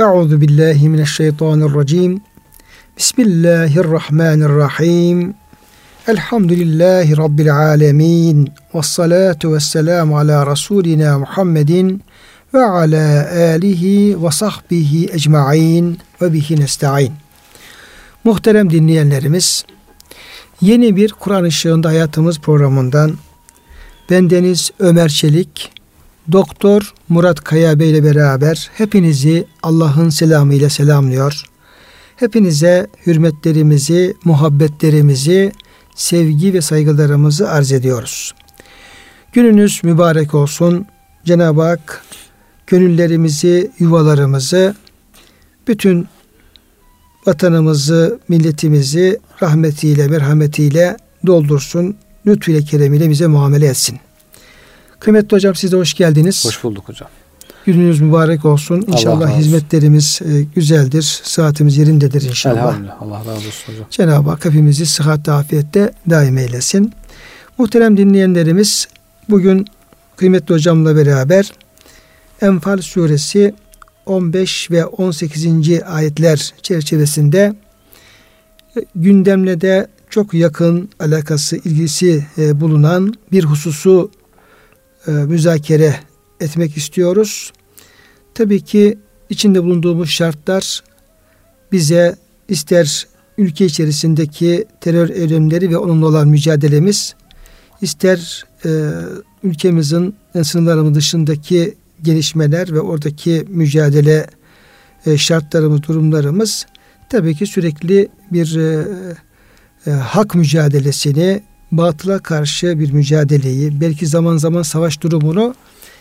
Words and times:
Euzu 0.00 0.40
billahi 0.40 0.88
mineşşeytanirracim. 0.88 2.20
Bismillahirrahmanirrahim. 2.98 5.34
Elhamdülillahi 6.08 7.16
Rabbil 7.16 7.56
alemin. 7.56 8.48
Ve 8.74 8.82
salatu 8.82 9.54
ve 9.54 9.60
selamu 9.60 10.18
ala 10.18 10.52
Resulina 10.52 11.18
Muhammedin 11.18 12.02
ve 12.54 12.64
ala 12.64 13.28
alihi 13.54 14.24
ve 14.24 14.30
sahbihi 14.30 15.10
ecma'in 15.12 15.98
ve 16.22 16.32
bihi 16.32 16.60
nesta'in. 16.60 17.12
Muhterem 18.24 18.70
dinleyenlerimiz, 18.70 19.64
yeni 20.60 20.96
bir 20.96 21.12
Kur'an 21.12 21.44
ışığında 21.44 21.88
hayatımız 21.88 22.38
programından 22.38 23.14
bendeniz 24.10 24.70
Ömer 24.78 25.08
Çelik, 25.08 25.72
Doktor 26.32 26.92
Murat 27.08 27.44
Kaya 27.44 27.78
Bey 27.78 27.90
ile 27.90 28.04
beraber 28.04 28.70
hepinizi 28.74 29.46
Allah'ın 29.62 30.08
selamı 30.08 30.54
ile 30.54 30.70
selamlıyor. 30.70 31.44
Hepinize 32.16 32.86
hürmetlerimizi, 33.06 34.14
muhabbetlerimizi, 34.24 35.52
sevgi 35.94 36.54
ve 36.54 36.60
saygılarımızı 36.60 37.50
arz 37.50 37.72
ediyoruz. 37.72 38.34
Gününüz 39.32 39.80
mübarek 39.84 40.34
olsun. 40.34 40.86
Cenab-ı 41.24 41.62
Hak 41.62 42.04
gönüllerimizi, 42.66 43.70
yuvalarımızı, 43.78 44.74
bütün 45.68 46.08
vatanımızı, 47.26 48.20
milletimizi 48.28 49.18
rahmetiyle, 49.42 50.08
merhametiyle 50.08 50.96
doldursun. 51.26 51.96
Lütfüyle, 52.26 52.62
keremiyle 52.62 53.10
bize 53.10 53.26
muamele 53.26 53.66
etsin. 53.66 54.00
Kıymetli 55.00 55.34
hocam 55.36 55.54
siz 55.54 55.72
de 55.72 55.76
hoş 55.76 55.94
geldiniz. 55.94 56.44
Hoş 56.44 56.64
bulduk 56.64 56.88
hocam. 56.88 57.08
Gününüz 57.66 58.00
mübarek 58.00 58.44
olsun. 58.44 58.84
İnşallah 58.86 59.38
hizmetlerimiz 59.38 60.20
e, 60.24 60.42
güzeldir. 60.54 61.20
Saatimiz 61.22 61.76
yerindedir 61.76 62.22
inşallah. 62.22 62.56
Elhamdülillah. 62.56 63.02
Allah 63.02 63.18
razı 63.18 63.30
olsun 63.30 63.72
hocam. 63.72 63.86
Cenab-ı 63.90 64.30
Hak 64.30 64.44
hepimizi 64.44 64.86
sıhhat 64.86 65.28
afiyette 65.28 65.92
daim 66.10 66.38
eylesin. 66.38 66.92
Muhterem 67.58 67.96
dinleyenlerimiz 67.96 68.88
bugün 69.28 69.66
kıymetli 70.16 70.54
hocamla 70.54 70.96
beraber 70.96 71.52
Enfal 72.42 72.78
suresi 72.78 73.54
15 74.06 74.70
ve 74.70 74.86
18. 74.86 75.46
ayetler 75.86 76.54
çerçevesinde 76.62 77.54
e, 78.76 78.80
gündemle 78.94 79.60
de 79.60 79.86
çok 80.10 80.34
yakın 80.34 80.90
alakası, 81.00 81.56
ilgisi 81.56 82.26
e, 82.38 82.60
bulunan 82.60 83.14
bir 83.32 83.44
hususu 83.44 84.10
e, 85.06 85.10
müzakere 85.10 85.94
etmek 86.40 86.76
istiyoruz. 86.76 87.52
Tabii 88.34 88.60
ki 88.60 88.98
içinde 89.30 89.62
bulunduğumuz 89.62 90.10
şartlar 90.10 90.82
bize 91.72 92.16
ister 92.48 93.06
ülke 93.38 93.64
içerisindeki 93.64 94.66
terör 94.80 95.08
eylemleri 95.08 95.70
ve 95.70 95.76
onunla 95.78 96.06
olan 96.06 96.28
mücadelemiz, 96.28 97.14
ister 97.80 98.44
e, 98.64 98.68
ülkemizin 99.42 100.14
sınırlarımız 100.42 100.94
dışındaki 100.94 101.74
gelişmeler 102.02 102.72
ve 102.72 102.80
oradaki 102.80 103.44
mücadele 103.48 104.26
e, 105.06 105.18
şartlarımız, 105.18 105.82
durumlarımız 105.82 106.66
tabii 107.10 107.34
ki 107.34 107.46
sürekli 107.46 108.08
bir 108.32 108.56
e, 108.56 108.84
e, 109.86 109.90
hak 109.90 110.34
mücadelesini, 110.34 111.42
batıla 111.72 112.18
karşı 112.18 112.80
bir 112.80 112.92
mücadeleyi, 112.92 113.80
belki 113.80 114.06
zaman 114.06 114.36
zaman 114.36 114.62
savaş 114.62 115.00
durumunu 115.00 115.54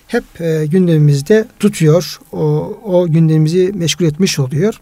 hep 0.08 0.42
e, 0.42 0.66
gündemimizde 0.66 1.48
tutuyor. 1.59 2.20
O, 2.31 2.39
o 2.86 3.08
gündemimizi 3.08 3.72
meşgul 3.75 4.06
etmiş 4.06 4.40
oluyor. 4.40 4.80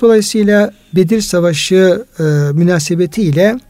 Dolayısıyla 0.00 0.72
Bedir 0.94 1.20
Savaşı 1.20 2.04
e, 2.18 2.22
münasebetiyle 2.52 3.60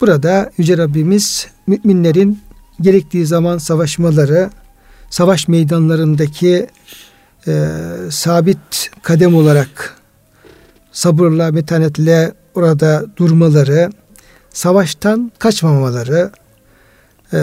burada 0.00 0.50
Yüce 0.58 0.78
Rabbimiz 0.78 1.46
müminlerin 1.66 2.40
gerektiği 2.80 3.26
zaman 3.26 3.58
savaşmaları, 3.58 4.50
savaş 5.10 5.48
meydanlarındaki 5.48 6.66
e, 7.48 7.68
sabit 8.10 8.90
kadem 9.02 9.34
olarak 9.34 9.96
sabırla, 10.92 11.52
metanetle 11.52 12.32
orada 12.54 13.06
durmaları, 13.16 13.90
savaştan 14.56 15.32
kaçmamaları 15.38 16.30
e, 17.32 17.40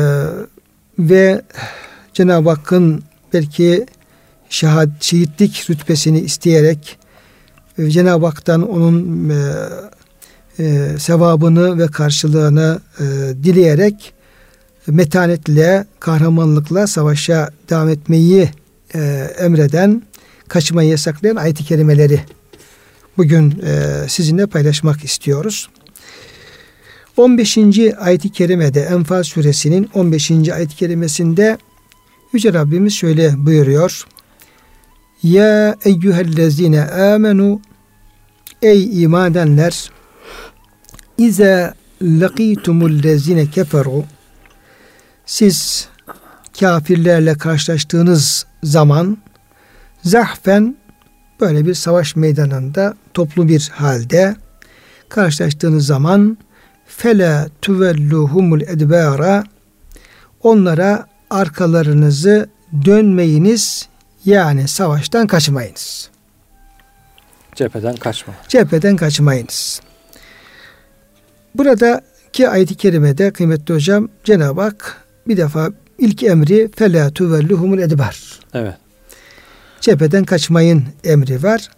ve 1.00 1.42
Cenab-ı 2.14 2.50
Hakk'ın 2.50 3.04
belki 3.34 3.86
şehad, 4.50 4.90
şehitlik 5.00 5.66
rütbesini 5.70 6.20
isteyerek 6.20 6.98
e, 7.78 7.90
Cenab-ı 7.90 8.26
Hak'tan 8.26 8.70
onun 8.70 9.30
e, 9.30 9.36
e, 10.60 10.98
sevabını 11.00 11.80
ve 11.80 11.88
karşılığını 11.88 12.80
e, 13.00 13.04
dileyerek 13.44 14.14
metanetle, 14.88 15.86
kahramanlıkla 16.00 16.88
savaşa 16.88 17.50
devam 17.70 17.90
etmeyi 17.90 18.50
e, 18.96 19.00
emreden, 19.40 20.04
kaçmayı 20.48 20.90
yasaklayan 20.90 21.36
ayet-i 21.36 21.64
kerimeleri 21.64 22.22
bugün 23.18 23.64
e, 23.66 23.92
sizinle 24.08 24.46
paylaşmak 24.46 25.04
istiyoruz. 25.04 25.70
15. 27.18 27.58
ayet-i 28.00 28.30
kerimede 28.30 28.82
Enfal 28.82 29.24
suresinin 29.24 29.90
15. 29.94 30.32
ayet-i 30.32 30.76
kerimesinde 30.76 31.58
Yüce 32.34 32.54
Rabbimiz 32.54 32.94
şöyle 32.94 33.46
buyuruyor. 33.46 34.08
Ya 35.24 35.76
eyyühellezine 35.86 36.82
amenu 36.84 37.62
Ey 38.62 39.04
iman 39.04 39.32
edenler 39.32 39.92
İze 41.18 41.74
laqitumullezine 42.02 43.50
keferu 43.50 44.04
Siz 45.26 45.88
kafirlerle 46.60 47.38
karşılaştığınız 47.38 48.46
zaman 48.64 49.18
zahfen 50.04 50.78
böyle 51.42 51.66
bir 51.66 51.74
savaş 51.74 52.16
meydanında 52.16 52.98
toplu 53.14 53.48
bir 53.48 53.72
halde 53.74 54.36
karşılaştığınız 55.10 55.86
zaman 55.86 56.38
fela 56.98 57.50
tuvelluhumul 57.62 58.62
edbara 58.62 59.44
onlara 60.44 61.08
arkalarınızı 61.30 62.50
dönmeyiniz 62.86 63.88
yani 64.26 64.68
savaştan 64.68 65.28
kaçmayınız. 65.28 66.10
Cepheden 67.56 67.96
kaçma. 67.96 68.34
Cepheden 68.48 68.96
kaçmayınız. 68.96 69.82
Buradaki 71.56 72.50
ayet-i 72.50 72.76
kerimede 72.76 73.32
kıymetli 73.32 73.74
hocam 73.74 74.10
Cenab-ı 74.24 74.62
Hak 74.62 75.04
bir 75.28 75.38
defa 75.38 75.70
ilk 76.00 76.24
emri 76.24 76.70
fela 76.76 77.10
tuvelluhumul 77.10 77.80
edbar. 77.80 78.40
Evet. 78.54 78.76
Cepheden 79.82 80.24
kaçmayın 80.24 80.84
emri 81.04 81.44
var. 81.44 81.70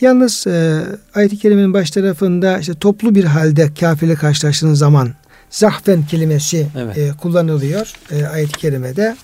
Yalnız 0.00 0.46
e, 0.46 0.82
ayet-i 1.14 1.38
kerimenin 1.38 1.74
baş 1.74 1.90
tarafında 1.90 2.58
işte 2.58 2.74
toplu 2.74 3.14
bir 3.14 3.24
halde 3.24 3.74
kafirle 3.80 4.14
karşılaştığınız 4.14 4.78
zaman 4.78 5.14
zahfen 5.50 6.06
kelimesi 6.06 6.66
evet. 6.78 6.98
e, 6.98 7.10
kullanılıyor 7.22 7.92
e, 8.10 8.24
ayet-i 8.26 8.58
kerimede. 8.58 9.16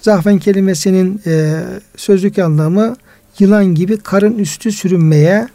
Zahfen 0.00 0.38
kelimesinin 0.38 1.22
e, 1.26 1.62
sözlük 1.96 2.38
anlamı 2.38 2.96
yılan 3.38 3.64
gibi 3.64 3.96
karın 3.96 4.38
üstü 4.38 4.72
sürünmeye 4.72 5.48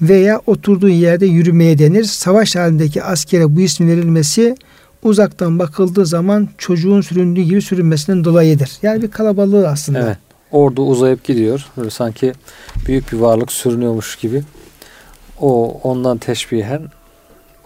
veya 0.00 0.40
oturduğu 0.46 0.88
yerde 0.88 1.26
yürümeye 1.26 1.78
denir. 1.78 2.04
Savaş 2.04 2.56
halindeki 2.56 3.02
askere 3.02 3.56
bu 3.56 3.60
ismin 3.60 3.88
verilmesi 3.88 4.56
uzaktan 5.02 5.58
bakıldığı 5.58 6.06
zaman 6.06 6.48
çocuğun 6.58 7.00
süründüğü 7.00 7.42
gibi 7.42 7.62
sürünmesinden 7.62 8.24
dolayıdır. 8.24 8.70
Yani 8.82 9.02
bir 9.02 9.10
kalabalığı 9.10 9.68
aslında. 9.68 10.00
Evet. 10.00 10.25
Ordu 10.52 10.82
uzayıp 10.82 11.24
gidiyor. 11.24 11.66
Böyle 11.76 11.90
sanki 11.90 12.32
büyük 12.86 13.12
bir 13.12 13.18
varlık 13.18 13.52
sürünüyormuş 13.52 14.16
gibi. 14.16 14.42
O 15.40 15.80
ondan 15.82 16.18
teşbihen 16.18 16.82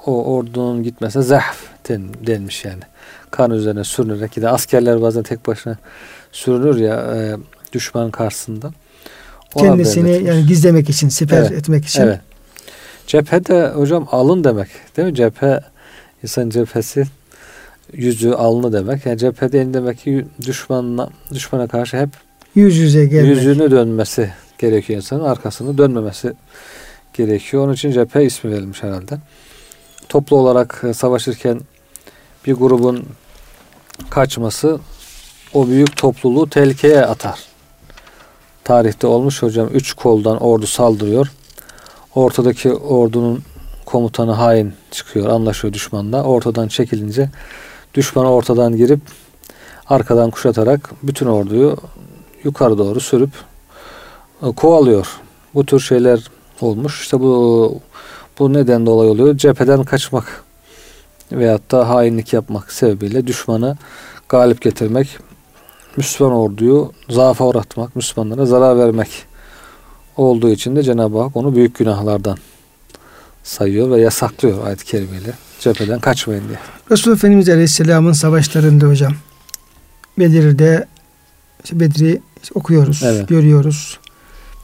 o 0.06 0.34
ordunun 0.34 0.82
gitmesine 0.82 1.22
zahf 1.22 1.56
den, 1.88 2.02
denmiş 2.26 2.64
yani. 2.64 2.82
Kan 3.30 3.50
üzerine 3.50 3.84
sürünerek 3.84 4.32
giden 4.32 4.54
askerler 4.54 5.02
bazen 5.02 5.22
tek 5.22 5.46
başına 5.46 5.76
sürünür 6.32 6.76
ya 6.76 7.16
e, 7.16 7.36
düşman 7.72 8.10
karşısında. 8.10 8.70
Ona 9.54 9.68
Kendisini 9.68 10.24
yani 10.24 10.46
gizlemek 10.46 10.90
için, 10.90 11.08
siper 11.08 11.38
evet, 11.38 11.52
etmek 11.52 11.86
için. 11.86 12.02
Evet. 12.02 12.20
Cephede 13.06 13.68
hocam 13.68 14.08
alın 14.10 14.44
demek. 14.44 14.68
Değil 14.96 15.08
mi? 15.08 15.14
Cephe 15.14 15.60
insan 16.22 16.50
cephesi 16.50 17.04
yüzü 17.92 18.30
alnı 18.30 18.72
demek. 18.72 19.06
Yani 19.06 19.18
cephede 19.18 19.74
demek 19.74 19.98
ki 19.98 20.26
düşmanla 20.46 21.10
düşmana 21.34 21.66
karşı 21.66 21.96
hep 21.96 22.08
yüz 22.54 22.76
yüze 22.76 23.06
gelmek. 23.06 23.36
Yüzünü 23.36 23.70
dönmesi 23.70 24.32
gerekiyor 24.58 24.96
insanın. 24.96 25.24
Arkasını 25.24 25.78
dönmemesi 25.78 26.32
gerekiyor. 27.14 27.64
Onun 27.64 27.72
için 27.72 27.92
cephe 27.92 28.24
ismi 28.24 28.50
verilmiş 28.50 28.82
herhalde. 28.82 29.18
Toplu 30.08 30.36
olarak 30.36 30.82
e, 30.88 30.94
savaşırken 30.94 31.60
bir 32.46 32.54
grubun 32.54 33.06
kaçması 34.10 34.80
o 35.54 35.68
büyük 35.68 35.96
topluluğu 35.96 36.50
tehlikeye 36.50 37.00
atar. 37.00 37.38
tarihte 38.64 39.06
olmuş 39.06 39.42
hocam. 39.42 39.68
Üç 39.72 39.92
koldan 39.92 40.42
ordu 40.42 40.66
saldırıyor. 40.66 41.32
Ortadaki 42.14 42.72
ordunun 42.72 43.42
komutanı 43.86 44.32
hain 44.32 44.72
çıkıyor. 44.90 45.28
Anlaşıyor 45.28 45.72
düşmanla. 45.74 46.24
Ortadan 46.24 46.68
çekilince 46.68 47.30
düşmana 47.94 48.32
ortadan 48.32 48.76
girip 48.76 49.00
arkadan 49.86 50.30
kuşatarak 50.30 50.90
bütün 51.02 51.26
orduyu 51.26 51.76
yukarı 52.44 52.78
doğru 52.78 53.00
sürüp 53.00 53.30
e, 54.42 54.52
kovalıyor. 54.52 55.06
Bu 55.54 55.66
tür 55.66 55.80
şeyler 55.80 56.20
olmuş. 56.60 57.02
İşte 57.02 57.20
bu 57.20 57.80
bu 58.38 58.52
neden 58.52 58.86
dolayı 58.86 59.10
oluyor. 59.10 59.36
Cepheden 59.36 59.84
kaçmak 59.84 60.44
veyahut 61.32 61.70
da 61.70 61.88
hainlik 61.88 62.32
yapmak 62.32 62.72
sebebiyle 62.72 63.26
düşmanı 63.26 63.76
galip 64.28 64.62
getirmek, 64.62 65.18
Müslüman 65.96 66.32
orduyu 66.32 66.92
zaafa 67.08 67.44
uğratmak, 67.46 67.96
Müslümanlara 67.96 68.46
zarar 68.46 68.78
vermek 68.78 69.08
olduğu 70.16 70.50
için 70.50 70.76
de 70.76 70.82
Cenab-ı 70.82 71.20
Hak 71.20 71.36
onu 71.36 71.54
büyük 71.54 71.78
günahlardan 71.78 72.38
sayıyor 73.42 73.90
ve 73.90 74.00
yasaklıyor 74.00 74.66
ayet-i 74.66 74.84
kerimeyle. 74.84 75.32
Cepheden 75.60 76.00
kaçmayın 76.00 76.48
diye. 76.48 76.58
Resulullah 76.90 77.18
Efendimiz 77.18 77.48
Aleyhisselam'ın 77.48 78.12
savaşlarında 78.12 78.86
hocam 78.86 79.12
Bedir'de 80.18 80.86
işte 81.64 81.80
Bedir'i 81.80 82.20
okuyoruz, 82.54 83.02
evet. 83.04 83.28
görüyoruz. 83.28 83.98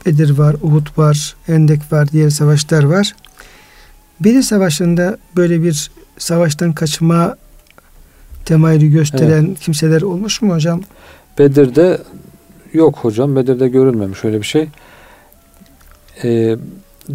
Bedir 0.05 0.37
var, 0.37 0.55
Uhud 0.61 0.97
var, 0.97 1.35
Endek 1.47 1.81
var, 1.91 2.07
diğer 2.11 2.29
savaşlar 2.29 2.83
var. 2.83 3.15
Bedir 4.19 4.41
Savaşı'nda 4.41 5.17
böyle 5.35 5.63
bir 5.63 5.91
savaştan 6.17 6.73
kaçma 6.73 7.35
temayülü 8.45 8.87
gösteren 8.87 9.45
evet. 9.45 9.59
kimseler 9.59 10.01
olmuş 10.01 10.41
mu 10.41 10.53
hocam? 10.53 10.81
Bedir'de 11.39 12.01
yok 12.73 12.97
hocam. 12.97 13.35
Bedir'de 13.35 13.67
görülmemiş 13.67 14.25
öyle 14.25 14.41
bir 14.41 14.45
şey. 14.45 14.67
Ee, 16.23 16.57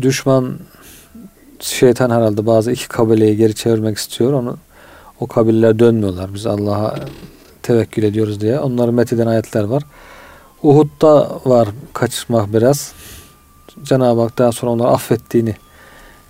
düşman 0.01 0.59
şeytan 1.61 2.11
herhalde 2.11 2.47
bazı 2.47 2.73
iki 2.73 2.89
kabileyi 2.89 3.37
geri 3.37 3.55
çevirmek 3.55 3.99
istiyor. 3.99 4.33
Onu 4.33 4.57
o 5.21 5.27
kabileler 5.27 5.79
dönmüyorlar. 5.79 6.35
Biz 6.35 6.47
Allah'a 6.47 6.95
tevekkül 7.63 8.03
ediyoruz 8.03 8.41
diye. 8.41 8.61
Onları 8.61 8.93
metheden 8.93 9.27
ayetler 9.27 9.65
var. 9.65 9.83
Uhud'da 10.63 11.41
var 11.45 11.69
kaçmak 11.93 12.53
biraz. 12.53 12.93
Cenab-ı 13.83 14.21
Hak 14.21 14.39
daha 14.39 14.53
sonra 14.53 14.73
onları 14.73 14.89
affettiğini 14.89 15.57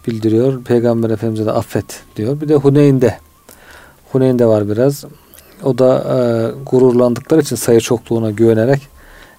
bildiriyor. 0.06 0.64
Peygamber 0.64 1.10
Efendimiz'e 1.10 1.46
de 1.46 1.52
affet 1.52 2.02
diyor. 2.16 2.40
Bir 2.40 2.48
de 2.48 2.54
Huneyn'de. 2.54 3.18
Huneyn'de 4.12 4.46
var 4.46 4.68
biraz. 4.68 5.04
O 5.62 5.78
da 5.78 5.98
e, 5.98 6.16
gururlandıkları 6.70 7.40
için 7.40 7.56
sayı 7.56 7.80
çokluğuna 7.80 8.30
güvenerek 8.30 8.88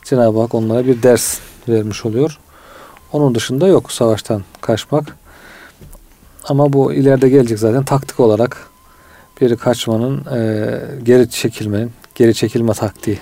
Cenab-ı 0.03 0.41
Hak 0.41 0.55
onlara 0.55 0.85
bir 0.85 1.03
ders 1.03 1.39
vermiş 1.69 2.05
oluyor. 2.05 2.39
Onun 3.13 3.35
dışında 3.35 3.67
yok 3.67 3.91
savaştan 3.91 4.43
kaçmak. 4.61 5.17
Ama 6.43 6.73
bu 6.73 6.93
ileride 6.93 7.29
gelecek 7.29 7.59
zaten 7.59 7.83
taktik 7.83 8.19
olarak 8.19 8.67
bir 9.41 9.55
kaçmanın 9.55 10.25
e, 10.35 10.79
geri 11.03 11.29
çekilmenin, 11.29 11.91
geri 12.15 12.33
çekilme 12.33 12.73
taktiği 12.73 13.19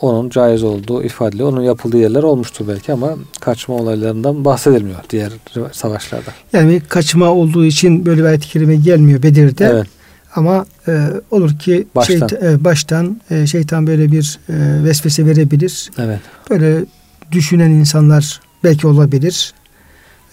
onun 0.00 0.30
caiz 0.30 0.62
olduğu 0.62 1.02
ifadeli. 1.02 1.44
Onun 1.44 1.62
yapıldığı 1.62 1.98
yerler 1.98 2.22
olmuştur 2.22 2.68
belki 2.68 2.92
ama 2.92 3.14
kaçma 3.40 3.74
olaylarından 3.74 4.44
bahsedilmiyor 4.44 4.98
diğer 5.10 5.32
savaşlarda. 5.72 6.30
Yani 6.52 6.82
kaçma 6.88 7.28
olduğu 7.28 7.64
için 7.64 8.06
böyle 8.06 8.20
bir 8.20 8.26
ayet-i 8.26 8.48
kerime 8.48 8.76
gelmiyor 8.76 9.22
Bedir'de. 9.22 9.64
Evet. 9.64 9.86
Ama 10.34 10.66
e, 10.88 11.06
olur 11.30 11.58
ki 11.58 11.86
baştan, 11.94 12.18
şeytan, 12.18 12.48
e, 12.48 12.64
baştan 12.64 13.20
e, 13.30 13.46
şeytan 13.46 13.86
böyle 13.86 14.12
bir 14.12 14.38
e, 14.48 14.84
vesvese 14.84 15.26
verebilir. 15.26 15.90
Evet. 15.98 16.20
Böyle 16.50 16.84
düşünen 17.32 17.70
insanlar 17.70 18.40
belki 18.64 18.86
olabilir. 18.86 19.54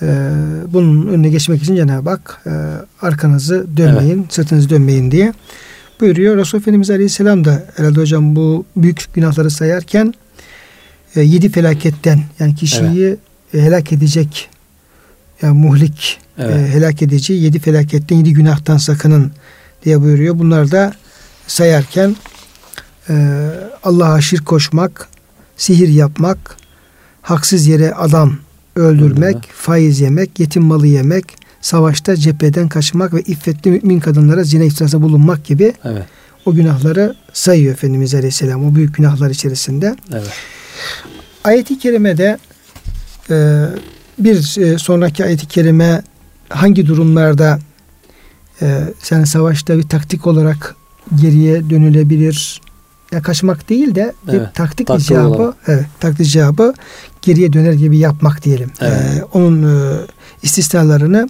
E, 0.02 0.30
bunun 0.74 1.08
önüne 1.08 1.30
geçmek 1.30 1.64
için 1.64 1.75
Cenab-ı 1.75 2.10
Hak 2.10 2.42
e, 2.46 2.52
arkanızı 3.06 3.78
dönmeyin, 3.78 4.19
evet. 4.19 4.34
sırtınızı 4.34 4.69
dönmeyin 4.69 5.12
diye 5.12 5.34
buyuruyor. 6.01 6.38
Resulullah 6.38 6.63
Efendimiz 6.63 6.89
Aleyhisselam 6.89 7.45
da 7.45 7.65
herhalde 7.75 7.99
hocam 7.99 8.35
bu 8.35 8.65
büyük 8.75 9.13
günahları 9.13 9.51
sayarken 9.51 10.13
e, 11.15 11.21
yedi 11.21 11.49
felaketten 11.49 12.23
yani 12.39 12.55
kişiyi 12.55 13.05
evet. 13.05 13.19
e, 13.53 13.61
helak 13.61 13.91
edecek 13.94 14.49
yani 15.41 15.57
muhlik 15.57 16.19
e, 16.38 16.44
evet. 16.44 16.55
e, 16.55 16.73
helak 16.73 17.01
edici 17.01 17.33
yedi 17.33 17.59
felaketten 17.59 18.15
yedi 18.15 18.33
günahtan 18.33 18.77
sakının 18.77 19.31
diye 19.85 20.01
buyuruyor. 20.01 20.39
Bunlar 20.39 20.71
da 20.71 20.94
sayarken 21.47 22.15
e, 23.09 23.47
Allah'a 23.83 24.21
şirk 24.21 24.45
koşmak, 24.45 25.07
sihir 25.57 25.88
yapmak, 25.88 26.57
haksız 27.21 27.67
yere 27.67 27.94
adam 27.94 28.38
öldürmek, 28.75 29.35
Öldürme. 29.35 29.53
faiz 29.53 29.99
yemek, 29.99 30.39
yetim 30.39 30.63
malı 30.63 30.88
yemek, 30.88 31.46
savaşta 31.62 32.15
cepheden 32.15 32.68
kaçmak 32.68 33.13
ve 33.13 33.21
iffetli 33.21 33.71
mümin 33.71 34.00
kadınlara 34.00 34.44
zina 34.44 34.63
iftirasında 34.63 35.01
bulunmak 35.01 35.45
gibi 35.45 35.74
evet. 35.83 36.04
o 36.45 36.54
günahları 36.54 37.15
sayıyor 37.33 37.74
Efendimiz 37.74 38.15
Aleyhisselam 38.15 38.65
o 38.65 38.75
büyük 38.75 38.95
günahlar 38.95 39.30
içerisinde. 39.30 39.95
Evet. 40.12 40.31
Ayet-i 41.44 41.80
kerimede 41.80 42.38
e, 43.30 43.65
bir 44.19 44.62
e, 44.62 44.77
sonraki 44.77 45.25
ayet-i 45.25 45.48
kerime 45.48 46.01
hangi 46.50 46.88
durumlarda 46.88 47.59
e, 48.62 48.81
yani 49.12 49.27
savaşta 49.27 49.77
bir 49.77 49.83
taktik 49.83 50.27
olarak 50.27 50.75
geriye 51.21 51.69
dönülebilir 51.69 52.62
ya 53.12 53.21
kaçmak 53.21 53.69
değil 53.69 53.95
de 53.95 54.13
bir 54.27 54.33
evet, 54.33 54.54
taktik 54.54 54.89
icabı 54.89 55.27
olarak. 55.27 55.56
evet 55.68 55.86
taktik 56.00 56.27
icabı 56.27 56.74
geriye 57.21 57.54
döner 57.54 57.74
gibi 57.74 57.98
yapmak 57.98 58.44
diyelim. 58.44 58.71
Evet. 58.81 58.94
Ee, 58.94 59.24
onun 59.24 59.63
e, 59.63 59.98
istisnalarını 60.44 61.30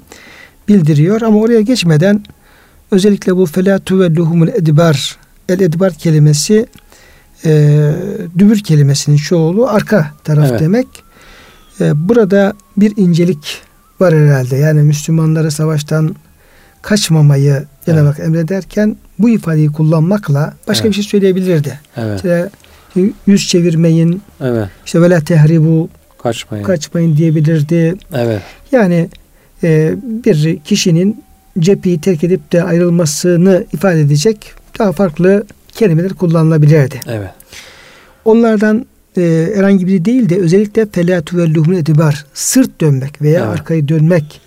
bildiriyor 0.68 1.22
ama 1.22 1.40
oraya 1.40 1.62
geçmeden 1.62 2.24
özellikle 2.92 3.36
bu 3.36 3.46
fela 3.46 3.80
tuvelluhumul 3.80 4.48
edbar 4.48 5.18
el 5.50 5.60
edbar 5.60 5.94
kelimesi 5.94 6.68
e, 7.46 7.92
dübür 8.38 8.60
kelimesinin 8.60 9.18
çoğulu 9.18 9.68
arka 9.68 10.12
taraf 10.24 10.50
evet. 10.52 10.60
demek. 10.60 10.88
E, 11.82 12.08
burada 12.10 12.54
bir 12.78 12.98
incelik 12.98 13.62
var 14.00 14.16
herhalde. 14.16 14.56
Yani 14.56 14.82
Müslümanlara 14.82 15.52
savaştan 15.52 16.16
kaçmamayı 16.82 17.66
Cenab-ı 17.86 18.02
evet. 18.02 18.10
Hak 18.10 18.20
emrederken 18.20 18.98
bu 19.20 19.30
ifadeyi 19.30 19.72
kullanmakla 19.72 20.54
başka 20.68 20.88
evet. 20.88 20.98
bir 20.98 21.04
şey 21.04 21.10
söyleyebilirdi. 21.10 21.80
Evet. 21.98 22.16
İşte, 22.16 22.50
yüz 23.28 23.48
çevirmeyin. 23.48 24.22
Evet. 24.42 24.70
İşte 24.86 25.02
vela 25.02 25.20
tehribu 25.20 25.90
kaçmayın. 26.24 26.64
Kaçmayın 26.64 27.18
diyebilirdi. 27.18 27.96
Evet. 28.14 28.42
Yani 28.72 29.10
e, 29.64 29.96
bir 30.04 30.60
kişinin 30.60 31.24
cepheyi 31.60 32.02
terk 32.02 32.24
edip 32.24 32.52
de 32.52 32.64
ayrılmasını 32.64 33.66
ifade 33.74 34.00
edecek 34.00 34.54
daha 34.80 34.92
farklı 34.92 35.46
kelimeler 35.72 36.14
kullanılabilirdi. 36.14 37.00
Evet. 37.08 37.30
Onlardan 38.26 38.86
e, 39.18 39.50
herhangi 39.56 39.88
biri 39.88 40.06
değil 40.06 40.30
de 40.30 40.38
özellikle 40.38 40.86
felâ 40.86 41.22
velluhun 41.34 41.74
edibar 41.74 42.26
sırt 42.34 42.82
dönmek 42.82 43.22
veya 43.22 43.46
evet. 43.46 43.60
arkayı 43.60 43.88
dönmek 43.88 44.42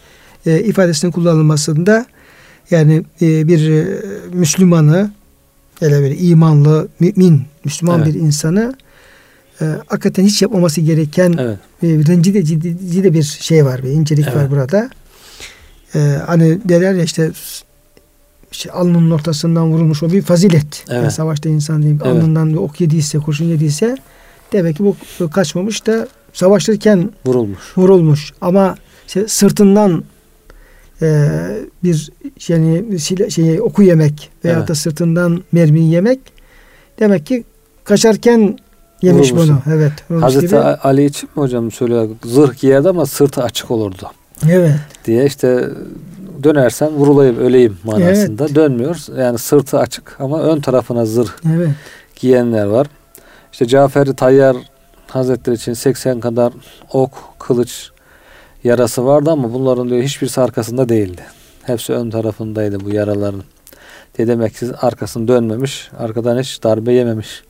e, 0.46 0.60
ifadesinin 0.60 1.12
kullanılmasında 1.12 2.06
yani 2.70 3.02
e, 3.22 3.48
bir 3.48 3.70
e, 3.70 3.86
Müslümanı 4.32 5.10
hele 5.80 6.00
böyle 6.00 6.16
imanlı, 6.16 6.88
mümin, 7.00 7.42
Müslüman 7.64 8.02
evet. 8.02 8.14
bir 8.14 8.20
insanı 8.20 8.74
e, 9.60 9.64
hakikaten 9.86 10.24
hiç 10.24 10.42
yapmaması 10.42 10.80
gereken 10.80 11.34
evet. 11.38 11.58
e, 11.82 11.86
rencide 11.86 12.44
ciddi, 12.44 13.04
de 13.04 13.14
bir 13.14 13.22
şey 13.22 13.64
var, 13.64 13.82
bir 13.82 13.88
incelik 13.88 14.24
evet. 14.24 14.36
var 14.36 14.50
burada. 14.50 14.90
E, 15.94 15.98
hani 16.26 16.58
derler 16.64 16.94
ya 16.94 17.04
işte 17.04 17.30
işte 18.52 18.72
alnının 18.72 19.10
ortasından 19.10 19.72
vurulmuş 19.72 20.02
o 20.02 20.12
bir 20.12 20.22
fazilet. 20.22 20.84
Evet. 20.88 21.02
Yani 21.02 21.10
savaşta 21.10 21.48
insan 21.48 21.82
diyeyim 21.82 22.00
evet. 22.04 22.12
alnından 22.12 22.52
bir 22.52 22.56
ok 22.56 22.80
yediyse, 22.80 23.18
kurşun 23.18 23.44
yediyse 23.44 23.96
demek 24.52 24.76
ki 24.76 24.84
bu 24.84 24.96
kaçmamış 25.30 25.86
da 25.86 26.08
savaşırken 26.32 27.10
vurulmuş. 27.26 27.78
Vurulmuş. 27.78 28.32
Ama 28.40 28.74
işte 29.06 29.28
sırtından 29.28 30.04
e, 31.02 31.28
bir 31.84 32.10
yani 32.48 33.00
şey 33.30 33.60
oku 33.60 33.82
yemek 33.82 34.30
veya 34.44 34.58
evet. 34.58 34.68
da 34.68 34.74
sırtından 34.74 35.42
mermi 35.52 35.80
yemek 35.80 36.20
demek 36.98 37.26
ki 37.26 37.44
kaçarken 37.84 38.58
yemiş 39.02 39.32
bunu. 39.32 39.58
Evet. 39.72 39.92
Hazreti 40.20 40.46
gibi. 40.46 40.58
Ali 40.58 41.04
için 41.04 41.28
mi 41.36 41.40
hocam 41.42 41.70
söylüyor? 41.70 42.08
Zırh 42.24 42.60
giyerdi 42.60 42.88
ama 42.88 43.06
sırtı 43.06 43.42
açık 43.42 43.70
olurdu. 43.70 44.10
Evet. 44.50 44.74
Diye 45.04 45.26
işte 45.26 45.68
dönersen 46.42 46.88
vurulayım 46.88 47.38
öleyim 47.38 47.78
manasında. 47.84 48.44
Evet. 48.44 48.54
Dönmüyor. 48.54 49.18
Yani 49.18 49.38
sırtı 49.38 49.78
açık 49.78 50.16
ama 50.20 50.42
ön 50.42 50.60
tarafına 50.60 51.06
zırh 51.06 51.30
evet. 51.56 51.70
giyenler 52.16 52.64
var. 52.66 52.86
İşte 53.52 53.66
Cafer 53.66 54.06
Tayyar 54.06 54.56
Hazretleri 55.06 55.56
için 55.56 55.72
80 55.72 56.20
kadar 56.20 56.52
ok, 56.92 57.12
kılıç, 57.38 57.90
yarası 58.64 59.06
vardı 59.06 59.30
ama 59.30 59.52
bunların 59.52 59.88
diyor 59.88 60.02
hiçbirisi 60.02 60.40
arkasında 60.40 60.88
değildi. 60.88 61.22
Hepsi 61.62 61.92
ön 61.92 62.10
tarafındaydı 62.10 62.80
bu 62.80 62.90
yaraların. 62.90 63.42
Diye 64.18 64.28
demek 64.28 64.54
ki 64.54 64.66
arkasını 64.80 65.28
dönmemiş, 65.28 65.90
arkadan 65.98 66.38
hiç 66.38 66.62
darbe 66.62 66.92
yememiş 66.92 67.42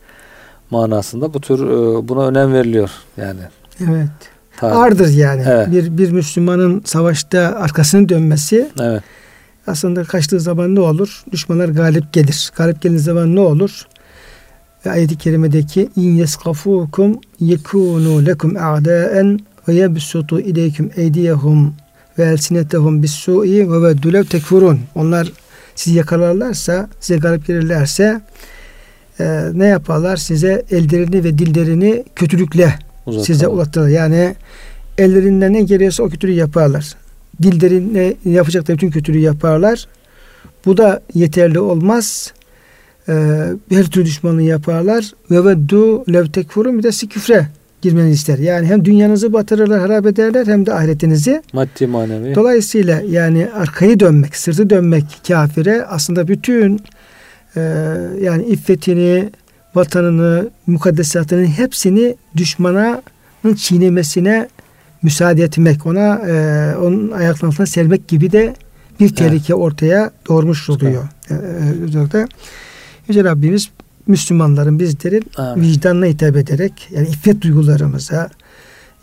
manasında 0.71 1.35
bu 1.35 1.41
tür 1.41 1.67
e, 1.67 2.09
buna 2.09 2.27
önem 2.27 2.53
veriliyor 2.53 2.91
yani. 3.17 3.41
Evet. 3.81 4.09
Tabii. 4.57 4.75
Ardır 4.75 5.09
yani. 5.09 5.43
Evet. 5.47 5.73
Bir 5.73 5.99
bir 5.99 6.11
Müslümanın 6.11 6.83
savaşta 6.85 7.41
arkasını 7.41 8.09
dönmesi. 8.09 8.71
Evet. 8.81 9.03
Aslında 9.67 10.05
kaçtığı 10.05 10.41
zaman 10.41 10.75
ne 10.75 10.81
olur? 10.81 11.25
Düşmanlar 11.33 11.69
galip 11.69 12.13
gelir. 12.13 12.53
Galip 12.57 12.83
geldiği 12.83 12.99
zaman 12.99 13.37
ne 13.37 13.41
olur? 13.41 13.87
Ve 14.87 14.91
ayet-i 14.91 15.19
kerimedeki 15.19 15.89
in 15.97 16.15
yeskafukum 16.15 17.21
yekunu 17.41 18.27
lekum 18.27 18.57
a'daen 18.57 19.41
ve 19.69 19.75
yebsutu 19.75 20.41
ileyküm 20.41 20.91
eydiyehum 20.97 21.75
ve 22.19 22.25
elsinetehum 22.25 23.03
bis 23.03 23.13
su'i 23.13 23.73
ve 23.73 23.83
veddulev 23.83 24.25
tekfurun. 24.25 24.81
Onlar 24.95 25.33
sizi 25.75 25.97
yakalarlarsa, 25.97 26.89
size 27.01 27.19
galip 27.19 27.47
gelirlerse 27.47 28.21
e, 29.21 29.51
ne 29.55 29.67
yaparlar? 29.67 30.17
Size 30.17 30.65
ellerini 30.71 31.25
ve 31.25 31.39
dillerini 31.39 32.05
kötülükle 32.17 32.75
Uzatma. 33.07 33.25
size 33.25 33.49
ulaştırırlar. 33.49 33.89
Yani 33.91 34.35
ellerinden 34.99 35.53
ne 35.53 35.63
geliyorsa 35.63 36.03
o 36.03 36.09
kötülüğü 36.09 36.33
yaparlar. 36.33 36.95
Dillerine 37.43 38.15
yapacakları 38.25 38.77
bütün 38.77 38.91
kötülüğü 38.91 39.19
yaparlar. 39.19 39.87
Bu 40.67 40.77
da 40.77 41.01
yeterli 41.15 41.61
olmaz. 41.61 42.33
Ee, 43.09 43.13
her 43.71 43.85
türlü 43.85 44.07
düşmanlığı 44.07 44.43
yaparlar. 44.43 45.13
Ve 45.31 45.45
veddu 45.45 46.13
lev 46.13 46.27
tekfurun 46.27 46.79
bir 46.79 46.83
de 46.83 46.91
küfre 46.91 47.47
girmenizi 47.83 48.15
ister. 48.15 48.39
Yani 48.39 48.67
hem 48.67 48.85
dünyanızı 48.85 49.33
batırırlar, 49.33 49.81
harap 49.81 50.07
ederler 50.07 50.47
hem 50.47 50.67
de 50.67 50.75
ahiretinizi. 50.75 51.43
Maddi 51.53 51.87
manevi. 51.87 52.35
Dolayısıyla 52.35 53.03
yani 53.11 53.49
arkayı 53.55 54.01
dönmek, 54.01 54.37
sırtı 54.37 54.71
dönmek 54.71 55.05
kafire 55.29 55.85
aslında 55.85 56.29
bütün 56.29 56.81
e, 57.57 57.61
yani 58.21 58.45
iffetini, 58.45 59.31
vatanını, 59.75 60.51
mukaddesatının 60.67 61.47
hepsini 61.47 62.17
düşmanın 62.37 63.55
çiğnemesine 63.57 64.49
müsaade 65.03 65.43
etmek, 65.43 65.87
ona 65.87 66.15
e, 66.15 66.77
onun 66.77 67.11
ayaklarının 67.11 67.53
altına 67.53 67.67
sermek 67.67 68.09
gibi 68.09 68.33
de 68.33 68.55
bir 69.01 69.15
tehlike 69.15 69.53
evet. 69.53 69.63
ortaya 69.63 70.11
doğurmuş 70.29 70.71
oluyor. 70.71 71.09
Evet. 71.31 72.15
E, 72.15 72.27
Yüce 73.09 73.25
Rabbimiz 73.25 73.71
Müslümanların 74.07 74.79
bizlerin 74.79 75.25
Amin. 75.37 75.63
vicdanına 75.63 76.07
hitap 76.07 76.37
ederek 76.37 76.89
yani 76.91 77.09
iffet 77.09 77.43
duygularımıza 77.43 78.31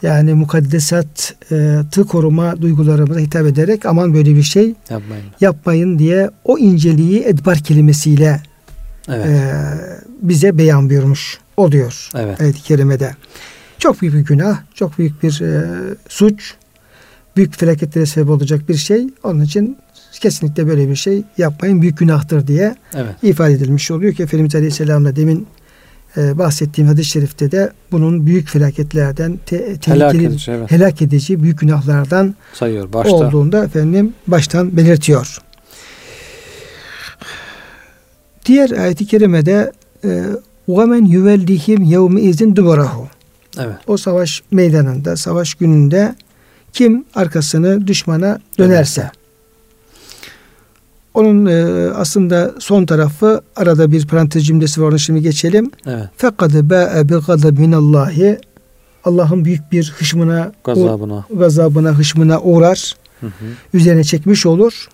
yani 0.01 0.33
mukaddesatı 0.33 2.05
koruma 2.07 2.61
duygularımıza 2.61 3.19
hitap 3.19 3.45
ederek 3.45 3.85
aman 3.85 4.13
böyle 4.13 4.35
bir 4.35 4.43
şey 4.43 4.73
yapmayın, 4.89 5.25
yapmayın 5.41 5.99
diye 5.99 6.29
o 6.43 6.57
inceliği 6.57 7.23
edbar 7.23 7.57
kelimesiyle 7.57 8.41
evet. 9.07 9.25
e, 9.25 9.53
bize 10.21 10.57
beyan 10.57 10.89
buyurmuş 10.89 11.39
oluyor 11.57 12.09
evet. 12.15 12.41
ayet-i 12.41 12.63
kerimede. 12.63 13.15
Çok 13.79 14.01
büyük 14.01 14.15
bir 14.15 14.19
günah, 14.19 14.59
çok 14.73 14.97
büyük 14.97 15.23
bir 15.23 15.41
e, 15.41 15.65
suç, 16.09 16.53
büyük 17.35 17.59
felaketlere 17.59 18.05
sebep 18.05 18.29
olacak 18.29 18.69
bir 18.69 18.75
şey. 18.75 19.07
Onun 19.23 19.41
için 19.41 19.77
kesinlikle 20.19 20.67
böyle 20.67 20.89
bir 20.89 20.95
şey 20.95 21.23
yapmayın 21.37 21.81
büyük 21.81 21.97
günahtır 21.97 22.47
diye 22.47 22.75
evet. 22.93 23.15
ifade 23.23 23.53
edilmiş 23.53 23.91
oluyor 23.91 24.13
ki 24.13 24.23
Efendimiz 24.23 24.55
Aleyhisselam'la 24.55 25.15
demin 25.15 25.47
e, 26.16 26.38
bahsettiğim 26.38 26.88
hadis-i 26.88 27.10
şerifte 27.10 27.52
de 27.52 27.72
bunun 27.92 28.26
büyük 28.26 28.48
felaketlerden 28.48 29.38
te, 29.46 29.76
helak, 29.84 30.14
edici, 30.14 30.50
evet. 30.50 30.70
helak 30.70 31.02
edici 31.02 31.42
büyük 31.42 31.60
günahlardan 31.60 32.34
sayıyor 32.52 32.92
başta. 32.92 33.14
olduğunda 33.14 33.64
efendim 33.64 34.14
baştan 34.26 34.76
belirtiyor. 34.76 35.38
Diğer 38.46 38.70
ayet-i 38.70 39.06
kerimede 39.06 39.72
وَمَنْ 40.68 41.04
يُوَلِّهِمْ 41.06 41.80
يَوْمِ 41.94 42.18
اِذٍ 42.18 42.54
دُبَرَهُ 42.54 43.06
Evet. 43.58 43.76
O 43.86 43.96
savaş 43.96 44.42
meydanında, 44.50 45.16
savaş 45.16 45.54
gününde 45.54 46.14
kim 46.72 47.04
arkasını 47.14 47.86
düşmana 47.86 48.40
dönerse 48.58 49.00
evet. 49.00 49.15
Onun 51.17 51.45
e, 51.45 51.89
aslında 51.91 52.53
son 52.59 52.85
tarafı 52.85 53.41
arada 53.55 53.91
bir 53.91 54.07
parantez 54.07 54.47
cümlesi 54.47 54.81
var 54.81 54.87
onu 54.87 54.99
şimdi 54.99 55.21
geçelim. 55.21 55.71
Evet. 55.85 56.05
Fekad 56.17 56.69
ba'e 56.69 57.09
bi 57.09 57.13
gazab 57.27 57.57
minallahi 57.57 58.39
Allah'ın 59.03 59.45
büyük 59.45 59.71
bir 59.71 59.93
hışmına 59.97 60.51
gazabına, 60.63 61.25
gazabına 61.33 61.91
hışmına 61.91 62.41
uğrar. 62.41 62.95
Hı 63.19 63.25
hı. 63.25 63.31
Üzerine 63.73 64.03
çekmiş 64.03 64.45
olur. 64.45 64.87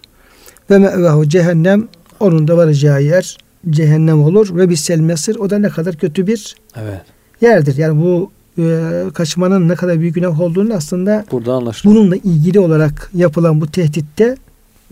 Ve 0.69 0.77
me'vehu 0.77 1.29
cehennem 1.29 1.87
onun 2.19 2.47
da 2.47 2.57
varacağı 2.57 3.03
yer 3.03 3.37
cehennem 3.69 4.23
olur 4.23 4.55
ve 4.55 4.69
bir 4.69 4.75
selmesir 4.75 5.35
o 5.35 5.49
da 5.49 5.59
ne 5.59 5.69
kadar 5.69 5.95
kötü 5.95 6.27
bir 6.27 6.55
evet. 6.75 7.01
yerdir. 7.41 7.77
Yani 7.77 8.01
bu 8.01 8.31
e, 8.57 8.91
kaçmanın 9.13 9.69
ne 9.69 9.75
kadar 9.75 9.99
büyük 9.99 10.15
günah 10.15 10.41
olduğunu 10.41 10.73
aslında 10.73 11.25
Burada 11.31 11.71
bununla 11.85 12.15
ilgili 12.15 12.59
olarak 12.59 13.11
yapılan 13.13 13.61
bu 13.61 13.67
tehditte 13.67 14.37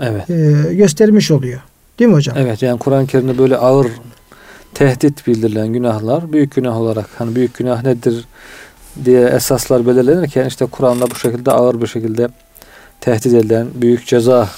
evet. 0.02 0.30
e, 0.30 0.74
göstermiş 0.74 1.32
oluyor. 1.32 1.62
Değil 2.00 2.10
mi 2.10 2.16
hocam? 2.16 2.38
Evet 2.40 2.62
yani 2.62 2.80
Kur'an-ı 2.80 3.08
Kerim'de 3.08 3.38
böyle 3.38 3.58
ağır 3.58 3.88
tehdit 4.74 5.28
bildirilen 5.28 5.68
günahlar 5.68 6.34
büyük 6.34 6.56
günah 6.56 6.78
olarak 6.78 7.10
hani 7.18 7.36
büyük 7.36 7.58
günah 7.58 7.84
nedir 7.84 8.26
diye 9.06 9.28
esaslar 9.28 9.88
belirlenirken 9.88 10.46
işte 10.46 10.66
Kur'an'da 10.66 11.12
bu 11.12 11.16
şekilde 11.16 11.52
ağır 11.52 11.82
bir 11.82 11.88
şekilde 11.88 12.28
tehdit 13.02 13.34
edilen 13.34 13.68
büyük 13.76 14.08
ceza 14.08 14.50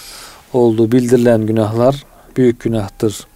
olduğu 0.53 0.91
bildirilen 0.91 1.45
günahlar 1.45 2.03
büyük 2.37 2.59
günahtır 2.59 3.27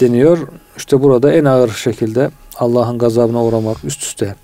deniyor. 0.00 0.38
İşte 0.76 1.02
burada 1.02 1.32
en 1.32 1.44
ağır 1.44 1.70
şekilde 1.70 2.30
Allah'ın 2.56 2.98
gazabına 2.98 3.44
uğramak 3.44 3.84
üst 3.84 4.02
üste 4.02 4.34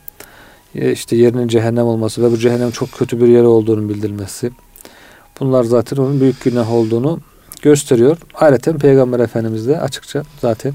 e, 0.74 0.92
işte 0.92 1.16
yerinin 1.16 1.48
cehennem 1.48 1.86
olması 1.86 2.22
ve 2.22 2.32
bu 2.32 2.38
cehennem 2.38 2.70
çok 2.70 2.92
kötü 2.92 3.20
bir 3.20 3.28
yer 3.28 3.42
olduğunu 3.42 3.88
bildirilmesi 3.88 4.50
Bunlar 5.40 5.64
zaten 5.64 5.96
onun 5.96 6.20
büyük 6.20 6.44
günah 6.44 6.72
olduğunu 6.72 7.20
gösteriyor. 7.62 8.16
Ayrıca 8.34 8.76
Peygamber 8.76 9.20
Efendimiz 9.20 9.68
de 9.68 9.80
açıkça 9.80 10.22
zaten 10.40 10.72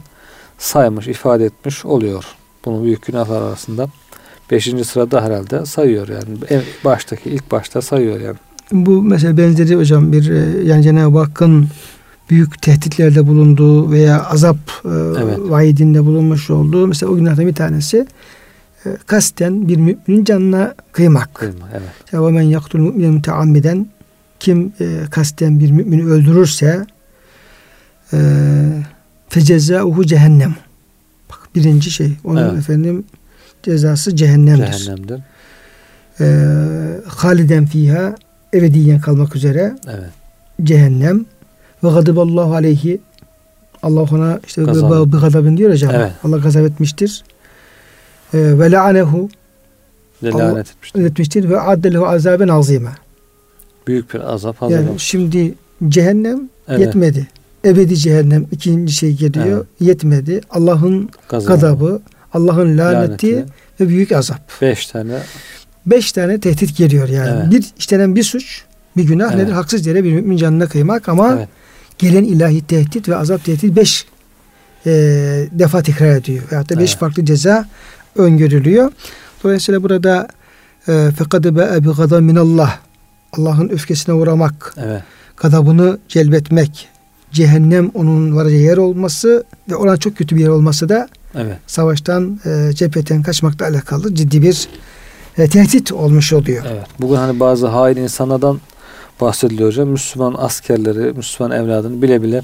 saymış, 0.57 1.07
ifade 1.07 1.45
etmiş 1.45 1.85
oluyor. 1.85 2.25
Bunu 2.65 2.83
büyük 2.83 3.05
günahlar 3.05 3.41
arasında 3.41 3.87
beşinci 4.51 4.83
sırada 4.83 5.23
herhalde 5.23 5.65
sayıyor 5.65 6.07
yani. 6.07 6.23
En 6.49 6.61
baştaki 6.85 7.29
ilk 7.29 7.51
başta 7.51 7.81
sayıyor 7.81 8.21
yani. 8.21 8.37
Bu 8.71 9.01
mesela 9.03 9.37
benzeri 9.37 9.75
hocam 9.75 10.11
bir 10.11 10.29
e, 10.29 10.67
yani 10.67 10.83
Cenab-ı 10.83 11.17
Hakk'ın 11.17 11.67
büyük 12.29 12.61
tehditlerde 12.61 13.27
bulunduğu 13.27 13.91
veya 13.91 14.23
azap 14.25 14.57
e, 14.85 14.89
evet. 15.23 15.39
vaidinde 15.39 16.05
bulunmuş 16.05 16.49
olduğu 16.49 16.87
mesela 16.87 17.11
o 17.11 17.15
günlerden 17.15 17.47
bir 17.47 17.55
tanesi 17.55 18.07
e, 18.85 18.89
kasten 19.05 19.67
bir 19.67 19.77
müminin 19.77 20.23
canına 20.23 20.75
kıymak. 20.91 21.35
Kıyma, 21.35 21.69
evet. 21.71 22.13
Ya 22.13 22.21
men 22.21 22.41
yaktul 22.41 22.79
mu'minen 22.79 23.13
müteammiden 23.13 23.87
kim 24.41 24.73
e, 24.79 24.97
kasten 25.11 25.59
bir 25.59 25.71
mümini 25.71 26.05
öldürürse 26.05 26.85
e, 28.13 28.19
fecezauhu 29.29 30.05
cehennem. 30.05 30.55
Bak 31.29 31.49
birinci 31.55 31.91
şey. 31.91 32.17
Onun 32.23 32.43
evet. 32.43 32.59
efendim 32.59 33.03
cezası 33.63 34.15
cehennemdir. 34.15 34.71
Cehennemdir. 34.71 35.21
E, 36.19 36.27
haliden 37.07 37.65
fiha 37.65 38.15
ebediyen 38.53 39.01
kalmak 39.01 39.35
üzere. 39.35 39.75
Evet. 39.87 40.09
Cehennem. 40.63 41.25
Ve 41.83 41.89
gadiballahu 41.89 42.55
aleyhi 42.55 43.01
Allah 43.83 44.01
ona 44.01 44.39
işte 44.47 44.61
bir 44.61 45.17
gazabın 45.17 45.57
diyor 45.57 45.71
hocam. 45.71 45.91
Evet. 45.95 46.11
Allah 46.23 46.37
gazap 46.37 46.63
etmiştir. 46.63 47.23
E, 48.33 48.59
ve 48.59 48.71
la'anehu 48.71 49.29
lanet 50.23 50.69
etmiştir. 50.69 51.05
etmiştir 51.05 51.49
ve 51.49 51.59
addelehu 51.59 52.07
azaben 52.07 52.47
azime. 52.47 52.91
Büyük 53.87 54.13
bir 54.13 54.33
azap 54.33 54.61
hazırlamış. 54.61 54.89
Yani 54.89 54.99
şimdi 54.99 55.53
cehennem 55.89 56.49
evet. 56.67 56.79
yetmedi. 56.79 57.27
Ebedi 57.65 57.95
cehennem 57.95 58.45
ikinci 58.51 58.93
şey 58.93 59.13
geliyor. 59.13 59.57
Evet. 59.57 59.67
Yetmedi. 59.79 60.41
Allah'ın 60.49 61.09
gazabı, 61.29 62.01
Allah'ın 62.33 62.77
laneti, 62.77 63.31
laneti 63.31 63.45
ve 63.79 63.89
büyük 63.89 64.11
azap. 64.11 64.51
Beş 64.61 64.87
tane. 64.87 65.19
Beş 65.85 66.11
tane 66.11 66.39
tehdit 66.39 66.77
geliyor 66.77 67.09
yani. 67.09 67.39
Evet. 67.41 67.51
Bir 67.51 67.65
işlenen 67.79 68.15
bir 68.15 68.23
suç, 68.23 68.63
bir 68.97 69.03
günah 69.03 69.31
evet. 69.33 69.43
nedir? 69.43 69.51
Haksız 69.51 69.87
yere 69.87 70.03
bir 70.03 70.13
mümin 70.13 70.37
canına 70.37 70.67
kıymak 70.67 71.09
ama 71.09 71.35
evet. 71.37 71.47
gelen 71.97 72.23
ilahi 72.23 72.67
tehdit 72.67 73.09
ve 73.09 73.15
azap 73.15 73.45
tehdit 73.45 73.75
beş 73.75 74.05
e, 74.85 74.91
defa 75.51 75.81
tekrar 75.81 76.15
ediyor. 76.15 76.43
Veyahut 76.51 76.69
da 76.69 76.79
beş 76.79 76.89
evet. 76.89 76.99
farklı 76.99 77.25
ceza 77.25 77.67
öngörülüyor. 78.15 78.91
Dolayısıyla 79.43 79.83
burada 79.83 80.27
fekad 81.17 81.43
be'e 81.43 81.83
bi 81.83 81.89
gada 81.97 82.21
minallah 82.21 82.79
Allah'ın 83.33 83.69
öfkesine 83.69 84.15
uğramak, 84.15 84.75
evet. 84.77 85.01
gadabını 85.37 85.97
celbetmek, 86.07 86.87
cehennem 87.31 87.91
onun 87.93 88.35
varacağı 88.35 88.59
yer 88.59 88.77
olması 88.77 89.43
ve 89.69 89.75
ona 89.75 89.97
çok 89.97 90.17
kötü 90.17 90.35
bir 90.35 90.41
yer 90.41 90.49
olması 90.49 90.89
da 90.89 91.07
evet. 91.35 91.57
savaştan, 91.67 92.39
e, 92.45 92.73
cepheden 92.73 93.23
kaçmakla 93.23 93.65
alakalı 93.65 94.15
ciddi 94.15 94.41
bir 94.41 94.67
e, 95.37 95.47
tehdit 95.47 95.91
olmuş 95.91 96.33
oluyor. 96.33 96.63
Evet. 96.71 96.85
Bugün 96.99 97.15
hani 97.15 97.39
bazı 97.39 97.67
hain 97.67 97.97
insanlardan 97.97 98.61
bahsediliyor 99.21 99.69
hocam. 99.69 99.89
Müslüman 99.89 100.35
askerleri, 100.37 101.13
Müslüman 101.13 101.51
evladını 101.51 102.01
bile 102.01 102.21
bile 102.21 102.41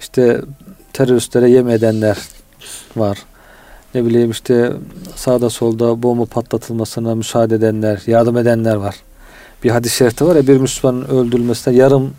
işte 0.00 0.40
teröristlere 0.92 1.50
yem 1.50 1.68
edenler 1.68 2.18
var. 2.96 3.18
ne 3.94 4.04
bileyim 4.04 4.30
işte 4.30 4.72
sağda 5.16 5.50
solda 5.50 6.02
bomba 6.02 6.24
patlatılmasına 6.24 7.14
müsaade 7.14 7.54
edenler, 7.54 8.02
yardım 8.06 8.36
edenler 8.36 8.74
var. 8.74 8.94
Bir 9.64 9.70
hadis-i 9.70 9.96
şerifte 9.96 10.24
var 10.24 10.36
ya 10.36 10.46
bir 10.46 10.56
Müslümanın 10.56 11.04
öldürülmesine 11.04 11.74
yarım 11.74 12.14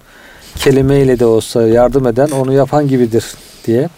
kelimeyle 0.55 1.19
de 1.19 1.25
olsa 1.25 1.67
yardım 1.67 2.07
eden 2.07 2.29
onu 2.29 2.53
yapan 2.53 2.87
gibidir 2.87 3.25
diye. 3.65 3.89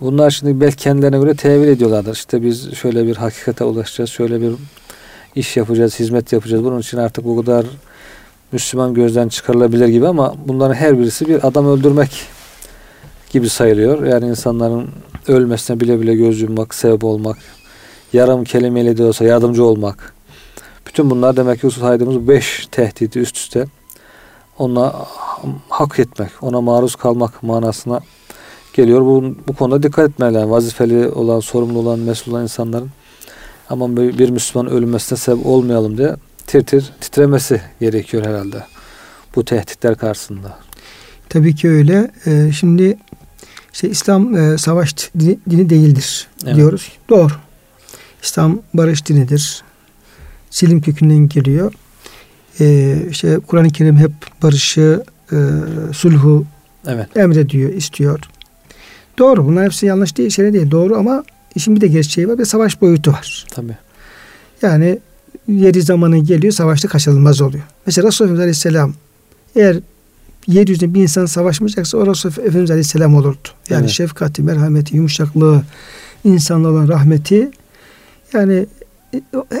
Bunlar 0.00 0.30
şimdi 0.30 0.60
belki 0.60 0.76
kendilerine 0.76 1.18
göre 1.18 1.34
tevil 1.34 1.68
ediyorlardır. 1.68 2.14
İşte 2.14 2.42
biz 2.42 2.74
şöyle 2.74 3.06
bir 3.06 3.16
hakikate 3.16 3.64
ulaşacağız, 3.64 4.10
şöyle 4.10 4.40
bir 4.40 4.52
iş 5.34 5.56
yapacağız, 5.56 6.00
hizmet 6.00 6.32
yapacağız. 6.32 6.64
Bunun 6.64 6.78
için 6.78 6.98
artık 6.98 7.24
bu 7.24 7.40
kadar 7.40 7.66
Müslüman 8.52 8.94
gözden 8.94 9.28
çıkarılabilir 9.28 9.88
gibi 9.88 10.08
ama 10.08 10.34
bunların 10.46 10.74
her 10.74 10.98
birisi 10.98 11.28
bir 11.28 11.46
adam 11.46 11.66
öldürmek 11.66 12.26
gibi 13.30 13.48
sayılıyor. 13.48 14.06
Yani 14.06 14.28
insanların 14.28 14.88
ölmesine 15.28 15.80
bile 15.80 16.00
bile 16.00 16.14
göz 16.14 16.40
yummak, 16.40 16.74
sebep 16.74 17.04
olmak, 17.04 17.36
yarım 18.12 18.44
kelimeyle 18.44 18.96
de 18.96 19.04
olsa 19.04 19.24
yardımcı 19.24 19.64
olmak. 19.64 20.12
Bütün 20.90 21.10
bunlar 21.10 21.36
demek 21.36 21.60
ki 21.60 21.70
saydığımız 21.70 22.28
beş 22.28 22.68
tehdidi 22.70 23.18
üst 23.18 23.36
üste 23.36 23.66
ona 24.58 24.94
hak 25.68 25.98
etmek, 25.98 26.30
ona 26.40 26.60
maruz 26.60 26.96
kalmak 26.96 27.42
manasına 27.42 28.00
geliyor. 28.72 29.00
Bu, 29.00 29.34
bu 29.48 29.52
konuda 29.52 29.82
dikkat 29.82 30.10
etmeler. 30.10 30.42
Vazifeli 30.42 31.08
olan, 31.08 31.40
sorumlu 31.40 31.78
olan, 31.78 31.98
mesul 31.98 32.32
olan 32.32 32.42
insanların 32.42 32.90
aman 33.68 33.96
bir 33.96 34.30
Müslüman 34.30 34.72
ölmesine 34.72 35.18
sebep 35.18 35.46
olmayalım 35.46 35.98
diye 35.98 36.16
tir 36.46 36.66
tir 36.66 36.92
titremesi 37.00 37.60
gerekiyor 37.80 38.26
herhalde. 38.26 38.64
Bu 39.36 39.44
tehditler 39.44 39.96
karşısında. 39.96 40.58
Tabii 41.28 41.54
ki 41.54 41.68
öyle. 41.68 42.10
Ee, 42.26 42.52
şimdi 42.52 42.98
işte 43.72 43.88
İslam 43.88 44.36
e, 44.36 44.58
savaş 44.58 44.94
dini, 45.18 45.38
dini 45.50 45.70
değildir 45.70 46.28
evet. 46.44 46.56
diyoruz. 46.56 46.92
Doğru. 47.08 47.32
İslam 48.22 48.58
barış 48.74 49.06
dinidir. 49.06 49.62
Silim 50.50 50.80
kökünden 50.80 51.28
geliyor. 51.28 51.72
Ee, 52.60 52.96
işte 53.10 53.38
Kur'an-ı 53.46 53.70
Kerim 53.70 53.96
hep 53.96 54.12
barışı, 54.42 55.04
e, 55.32 55.36
sulhu 55.92 56.44
evet. 56.86 57.16
emrediyor, 57.16 57.72
istiyor. 57.72 58.20
Doğru. 59.18 59.44
Bunlar 59.44 59.64
hepsi 59.64 59.86
yanlış 59.86 60.16
değil, 60.16 60.30
şey 60.30 60.52
değil. 60.52 60.70
Doğru 60.70 60.96
ama 60.96 61.24
işin 61.54 61.76
bir 61.76 61.80
de 61.80 61.86
gerçeği 61.86 62.28
var. 62.28 62.38
Bir 62.38 62.44
savaş 62.44 62.80
boyutu 62.80 63.12
var. 63.12 63.46
Tabii. 63.50 63.76
Yani 64.62 64.98
yeri 65.48 65.82
zamanı 65.82 66.18
geliyor, 66.18 66.52
savaşta 66.52 66.88
kaçınılmaz 66.88 67.40
oluyor. 67.40 67.64
Mesela 67.86 68.08
Resulullah 68.08 68.38
Aleyhisselam 68.38 68.94
eğer 69.56 69.76
yeryüzünde 70.46 70.94
bir 70.94 71.02
insan 71.02 71.26
savaşmayacaksa 71.26 71.98
o 71.98 72.06
Resulullah 72.06 72.38
Efendimiz 72.38 72.70
Aleyhisselam 72.70 73.14
olurdu. 73.14 73.48
Yani 73.68 73.80
evet. 73.80 73.90
şefkati, 73.90 74.42
merhameti, 74.42 74.96
yumuşaklığı, 74.96 75.62
insanla 76.24 76.68
olan 76.68 76.88
rahmeti 76.88 77.50
yani 78.32 78.66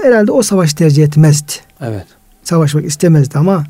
herhalde 0.02 0.32
o 0.32 0.42
savaş 0.42 0.74
tercih 0.74 1.04
etmezdi. 1.04 1.52
Evet. 1.80 2.06
Savaşmak 2.44 2.84
istemezdi 2.84 3.38
ama 3.38 3.64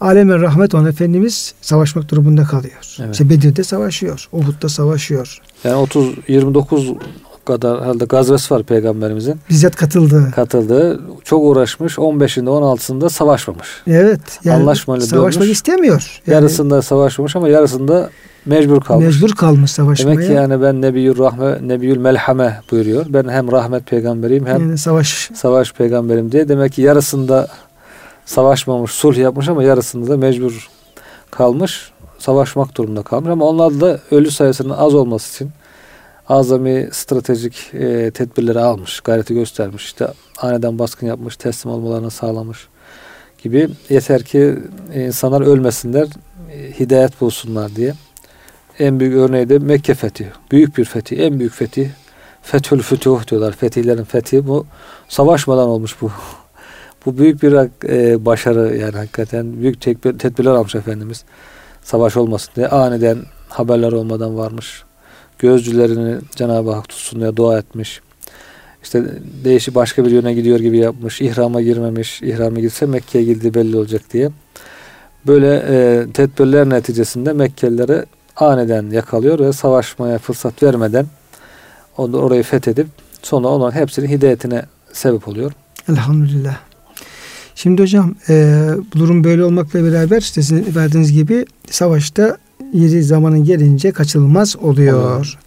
Alemin 0.00 0.42
rahmet 0.42 0.74
olan 0.74 0.86
Efendimiz 0.86 1.54
savaşmak 1.60 2.10
durumunda 2.10 2.44
kalıyor. 2.44 2.96
Evet. 3.00 3.12
İşte 3.12 3.30
Bedir'de 3.30 3.64
savaşıyor. 3.64 4.28
Uhud'da 4.32 4.68
savaşıyor. 4.68 5.38
Yani 5.64 5.76
30 5.76 6.14
29 6.28 6.92
kadar 7.44 7.80
herhalde 7.82 8.04
gazvesi 8.04 8.54
var 8.54 8.62
peygamberimizin. 8.62 9.40
Bizzat 9.50 9.76
katıldı. 9.76 10.32
Katıldı. 10.34 11.00
Çok 11.24 11.42
uğraşmış. 11.44 11.94
15'inde 11.98 12.48
16'sında 12.48 13.10
savaşmamış. 13.10 13.68
Evet. 13.86 14.20
Yani 14.44 14.62
Anlaşmayla 14.62 15.06
savaşmak 15.06 15.42
dönmüş. 15.42 15.56
istemiyor. 15.56 16.20
Yani, 16.26 16.34
yarısında 16.34 16.82
savaşmamış 16.82 17.36
ama 17.36 17.48
yarısında 17.48 18.10
mecbur 18.46 18.80
kalmış. 18.80 19.06
Mecbur 19.06 19.36
kalmış 19.36 19.70
savaşmaya. 19.70 20.16
Demek 20.16 20.28
ki 20.28 20.32
yani 20.32 20.62
ben 20.62 20.82
Nebiyül 20.82 21.18
Rahme, 21.18 21.68
Nebiyül 21.68 21.98
Melhame 21.98 22.60
buyuruyor. 22.70 23.06
Ben 23.08 23.28
hem 23.28 23.52
rahmet 23.52 23.86
peygamberiyim 23.86 24.46
hem 24.46 24.60
yani 24.60 24.78
savaş 24.78 25.30
savaş 25.34 25.72
peygamberim 25.72 26.32
diye. 26.32 26.48
Demek 26.48 26.72
ki 26.72 26.82
yarısında 26.82 27.48
savaşmamış, 28.24 28.90
sulh 28.90 29.16
yapmış 29.16 29.48
ama 29.48 29.62
yarısında 29.62 30.10
da 30.10 30.16
mecbur 30.16 30.68
kalmış. 31.30 31.92
Savaşmak 32.18 32.76
durumunda 32.76 33.02
kalmış 33.02 33.30
ama 33.30 33.44
onlar 33.44 33.80
da 33.80 34.00
ölü 34.10 34.30
sayısının 34.30 34.74
az 34.74 34.94
olması 34.94 35.34
için 35.34 35.52
azami 36.28 36.88
stratejik 36.92 37.70
e, 37.74 38.10
tedbirleri 38.10 38.60
almış, 38.60 39.00
gayreti 39.00 39.34
göstermiş. 39.34 39.84
İşte 39.84 40.08
aniden 40.38 40.78
baskın 40.78 41.06
yapmış, 41.06 41.36
teslim 41.36 41.72
olmalarını 41.72 42.10
sağlamış 42.10 42.68
gibi. 43.42 43.68
Yeter 43.88 44.22
ki 44.22 44.58
insanlar 44.94 45.40
ölmesinler, 45.40 46.06
e, 46.52 46.80
hidayet 46.80 47.20
bulsunlar 47.20 47.76
diye. 47.76 47.94
En 48.78 49.00
büyük 49.00 49.14
örneği 49.14 49.48
de 49.48 49.58
Mekke 49.58 49.94
fethi. 49.94 50.32
Büyük 50.50 50.78
bir 50.78 50.84
fethi, 50.84 51.16
en 51.16 51.38
büyük 51.38 51.52
fethi. 51.52 51.92
Fethül 52.42 52.82
Fütuh 52.82 53.26
diyorlar. 53.30 53.52
Fetihlerin 53.52 54.04
fethi 54.04 54.46
bu. 54.46 54.66
Savaşmadan 55.08 55.68
olmuş 55.68 55.96
bu. 56.00 56.10
Bu 57.06 57.18
büyük 57.18 57.42
bir 57.42 57.52
e, 57.88 58.24
başarı 58.24 58.76
yani 58.76 58.96
hakikaten 58.96 59.60
büyük 59.60 59.80
tedbirler 59.80 60.50
almış 60.50 60.74
Efendimiz. 60.74 61.24
Savaş 61.82 62.16
olmasın 62.16 62.52
diye 62.56 62.68
aniden 62.68 63.18
haberler 63.48 63.92
olmadan 63.92 64.36
varmış 64.36 64.84
gözcülerini 65.42 66.16
Cenab-ı 66.36 66.70
Hak 66.70 66.88
tutsun 66.88 67.20
diye 67.20 67.36
dua 67.36 67.58
etmiş. 67.58 68.00
İşte 68.82 69.04
değişi 69.44 69.74
başka 69.74 70.04
bir 70.04 70.10
yöne 70.10 70.34
gidiyor 70.34 70.60
gibi 70.60 70.78
yapmış. 70.78 71.20
İhrama 71.20 71.62
girmemiş. 71.62 72.22
İhrama 72.22 72.60
girse 72.60 72.86
Mekke'ye 72.86 73.24
girdi 73.24 73.54
belli 73.54 73.76
olacak 73.76 74.02
diye. 74.12 74.30
Böyle 75.26 75.64
e, 75.68 76.06
tedbirler 76.14 76.70
neticesinde 76.70 77.32
Mekkelileri 77.32 78.04
aniden 78.42 78.90
yakalıyor 78.90 79.38
ve 79.38 79.52
savaşmaya 79.52 80.18
fırsat 80.18 80.62
vermeden 80.62 81.06
onu 81.96 82.16
orayı 82.16 82.42
fethedip 82.42 82.86
sonra 83.22 83.48
onların 83.48 83.80
hepsinin 83.80 84.08
hidayetine 84.08 84.62
sebep 84.92 85.28
oluyor. 85.28 85.52
Elhamdülillah. 85.88 86.56
Şimdi 87.54 87.82
hocam 87.82 88.14
e, 88.28 88.66
bu 88.94 88.98
durum 88.98 89.24
böyle 89.24 89.44
olmakla 89.44 89.84
beraber 89.84 90.20
işte 90.20 90.42
sizin 90.42 90.74
verdiğiniz 90.74 91.12
gibi 91.12 91.46
savaşta 91.70 92.38
yeri 92.72 93.02
zamanı 93.02 93.38
gelince 93.38 93.92
kaçılmaz 93.92 94.56
oluyor. 94.56 95.38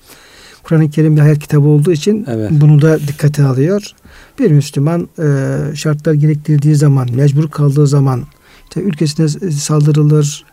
Kur'an-ı 0.63 0.89
Kerim 0.89 1.15
bir 1.15 1.21
hayat 1.21 1.39
kitabı 1.39 1.67
olduğu 1.67 1.91
için 1.91 2.25
evet. 2.29 2.51
bunu 2.51 2.81
da 2.81 2.99
dikkate 2.99 3.43
alıyor. 3.43 3.91
Bir 4.39 4.51
Müslüman 4.51 5.10
e, 5.19 5.58
şartlar 5.75 6.13
gerektirdiği 6.13 6.75
zaman, 6.75 7.10
mecbur 7.15 7.49
kaldığı 7.49 7.88
zaman 7.88 8.23
işte 8.63 8.81
ülkesine 8.81 9.51
saldırılır, 9.51 10.45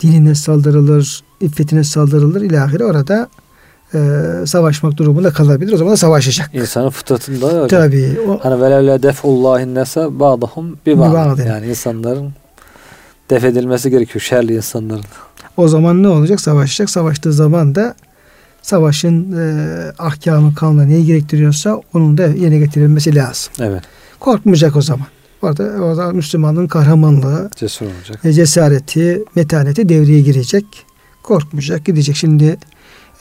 dinine 0.00 0.34
saldırılır, 0.34 1.22
iffetine 1.40 1.84
saldırılır 1.84 2.40
ilahire 2.40 2.84
orada 2.84 3.28
e, 3.94 3.98
savaşmak 4.46 4.96
durumunda 4.96 5.32
kalabilir. 5.32 5.72
O 5.72 5.76
zaman 5.76 5.92
da 5.92 5.96
savaşacak. 5.96 6.54
İnsanın 6.54 6.90
fıtratında. 6.90 7.66
Tabii. 7.66 8.18
O, 8.28 8.38
hani 8.42 8.62
velevle 8.62 9.02
defullahin 9.02 9.74
nese 9.74 10.20
ba'dahum 10.20 10.78
bi. 10.86 10.90
Yani 11.48 11.66
insanların 11.66 12.32
def 13.30 13.44
edilmesi 13.44 13.90
gerekiyor 13.90 14.20
şerli 14.20 14.56
insanların. 14.56 15.04
O 15.56 15.68
zaman 15.68 16.02
ne 16.02 16.08
olacak? 16.08 16.40
Savaşacak. 16.40 16.90
Savaştığı 16.90 17.32
zaman 17.32 17.74
da 17.74 17.94
savaşın 18.62 19.32
e, 19.32 19.92
ahkamı 19.98 20.54
kanuna 20.54 20.84
neyi 20.84 21.06
gerektiriyorsa 21.06 21.80
onun 21.94 22.18
da 22.18 22.22
yerine 22.26 22.58
getirilmesi 22.58 23.14
lazım. 23.14 23.52
Evet. 23.60 23.82
Korkmayacak 24.20 24.76
o 24.76 24.82
zaman. 24.82 25.06
Orada 25.42 25.84
o 25.84 25.94
zaman 25.94 26.16
Müslümanlığın 26.16 26.66
kahramanlığı, 26.66 27.50
Cesur 27.56 27.86
olacak. 27.86 28.24
E, 28.24 28.32
cesareti, 28.32 29.24
metaneti 29.34 29.88
devreye 29.88 30.20
girecek. 30.20 30.64
Korkmayacak, 31.26 31.84
gidecek. 31.84 32.16
Şimdi 32.16 32.56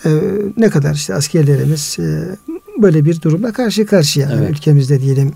e, 0.06 0.10
ne 0.58 0.70
kadar 0.70 0.94
işte 0.94 1.14
askerlerimiz 1.14 1.98
e, 2.00 2.36
böyle 2.82 3.06
bir 3.06 3.22
durumla 3.22 3.54
karşı 3.54 3.86
karşıya 3.86 4.32
evet. 4.34 4.50
ülkemizde 4.50 5.02
diyelim 5.02 5.34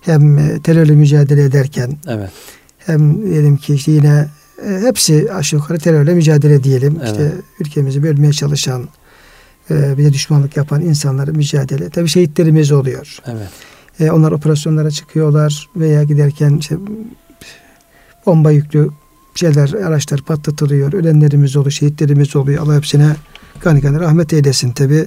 hem 0.00 0.38
e, 0.38 0.60
terörle 0.62 0.92
mücadele 0.92 1.44
ederken 1.44 1.96
evet. 2.08 2.30
hem 2.78 3.30
diyelim 3.30 3.56
ki 3.56 3.74
işte 3.74 3.92
yine 3.92 4.28
e, 4.66 4.80
hepsi 4.80 5.32
aşağı 5.32 5.60
yukarı 5.60 5.78
terörle 5.78 6.14
mücadele 6.14 6.64
diyelim. 6.64 6.98
Evet. 7.00 7.10
İşte 7.10 7.32
ülkemizi 7.60 8.02
bölmeye 8.02 8.32
çalışan, 8.32 8.88
e, 9.70 9.98
bir 9.98 10.04
de 10.04 10.12
düşmanlık 10.12 10.56
yapan 10.56 10.82
insanları 10.82 11.32
mücadele. 11.32 11.90
Tabi 11.90 12.08
şehitlerimiz 12.08 12.72
oluyor. 12.72 13.18
Evet. 13.26 13.48
E, 14.00 14.10
onlar 14.10 14.32
operasyonlara 14.32 14.90
çıkıyorlar 14.90 15.68
veya 15.76 16.02
giderken 16.02 16.56
işte 16.56 16.76
bomba 18.26 18.50
yüklü 18.50 18.90
şeyler, 19.34 19.72
araçlar 19.72 20.20
patlatılıyor. 20.20 20.92
Ölenlerimiz 20.92 21.56
oluyor, 21.56 21.72
şehitlerimiz 21.72 22.36
oluyor. 22.36 22.62
Allah 22.62 22.76
hepsine 22.76 23.16
gani 23.60 23.80
gani 23.80 24.00
rahmet 24.00 24.32
eylesin 24.32 24.72
tabi. 24.72 25.06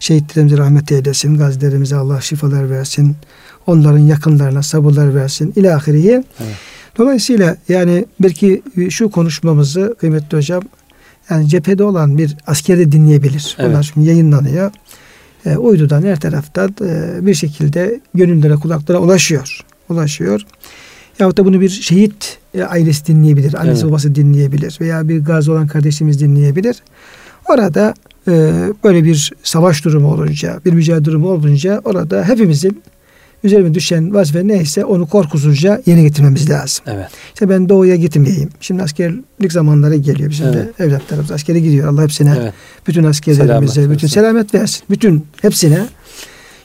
Şehitlerimize 0.00 0.58
rahmet 0.58 0.92
eylesin. 0.92 1.38
Gazilerimize 1.38 1.96
Allah 1.96 2.20
şifalar 2.20 2.70
versin. 2.70 3.16
Onların 3.66 3.98
yakınlarına 3.98 4.62
sabırlar 4.62 5.14
versin. 5.14 5.52
İlahiriye. 5.56 6.24
Evet. 6.40 6.54
Dolayısıyla 6.98 7.56
yani 7.68 8.04
belki 8.20 8.62
şu 8.90 9.10
konuşmamızı 9.10 9.94
kıymetli 10.00 10.36
hocam 10.36 10.62
yani 11.30 11.48
cephede 11.48 11.84
olan 11.84 12.18
bir 12.18 12.36
asker 12.46 12.78
de 12.78 12.92
dinleyebilir. 12.92 13.56
Evet. 13.58 13.70
Onlar 13.70 13.82
şimdi 13.82 14.08
yayınlanıyor. 14.08 14.70
E, 15.46 15.56
uydudan 15.56 16.02
her 16.02 16.20
taraftan 16.20 16.74
e, 16.80 17.26
bir 17.26 17.34
şekilde 17.34 18.00
gönüllere 18.14 18.54
kulaklara 18.54 18.98
ulaşıyor. 18.98 19.60
Ulaşıyor. 19.88 20.40
Yahut 21.18 21.36
da 21.36 21.44
bunu 21.44 21.60
bir 21.60 21.68
şehit 21.68 22.38
e, 22.54 22.62
ailesi 22.62 23.06
dinleyebilir. 23.06 23.54
Annesi 23.54 23.80
evet. 23.80 23.90
babası 23.90 24.14
dinleyebilir. 24.14 24.78
Veya 24.80 25.08
bir 25.08 25.24
gazi 25.24 25.50
olan 25.50 25.66
kardeşimiz 25.66 26.20
dinleyebilir. 26.20 26.76
Orada 27.48 27.94
e, 28.28 28.32
böyle 28.84 29.04
bir 29.04 29.32
savaş 29.42 29.84
durumu 29.84 30.12
olunca, 30.12 30.60
bir 30.64 30.72
mücadele 30.72 31.04
durumu 31.04 31.28
olunca 31.28 31.80
orada 31.84 32.28
hepimizin 32.28 32.82
üzerime 33.44 33.74
düşen 33.74 34.14
vazife 34.14 34.48
neyse 34.48 34.84
onu 34.84 35.06
korkusuzca 35.06 35.82
yerine 35.86 36.02
getirmemiz 36.02 36.50
lazım. 36.50 36.84
Evet. 36.88 37.06
İşte 37.34 37.48
ben 37.48 37.68
doğuya 37.68 37.96
gitmeyeyim. 37.96 38.48
Şimdi 38.60 38.82
askerlik 38.82 39.52
zamanları 39.52 39.96
geliyor. 39.96 40.30
Bizim 40.30 40.46
evet. 40.46 40.78
de 40.78 40.84
evlatlarımız 40.84 41.30
askere 41.30 41.60
gidiyor. 41.60 41.88
Allah 41.88 42.02
hepsine, 42.02 42.34
evet. 42.40 42.54
bütün 42.86 43.04
askerlerimize, 43.04 43.72
selamet 43.72 43.96
bütün 43.96 44.06
selamet 44.06 44.54
versin. 44.54 44.82
Bütün 44.90 45.26
hepsine. 45.42 45.86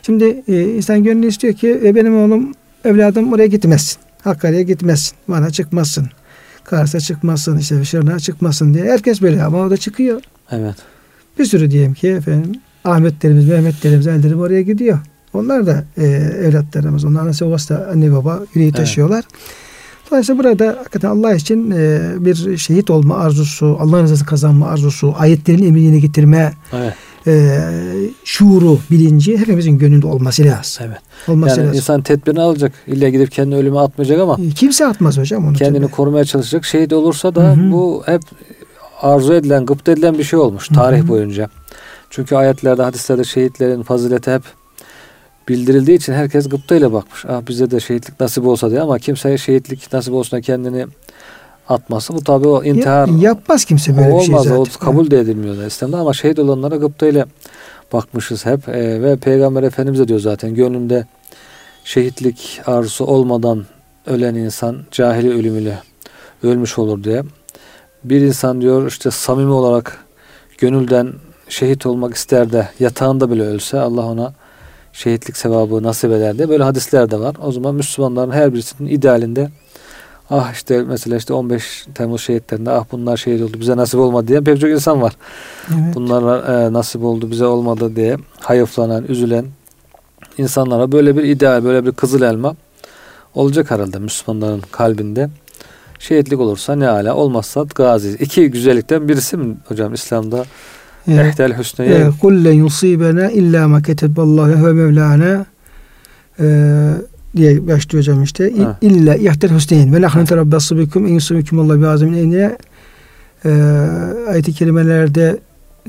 Şimdi 0.05 0.43
e, 0.47 0.61
insan 0.61 1.03
gönlü 1.03 1.27
istiyor 1.27 1.53
ki 1.53 1.81
e, 1.83 1.95
benim 1.95 2.17
oğlum, 2.17 2.53
evladım 2.85 3.33
oraya 3.33 3.47
gitmesin. 3.47 3.97
Hakkari'ye 4.23 4.63
gitmesin. 4.63 5.17
Bana 5.27 5.49
çıkmasın. 5.49 6.09
Kars'a 6.63 6.99
çıkmasın, 6.99 7.57
işte 7.57 7.85
Şırnak'a 7.85 8.19
çıkmasın 8.19 8.73
diye. 8.73 8.83
Herkes 8.83 9.21
böyle 9.21 9.43
ama 9.43 9.57
o 9.57 9.69
da 9.69 9.77
çıkıyor. 9.77 10.21
Evet. 10.51 10.75
Bir 11.39 11.45
sürü 11.45 11.71
diyelim 11.71 11.93
ki 11.93 12.07
efendim 12.07 12.61
Ahmetlerimiz, 12.83 13.47
Mehmetlerimiz, 13.47 14.07
ellerim 14.07 14.39
oraya 14.39 14.61
gidiyor. 14.61 14.99
Onlar 15.33 15.67
da 15.67 15.83
e, 15.97 16.05
evlatlarımız. 16.47 17.05
Onlar 17.05 17.21
anası 17.21 17.47
babası 17.47 17.69
da 17.69 17.87
anne 17.91 18.11
baba 18.11 18.39
yüreği 18.53 18.71
taşıyorlar. 18.71 19.23
Evet. 19.29 19.49
Dolayısıyla 20.11 20.43
burada 20.43 20.67
hakikaten 20.67 21.09
Allah 21.09 21.35
için 21.35 21.71
e, 21.71 21.99
bir 22.19 22.57
şehit 22.57 22.89
olma 22.89 23.17
arzusu, 23.17 23.77
Allah'ın 23.79 24.03
rızası 24.03 24.25
kazanma 24.25 24.67
arzusu, 24.67 25.15
ayetlerin 25.17 25.67
emrini 25.67 26.01
getirme 26.01 26.53
evet. 26.73 26.93
E, 27.27 27.59
şuuru, 28.23 28.79
bilinci 28.91 29.37
hepimizin 29.37 29.77
gönlünde 29.77 30.07
olması 30.07 30.45
lazım. 30.45 30.85
Evet. 30.87 30.97
Olması 31.27 31.57
yani 31.57 31.67
lazım. 31.67 31.77
insan 31.77 32.01
tedbirini 32.01 32.41
alacak. 32.41 32.73
İlla 32.87 33.09
gidip 33.09 33.31
kendini 33.31 33.55
ölüme 33.55 33.79
atmayacak 33.79 34.19
ama. 34.19 34.37
E, 34.45 34.49
kimse 34.49 34.85
atmaz 34.85 35.17
hocam 35.17 35.47
onu. 35.47 35.53
Kendini 35.53 35.83
tabii. 35.83 35.91
korumaya 35.91 36.25
çalışacak. 36.25 36.65
Şehit 36.65 36.93
olursa 36.93 37.35
da 37.35 37.43
Hı-hı. 37.43 37.71
bu 37.71 38.03
hep 38.05 38.21
arzu 39.01 39.33
edilen, 39.33 39.65
gıpta 39.65 39.91
edilen 39.91 40.17
bir 40.17 40.23
şey 40.23 40.39
olmuş 40.39 40.67
tarih 40.67 40.99
Hı-hı. 40.99 41.07
boyunca. 41.07 41.49
Çünkü 42.09 42.35
ayetlerde, 42.35 42.81
hadislerde 42.81 43.23
şehitlerin 43.23 43.83
fazileti 43.83 44.31
hep 44.31 44.43
bildirildiği 45.49 45.97
için 45.97 46.13
herkes 46.13 46.49
gıptayla 46.49 46.93
bakmış. 46.93 47.25
Ah 47.25 47.41
bize 47.47 47.71
de 47.71 47.79
şehitlik 47.79 48.19
nasip 48.19 48.45
olsa 48.45 48.71
diye 48.71 48.81
ama 48.81 48.99
kimseye 48.99 49.37
şehitlik 49.37 49.93
nasip 49.93 50.13
olsun 50.13 50.41
kendini 50.41 50.85
atması 51.69 52.13
bu 52.13 52.23
tabi 52.23 52.47
o 52.47 52.63
intihar 52.63 53.07
ya, 53.07 53.13
yapmaz 53.19 53.65
kimse 53.65 53.97
böyle 53.97 54.09
olmaz, 54.09 54.21
bir 54.21 54.25
şey 54.25 54.37
zaten. 54.37 54.55
O 54.55 54.65
kabul 54.79 55.11
de 55.11 55.19
edilmiyor 55.19 55.65
İslam'da 55.65 55.97
ama 55.97 56.13
şehit 56.13 56.39
olanlara 56.39 56.75
gıptayla 56.75 57.25
bakmışız 57.93 58.45
hep 58.45 58.69
e, 58.69 59.01
ve 59.01 59.17
Peygamber 59.17 59.63
Efendimiz 59.63 59.99
de 59.99 60.07
diyor 60.07 60.19
zaten 60.19 60.55
gönlünde 60.55 61.05
şehitlik 61.83 62.61
arzusu 62.65 63.05
olmadan 63.05 63.65
ölen 64.07 64.35
insan 64.35 64.77
cahili 64.91 65.33
ölümüyle 65.33 65.79
ölmüş 66.43 66.79
olur 66.79 67.03
diye. 67.03 67.23
Bir 68.03 68.21
insan 68.21 68.61
diyor 68.61 68.87
işte 68.87 69.11
samimi 69.11 69.51
olarak 69.51 70.05
gönülden 70.57 71.13
şehit 71.49 71.85
olmak 71.85 72.15
ister 72.15 72.51
de 72.51 72.69
yatağında 72.79 73.31
bile 73.31 73.43
ölse 73.43 73.79
Allah 73.79 74.05
ona 74.05 74.33
şehitlik 74.93 75.37
sevabı 75.37 75.83
nasip 75.83 76.11
eder 76.11 76.37
diye 76.37 76.49
böyle 76.49 76.63
hadisler 76.63 77.11
de 77.11 77.19
var. 77.19 77.35
O 77.41 77.51
zaman 77.51 77.75
Müslümanların 77.75 78.31
her 78.31 78.53
birisinin 78.53 78.89
idealinde 78.89 79.49
ah 80.29 80.53
işte 80.53 80.83
mesela 80.83 81.17
işte 81.17 81.33
15 81.33 81.87
Temmuz 81.95 82.21
şehitlerinde 82.21 82.71
ah 82.71 82.85
bunlar 82.91 83.17
şehit 83.17 83.41
oldu 83.41 83.57
bize 83.59 83.77
nasip 83.77 83.99
olmadı 83.99 84.27
diye 84.27 84.41
pek 84.41 84.61
çok 84.61 84.69
insan 84.69 85.01
var. 85.01 85.13
Evet. 85.69 85.95
Bunlar 85.95 86.49
e, 86.49 86.73
nasip 86.73 87.03
oldu 87.03 87.31
bize 87.31 87.45
olmadı 87.45 87.95
diye 87.95 88.17
hayıflanan, 88.39 89.05
üzülen 89.07 89.45
insanlara 90.37 90.91
böyle 90.91 91.17
bir 91.17 91.23
ideal, 91.23 91.63
böyle 91.63 91.85
bir 91.85 91.91
kızıl 91.91 92.21
elma 92.21 92.55
olacak 93.35 93.71
herhalde 93.71 93.99
Müslümanların 93.99 94.61
kalbinde. 94.71 95.29
Şehitlik 95.99 96.39
olursa 96.39 96.75
ne 96.75 96.87
ala 96.87 97.15
olmazsa 97.15 97.65
gazi. 97.75 98.09
İki 98.09 98.51
güzellikten 98.51 99.07
birisi 99.07 99.37
mi 99.37 99.57
hocam 99.65 99.93
İslam'da? 99.93 100.45
Ehdel 101.07 101.57
hüsneye. 101.57 102.09
Kul 102.21 102.45
len 102.45 102.53
yusibena 102.53 103.31
illa 103.31 103.67
ma 103.67 103.81
keteballahu 103.81 104.65
ve 104.65 104.73
mevlana 104.73 105.45
diye 107.35 107.67
başlıyor 107.67 108.03
hocam 108.03 108.23
işte. 108.23 108.53
İlla 108.81 109.15
ihdel 109.15 109.55
hüsneyin 109.55 109.93
ve 109.93 110.01
nahnu 110.01 110.25
terabbasu 110.25 110.77
bikum 110.77 111.07
in 111.07 111.13
yusibikum 111.13 111.59
Allah 111.59 111.81
bi 111.81 111.87
azemin 111.87 112.17
eyniye 112.17 112.57
ayet-i 114.27 114.53
kerimelerde 114.53 115.39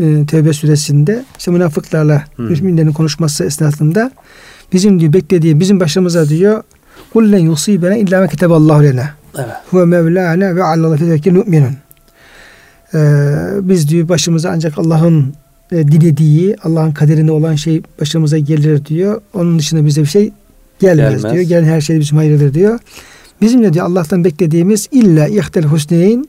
e, 0.01 0.27
Tevbe 0.27 0.53
suresinde 0.53 1.25
işte 1.39 1.51
münafıklarla 1.51 2.25
hmm. 2.37 2.49
müminlerin 2.49 2.93
konuşması 2.93 3.45
esnasında 3.45 4.11
bizim 4.73 5.01
diyor 5.01 5.13
beklediği 5.13 5.61
bizim 5.61 5.81
başımıza 5.81 6.29
diyor 6.29 6.63
kul 7.13 7.33
len 7.33 7.39
yusibena 7.39 7.97
illa 7.97 8.21
ma 8.21 8.27
keteballahu 8.27 8.85
lena. 8.85 9.11
Evet. 9.35 9.47
Huve 9.71 9.85
mevlana 9.85 10.57
ve 10.57 10.65
alallahi 10.65 10.99
fetevekkil 10.99 11.33
mu'minun. 11.33 11.77
Ee, 12.95 12.99
biz 13.61 13.89
diyor 13.89 14.09
başımıza 14.09 14.51
ancak 14.51 14.79
Allah'ın 14.79 15.35
e, 15.73 15.89
dilediği, 15.89 16.57
Allah'ın 16.63 16.93
kaderine 16.93 17.33
olan 17.33 17.55
şey 17.55 17.83
başımıza 18.01 18.39
gelir 18.39 18.85
diyor. 18.85 19.21
Onun 19.35 19.59
dışında 19.59 19.87
bize 19.87 20.03
bir 20.03 20.07
şey 20.07 20.33
gelmez, 20.81 21.23
gelmez. 21.23 21.33
diyor. 21.33 21.45
Gelen 21.45 21.65
her 21.65 21.81
şey 21.81 22.01
bizim 22.01 22.19
hayırlıdır 22.19 22.55
diyor. 22.55 22.79
Bizim 23.41 23.63
de 23.63 23.73
diyor 23.73 23.87
Allah'tan 23.87 24.25
beklediğimiz 24.25 24.89
illa 24.93 25.29
ihtel 25.29 25.65
husneyn 25.65 26.27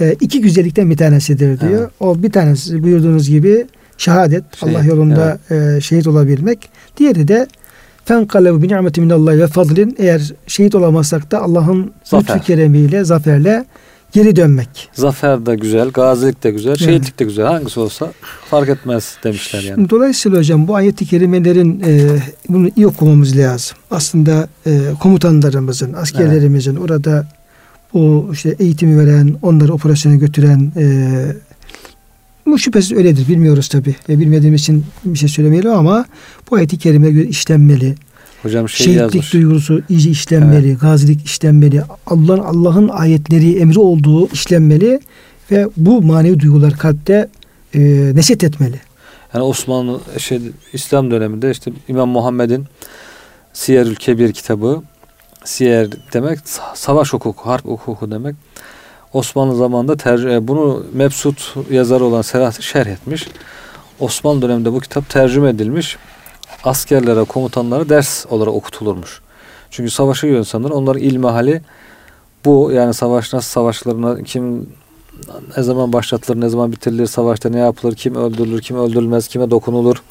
e, 0.00 0.16
iki 0.20 0.40
güzellikten 0.40 0.90
bir 0.90 0.96
tanesidir 0.96 1.60
diyor. 1.60 1.80
Evet. 1.80 1.90
O 2.00 2.22
bir 2.22 2.32
tanesi 2.32 2.82
buyurduğunuz 2.82 3.28
gibi 3.28 3.66
şehadet, 3.98 4.44
şehit, 4.56 4.76
Allah 4.76 4.84
yolunda 4.84 5.38
evet. 5.50 5.76
e, 5.76 5.80
şehit 5.80 6.06
olabilmek. 6.06 6.68
Diğeri 6.96 7.28
de 7.28 7.46
fenkalebu 8.04 8.62
bi 8.62 8.68
ni'meti 8.68 9.00
minallahi 9.00 9.38
ve 9.38 9.46
fadlin 9.46 9.96
eğer 9.98 10.32
şehit 10.46 10.74
olamazsak 10.74 11.30
da 11.30 11.42
Allah'ın 11.42 11.92
lütfü 12.12 12.40
keremiyle, 12.40 13.04
zaferle 13.04 13.64
geri 14.16 14.36
dönmek. 14.36 14.88
Zafer 14.92 15.46
de 15.46 15.56
güzel, 15.56 15.88
gazilik 15.88 16.44
de 16.44 16.50
güzel, 16.50 16.76
şehitlik 16.76 17.18
de 17.18 17.24
güzel. 17.24 17.46
Hangisi 17.46 17.80
olsa 17.80 18.12
fark 18.50 18.68
etmez 18.68 19.16
demişler 19.24 19.62
yani. 19.62 19.90
Dolayısıyla 19.90 20.38
hocam 20.38 20.68
bu 20.68 20.74
ayet-i 20.74 21.06
kerimelerin 21.06 21.82
e, 21.86 22.18
bunu 22.48 22.68
iyi 22.76 22.86
okumamız 22.86 23.36
lazım. 23.36 23.76
Aslında 23.90 24.48
e, 24.66 24.80
komutanlarımızın, 25.00 25.92
askerlerimizin 25.92 26.70
evet. 26.70 26.82
orada 26.82 27.26
o 27.94 28.28
işte 28.32 28.56
eğitimi 28.58 28.98
veren, 28.98 29.34
onları 29.42 29.72
operasyona 29.72 30.16
götüren 30.16 30.72
e, 30.76 31.06
bu 32.46 32.58
şüphesiz 32.58 32.92
öyledir. 32.92 33.28
Bilmiyoruz 33.28 33.68
tabi. 33.68 33.94
E, 34.08 34.20
bilmediğimiz 34.20 34.60
için 34.60 34.84
bir 35.04 35.18
şey 35.18 35.28
söylemeyelim 35.28 35.70
ama 35.70 36.04
bu 36.50 36.56
ayet-i 36.56 36.78
kerime 36.78 37.22
işlenmeli. 37.22 37.94
Hocam 38.42 38.68
şey 38.68 38.86
Şehitlik 38.86 39.14
yazmış. 39.14 39.32
duygusu 39.32 39.82
işlenmeli, 39.88 40.68
evet. 40.68 40.80
gazilik 40.80 41.26
işlenmeli, 41.26 41.82
Allah'ın 42.06 42.38
Allah'ın 42.38 42.88
ayetleri, 42.88 43.58
emri 43.58 43.78
olduğu 43.78 44.28
işlenmeli 44.28 45.00
ve 45.50 45.68
bu 45.76 46.02
manevi 46.02 46.40
duygular 46.40 46.72
kalpte 46.72 47.28
e, 47.74 47.80
neşet 48.14 48.44
etmeli. 48.44 48.80
Yani 49.34 49.44
Osmanlı 49.44 50.00
şey, 50.18 50.40
İslam 50.72 51.10
döneminde 51.10 51.50
işte 51.50 51.72
İmam 51.88 52.08
Muhammed'in 52.08 52.64
Siyerül 53.52 53.94
Kebir 53.94 54.32
kitabı 54.32 54.82
Siyer 55.44 55.88
demek 56.12 56.38
savaş 56.74 57.12
hukuku, 57.12 57.50
harp 57.50 57.64
hukuku 57.64 58.10
demek. 58.10 58.36
Osmanlı 59.12 59.56
zamanında 59.56 59.96
tercih, 59.96 60.30
e, 60.30 60.48
bunu 60.48 60.86
Mebsut 60.92 61.54
yazarı 61.70 62.04
olan 62.04 62.22
Serhat 62.22 62.62
şerh 62.62 62.86
etmiş. 62.86 63.28
Osmanlı 64.00 64.42
döneminde 64.42 64.72
bu 64.72 64.80
kitap 64.80 65.08
tercüme 65.08 65.48
edilmiş 65.48 65.96
askerlere, 66.66 67.24
komutanlara 67.24 67.88
ders 67.88 68.26
olarak 68.30 68.54
okutulurmuş. 68.54 69.20
Çünkü 69.70 69.90
savaşı 69.90 70.26
insanlar 70.26 70.70
onların 70.70 71.02
ilmihali 71.02 71.62
bu 72.44 72.70
yani 72.72 72.94
savaş 72.94 73.32
nasıl 73.32 73.48
savaşlarına 73.48 74.22
kim 74.22 74.68
ne 75.56 75.62
zaman 75.62 75.92
başlatılır, 75.92 76.40
ne 76.40 76.48
zaman 76.48 76.72
bitirilir, 76.72 77.06
savaşta 77.06 77.48
ne 77.48 77.58
yapılır, 77.58 77.94
kim 77.94 78.14
öldürülür, 78.14 78.60
kim 78.62 78.76
öldürülmez, 78.76 79.28
kime 79.28 79.50
dokunulur, 79.50 80.02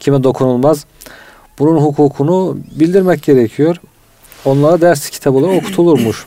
kime 0.00 0.24
dokunulmaz. 0.24 0.84
Bunun 1.58 1.76
hukukunu 1.80 2.58
bildirmek 2.80 3.22
gerekiyor. 3.22 3.76
Onlara 4.44 4.80
ders 4.80 5.10
kitabı 5.10 5.38
olarak 5.38 5.62
okutulurmuş. 5.62 6.26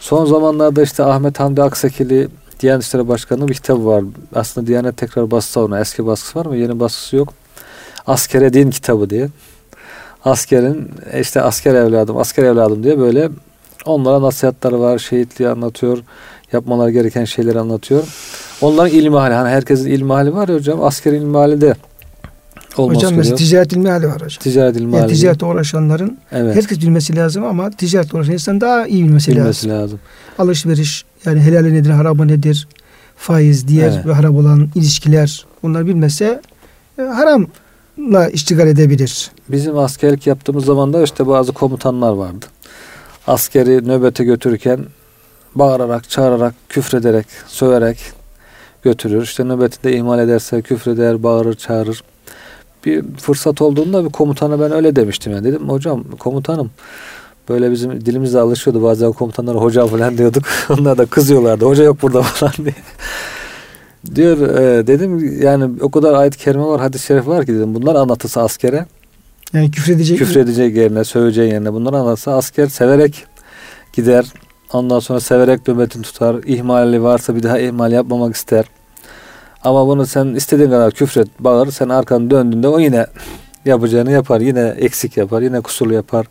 Son 0.00 0.26
zamanlarda 0.26 0.82
işte 0.82 1.04
Ahmet 1.04 1.40
Hamdi 1.40 1.62
Aksakili 1.62 2.28
Diyanet 2.60 2.84
İşleri 2.84 3.08
Başkanı'nın 3.08 3.48
bir 3.48 3.54
kitabı 3.54 3.86
var. 3.86 4.04
Aslında 4.34 4.66
Diyanet 4.66 4.96
tekrar 4.96 5.30
bassa 5.30 5.60
ona. 5.60 5.80
Eski 5.80 6.06
baskısı 6.06 6.38
var 6.38 6.46
mı? 6.46 6.56
Yeni 6.56 6.80
baskısı 6.80 7.16
yok. 7.16 7.34
Askere 8.06 8.52
din 8.52 8.70
kitabı 8.70 9.10
diye. 9.10 9.28
Askerin 10.24 10.90
işte 11.20 11.40
asker 11.40 11.74
evladım, 11.74 12.16
asker 12.16 12.44
evladım 12.44 12.84
diye 12.84 12.98
böyle 12.98 13.28
onlara 13.84 14.22
nasihatleri 14.22 14.78
var, 14.78 14.98
şehitliği 14.98 15.48
anlatıyor, 15.48 15.98
yapmaları 16.52 16.90
gereken 16.90 17.24
şeyleri 17.24 17.60
anlatıyor. 17.60 18.02
Onların 18.60 18.90
ilmihali, 18.90 19.34
hani 19.34 19.48
herkesin 19.48 19.90
ilmihali 19.90 20.34
var 20.34 20.48
ya 20.48 20.54
hocam, 20.54 20.84
askerin 20.84 21.20
ilmihali 21.20 21.60
de 21.60 21.74
olması 22.76 22.96
Hocam 22.96 23.14
mesela 23.14 23.36
ticaret 23.36 23.72
ilmihali 23.72 24.06
var 24.06 24.14
hocam. 24.14 24.40
Ticaret 24.40 24.76
ilmihali. 24.76 25.00
Yani 25.02 25.12
ticarete 25.12 25.46
uğraşanların 25.46 26.18
evet. 26.32 26.56
herkes 26.56 26.80
bilmesi 26.80 27.16
lazım 27.16 27.44
ama 27.44 27.70
ticaret 27.70 28.14
uğraşan 28.14 28.32
insan 28.32 28.60
daha 28.60 28.86
iyi 28.86 29.04
bilmesi, 29.04 29.30
bilmesi 29.30 29.68
lazım. 29.68 29.82
lazım. 29.82 30.00
Alışveriş 30.38 31.04
yani 31.24 31.40
helal 31.40 31.62
nedir, 31.62 31.90
haramı 31.90 32.28
nedir, 32.28 32.68
faiz, 33.16 33.68
diğer 33.68 33.90
evet. 33.90 34.06
ve 34.06 34.12
haram 34.12 34.36
olan 34.36 34.68
ilişkiler 34.74 35.46
bunlar 35.62 35.86
bilmese 35.86 36.40
e, 36.98 37.02
haram 37.02 37.46
la 37.98 38.28
iştigal 38.28 38.68
edebilir. 38.68 39.30
Bizim 39.48 39.78
askerlik 39.78 40.26
yaptığımız 40.26 40.64
zaman 40.64 40.92
da 40.92 41.02
işte 41.02 41.26
bazı 41.26 41.52
komutanlar 41.52 42.12
vardı. 42.12 42.46
Askeri 43.26 43.88
nöbete 43.88 44.24
götürürken 44.24 44.80
bağırarak, 45.54 46.10
çağırarak, 46.10 46.54
küfrederek, 46.68 47.26
söverek, 47.46 47.98
götürür. 48.82 49.22
İşte 49.22 49.44
nöbetinde 49.44 49.96
ihmal 49.96 50.18
ederse 50.18 50.62
küfreder, 50.62 51.22
bağırır, 51.22 51.54
çağırır. 51.54 52.02
Bir 52.84 53.04
fırsat 53.16 53.62
olduğunda 53.62 54.04
bir 54.04 54.10
komutana 54.10 54.60
ben 54.60 54.72
öyle 54.72 54.96
demiştim. 54.96 55.32
Yani. 55.32 55.44
Dedim 55.44 55.68
hocam 55.68 56.04
komutanım 56.18 56.70
böyle 57.48 57.70
bizim 57.70 58.06
dilimizde 58.06 58.40
alışıyordu 58.40 58.82
bazen 58.82 59.12
komutanlara 59.12 59.58
hoca 59.58 59.86
falan 59.86 60.18
diyorduk. 60.18 60.42
Onlar 60.68 60.98
da 60.98 61.06
kızıyorlardı. 61.06 61.64
Hoca 61.64 61.84
yok 61.84 62.02
burada 62.02 62.22
falan 62.22 62.54
diye. 62.56 62.74
Diyor 64.14 64.58
e, 64.58 64.86
dedim 64.86 65.40
yani 65.42 65.70
o 65.80 65.90
kadar 65.90 66.14
ayet-i 66.14 66.38
kerime 66.38 66.64
var, 66.64 66.80
hadis-i 66.80 67.06
şerif 67.06 67.26
var 67.26 67.46
ki 67.46 67.54
dedim. 67.54 67.74
Bunlar 67.74 67.94
anlatılsa 67.94 68.42
askere. 68.42 68.86
Yani 69.52 69.70
küfredecek. 69.70 70.18
Küfredecek 70.18 70.76
yerine, 70.76 71.04
söyleyeceği 71.04 71.52
yerine 71.52 71.72
bunları 71.72 71.96
anlatsa 71.96 72.36
asker 72.36 72.66
severek 72.66 73.26
gider. 73.92 74.24
Ondan 74.72 74.98
sonra 74.98 75.20
severek 75.20 75.68
nöbetini 75.68 76.02
tutar. 76.02 76.36
İhmali 76.46 77.02
varsa 77.02 77.36
bir 77.36 77.42
daha 77.42 77.58
ihmal 77.58 77.92
yapmamak 77.92 78.34
ister. 78.34 78.64
Ama 79.62 79.86
bunu 79.86 80.06
sen 80.06 80.26
istediğin 80.26 80.70
kadar 80.70 80.92
küfret, 80.92 81.28
bağır. 81.40 81.70
Sen 81.70 81.88
arkanı 81.88 82.30
döndüğünde 82.30 82.68
o 82.68 82.80
yine 82.80 83.06
yapacağını 83.64 84.10
yapar. 84.10 84.40
Yine 84.40 84.74
eksik 84.78 85.16
yapar. 85.16 85.42
Yine 85.42 85.60
kusurlu 85.60 85.94
yapar 85.94 86.26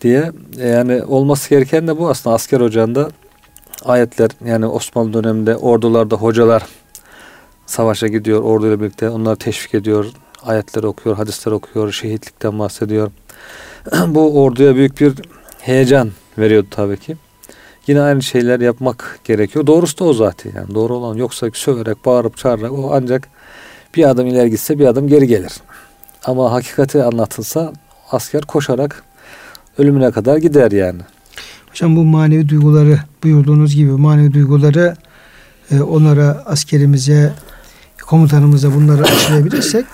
diye. 0.00 0.32
Yani 0.58 1.02
olması 1.02 1.50
gereken 1.50 1.88
de 1.88 1.98
bu 1.98 2.08
aslında 2.08 2.36
asker 2.36 2.60
ocağında 2.60 3.08
ayetler 3.84 4.30
yani 4.44 4.66
Osmanlı 4.66 5.12
döneminde 5.12 5.56
ordularda 5.56 6.16
hocalar 6.16 6.62
savaşa 7.70 8.06
gidiyor 8.06 8.42
orduyla 8.42 8.80
birlikte 8.80 9.08
onları 9.08 9.36
teşvik 9.36 9.74
ediyor 9.74 10.06
ayetler 10.42 10.82
okuyor 10.82 11.16
hadisler 11.16 11.52
okuyor 11.52 11.92
şehitlikten 11.92 12.58
bahsediyor. 12.58 13.10
Bu 14.06 14.42
orduya 14.42 14.74
büyük 14.74 15.00
bir 15.00 15.12
heyecan 15.60 16.10
veriyordu 16.38 16.68
tabii 16.70 16.96
ki. 16.96 17.16
Yine 17.86 18.00
aynı 18.00 18.22
şeyler 18.22 18.60
yapmak 18.60 19.18
gerekiyor. 19.24 19.66
Doğrusu 19.66 19.98
da 19.98 20.04
o 20.04 20.12
zaten 20.12 20.52
yani. 20.56 20.74
Doğru 20.74 20.96
olan 20.96 21.16
yoksa 21.16 21.46
söverek 21.52 22.04
bağırıp 22.06 22.36
çağırarak 22.36 22.72
o 22.72 22.90
ancak 22.92 23.28
bir 23.94 24.10
adım 24.10 24.26
ileri 24.26 24.50
gitse 24.50 24.78
bir 24.78 24.86
adım 24.86 25.08
geri 25.08 25.26
gelir. 25.26 25.52
Ama 26.24 26.52
hakikati 26.52 27.02
anlatılsa 27.02 27.72
asker 28.10 28.42
koşarak 28.42 29.02
ölümüne 29.78 30.10
kadar 30.10 30.36
gider 30.36 30.72
yani. 30.72 31.00
Hocam 31.70 31.96
bu 31.96 32.04
manevi 32.04 32.48
duyguları 32.48 32.98
buyurduğunuz 33.24 33.74
gibi 33.74 33.90
manevi 33.90 34.32
duyguları 34.32 34.96
e, 35.70 35.80
onlara 35.80 36.42
askerimize 36.46 37.32
komutanımıza 38.10 38.74
bunları 38.74 39.04
aşılayabilirsek 39.04 39.84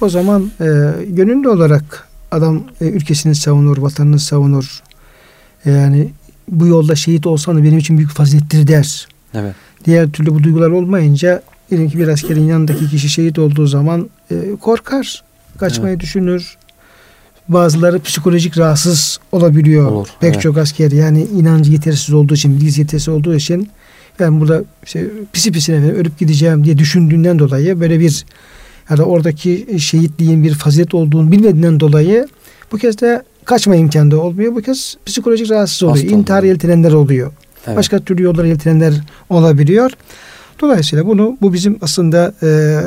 o 0.00 0.08
zaman 0.08 0.50
e, 0.60 0.64
gönüllü 1.06 1.48
olarak 1.48 2.08
adam 2.30 2.62
e, 2.80 2.84
ülkesini 2.84 3.34
savunur, 3.34 3.78
vatanını 3.78 4.18
savunur. 4.18 4.82
E, 5.64 5.70
yani 5.70 6.10
bu 6.48 6.66
yolda 6.66 6.94
şehit 6.94 7.26
olsam 7.26 7.56
da 7.56 7.64
benim 7.64 7.78
için 7.78 7.96
büyük 7.96 8.10
fazilettir 8.10 8.66
der. 8.66 9.08
Evet. 9.34 9.54
Diğer 9.84 10.10
türlü 10.10 10.34
bu 10.34 10.42
duygular 10.42 10.70
olmayınca 10.70 11.42
diyelim 11.70 11.90
ki 11.90 11.98
bir 11.98 12.08
askerin 12.08 12.44
yanındaki 12.44 12.90
kişi 12.90 13.08
şehit 13.08 13.38
olduğu 13.38 13.66
zaman 13.66 14.10
e, 14.30 14.34
korkar, 14.60 15.22
kaçmayı 15.58 15.92
evet. 15.92 16.02
düşünür, 16.02 16.56
bazıları 17.48 18.00
psikolojik 18.00 18.58
rahatsız 18.58 19.18
olabiliyor. 19.32 19.90
Olur, 19.90 20.08
Pek 20.20 20.32
evet. 20.32 20.42
çok 20.42 20.58
asker 20.58 20.90
yani 20.90 21.22
inancı 21.22 21.72
yetersiz 21.72 22.14
olduğu 22.14 22.34
için, 22.34 22.56
bilgisi 22.56 22.80
yetersiz 22.80 23.08
olduğu 23.08 23.34
için 23.34 23.70
ben 24.20 24.40
burada 24.40 24.64
işte 24.84 25.06
pisi 25.32 25.52
pisine 25.52 25.92
ölüp 25.92 26.18
gideceğim 26.18 26.64
diye 26.64 26.78
düşündüğünden 26.78 27.38
dolayı 27.38 27.80
böyle 27.80 28.00
bir 28.00 28.24
ya 28.90 28.96
da 28.96 29.04
oradaki 29.04 29.66
şehitliğin 29.78 30.44
bir 30.44 30.54
fazilet 30.54 30.94
olduğunu 30.94 31.32
bilmediğinden 31.32 31.80
dolayı 31.80 32.28
bu 32.72 32.78
kez 32.78 33.00
de 33.00 33.22
kaçma 33.44 33.76
imkanı 33.76 34.10
da 34.10 34.20
olmuyor. 34.20 34.54
Bu 34.54 34.62
kez 34.62 34.96
psikolojik 35.06 35.50
rahatsız 35.50 35.82
oluyor. 35.82 36.04
Hasta 36.04 36.16
İntihar 36.16 36.42
yeltenenler 36.42 36.92
oluyor. 36.92 37.32
Evet. 37.66 37.76
Başka 37.76 37.98
türlü 37.98 38.22
yollara 38.22 38.46
yeltenenler 38.46 38.94
olabiliyor. 39.30 39.90
Dolayısıyla 40.60 41.06
bunu 41.06 41.36
bu 41.40 41.52
bizim 41.52 41.78
aslında 41.82 42.34
e, 42.42 42.80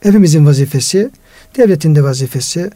hepimizin 0.00 0.46
vazifesi, 0.46 1.10
devletin 1.56 1.94
de 1.94 2.02
vazifesi 2.02 2.70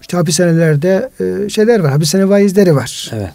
işte 0.00 0.16
hapishanelerde 0.16 1.10
e, 1.20 1.48
şeyler 1.48 1.80
var. 1.80 1.92
Hapishane 1.92 2.28
vaizleri 2.28 2.76
var. 2.76 3.10
Evet. 3.14 3.30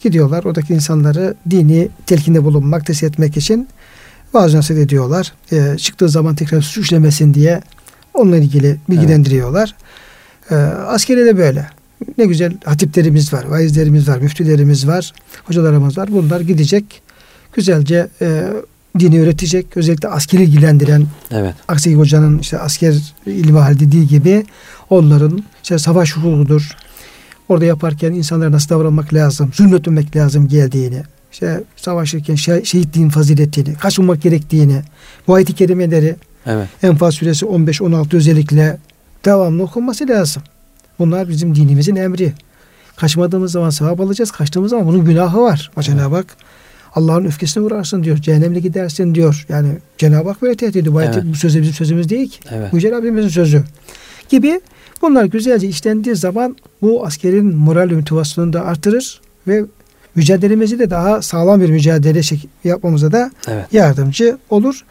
Gidiyorlar 0.00 0.44
oradaki 0.44 0.74
insanları 0.74 1.34
dini 1.50 1.88
telkinde 2.06 2.44
bulunmak, 2.44 2.86
tesir 2.86 3.06
etmek 3.06 3.36
için 3.36 3.68
vaaz 4.34 4.54
nasihat 4.54 4.80
ediyorlar. 4.80 5.32
E, 5.52 5.76
çıktığı 5.76 6.08
zaman 6.08 6.34
tekrar 6.34 6.62
suç 6.62 6.84
işlemesin 6.84 7.34
diye 7.34 7.60
onunla 8.14 8.36
ilgili 8.36 8.76
bilgilendiriyorlar. 8.88 9.74
Evet. 10.50 10.62
E, 10.62 10.76
askeri 10.78 11.24
de 11.24 11.38
böyle. 11.38 11.66
Ne 12.18 12.24
güzel 12.24 12.52
hatiplerimiz 12.64 13.32
var, 13.32 13.44
vaizlerimiz 13.44 14.08
var, 14.08 14.18
müftülerimiz 14.18 14.86
var, 14.86 15.12
hocalarımız 15.44 15.98
var. 15.98 16.08
Bunlar 16.12 16.40
gidecek 16.40 17.02
güzelce 17.52 18.08
e, 18.20 18.48
dini 18.98 19.20
öğretecek. 19.20 19.76
Özellikle 19.76 20.08
askeri 20.08 20.42
ilgilendiren 20.42 21.06
evet. 21.30 21.54
Aksi 21.68 21.94
Hoca'nın 21.94 22.38
işte 22.38 22.58
asker 22.58 22.94
ilmi 23.26 23.58
dediği 23.80 24.08
gibi 24.08 24.46
onların 24.90 25.44
işte 25.62 25.78
savaş 25.78 26.16
hukukudur. 26.16 26.76
Orada 27.48 27.64
yaparken 27.64 28.12
insanlara 28.12 28.52
nasıl 28.52 28.68
davranmak 28.68 29.14
lazım, 29.14 29.50
zulmetmemek 29.54 30.16
lazım 30.16 30.48
geldiğini, 30.48 31.02
işte 31.32 31.64
savaşırken 31.76 32.34
şeh 32.34 32.64
şehitliğin 32.64 33.08
faziletini, 33.08 33.74
kaçınmak 33.74 34.22
gerektiğini, 34.22 34.82
bu 35.26 35.34
ayet-i 35.34 35.54
kerimeleri 35.54 36.16
evet. 36.46 36.68
Enfal 36.82 37.10
suresi 37.10 37.46
15-16 37.46 38.16
özellikle 38.16 38.78
devamlı 39.24 39.62
okunması 39.62 40.08
lazım. 40.08 40.42
Bunlar 40.98 41.28
bizim 41.28 41.54
dinimizin 41.54 41.96
emri. 41.96 42.32
Kaçmadığımız 42.96 43.52
zaman 43.52 43.70
sevap 43.70 44.00
alacağız. 44.00 44.30
Kaçtığımız 44.30 44.70
zaman 44.70 44.86
bunun 44.86 45.04
günahı 45.04 45.40
var. 45.40 45.70
Evet. 45.76 45.84
Cenab-ı 45.84 46.14
Hak 46.14 46.36
Allah'ın 46.94 47.24
öfkesine 47.24 47.62
uğrarsın 47.62 48.02
diyor. 48.02 48.16
Cehennemle 48.16 48.60
gidersin 48.60 49.14
diyor. 49.14 49.46
Yani 49.48 49.68
Cenab-ı 49.98 50.28
Hak 50.28 50.42
böyle 50.42 50.56
tehdit 50.56 50.76
ediyor. 50.76 51.02
Evet. 51.02 51.24
Bu 51.24 51.34
söz 51.34 51.60
bizim 51.60 51.74
sözümüz 51.74 52.08
değil 52.08 52.30
ki. 52.30 52.38
Evet. 52.50 52.72
Bu 52.72 52.80
Cenab-ı 52.80 53.30
sözü. 53.30 53.64
Gibi 54.28 54.60
bunlar 55.02 55.24
güzelce 55.24 55.68
işlendiği 55.68 56.16
zaman 56.16 56.56
bu 56.82 57.06
askerin 57.06 57.56
moral 57.56 57.90
motivasyonunu 57.90 58.52
da 58.52 58.64
artırır 58.64 59.20
ve 59.48 59.64
mücadelemizi 60.14 60.78
de 60.78 60.90
daha 60.90 61.22
sağlam 61.22 61.60
bir 61.60 61.70
mücadele 61.70 62.20
yapmamıza 62.64 63.12
da 63.12 63.30
evet. 63.48 63.72
yardımcı 63.72 64.38
olur. 64.50 64.84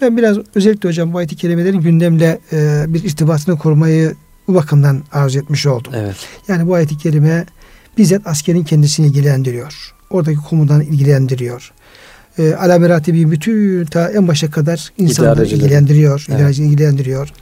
Ben 0.00 0.16
biraz 0.16 0.38
özellikle 0.54 0.88
hocam 0.88 1.12
bu 1.12 1.18
ayet-i 1.18 1.36
kerimelerin 1.36 1.80
gündemle 1.80 2.38
e, 2.52 2.84
bir 2.88 3.04
irtibatını 3.04 3.58
kurmayı 3.58 4.14
bu 4.48 4.54
bakımdan 4.54 5.02
arzu 5.12 5.38
etmiş 5.38 5.66
oldum. 5.66 5.92
Evet. 5.96 6.16
Yani 6.48 6.66
bu 6.66 6.74
ayet-i 6.74 6.98
kerime 6.98 7.46
bizzat 7.98 8.26
askerin 8.26 8.64
kendisini 8.64 9.06
ilgilendiriyor 9.06 9.94
oradaki 10.14 10.38
komutan 10.38 10.80
ilgilendiriyor. 10.80 11.72
E, 12.38 12.54
ala 12.54 12.78
meratibi 12.78 13.30
bütün 13.30 13.84
ta 13.84 14.08
en 14.08 14.28
başa 14.28 14.50
kadar 14.50 14.92
insanları 14.98 15.46
ilgilendiriyor. 15.46 16.26
Evet. 16.30 16.58
ilgilendiriyor. 16.58 17.32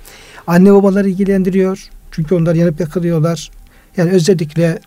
Anne 0.47 0.73
babaları 0.73 1.09
ilgilendiriyor. 1.09 1.91
Çünkü 2.13 2.35
onlar 2.35 2.55
yanıp 2.55 2.81
yakılıyorlar. 2.81 3.51
Yani 3.97 4.11
özellikle 4.11 4.79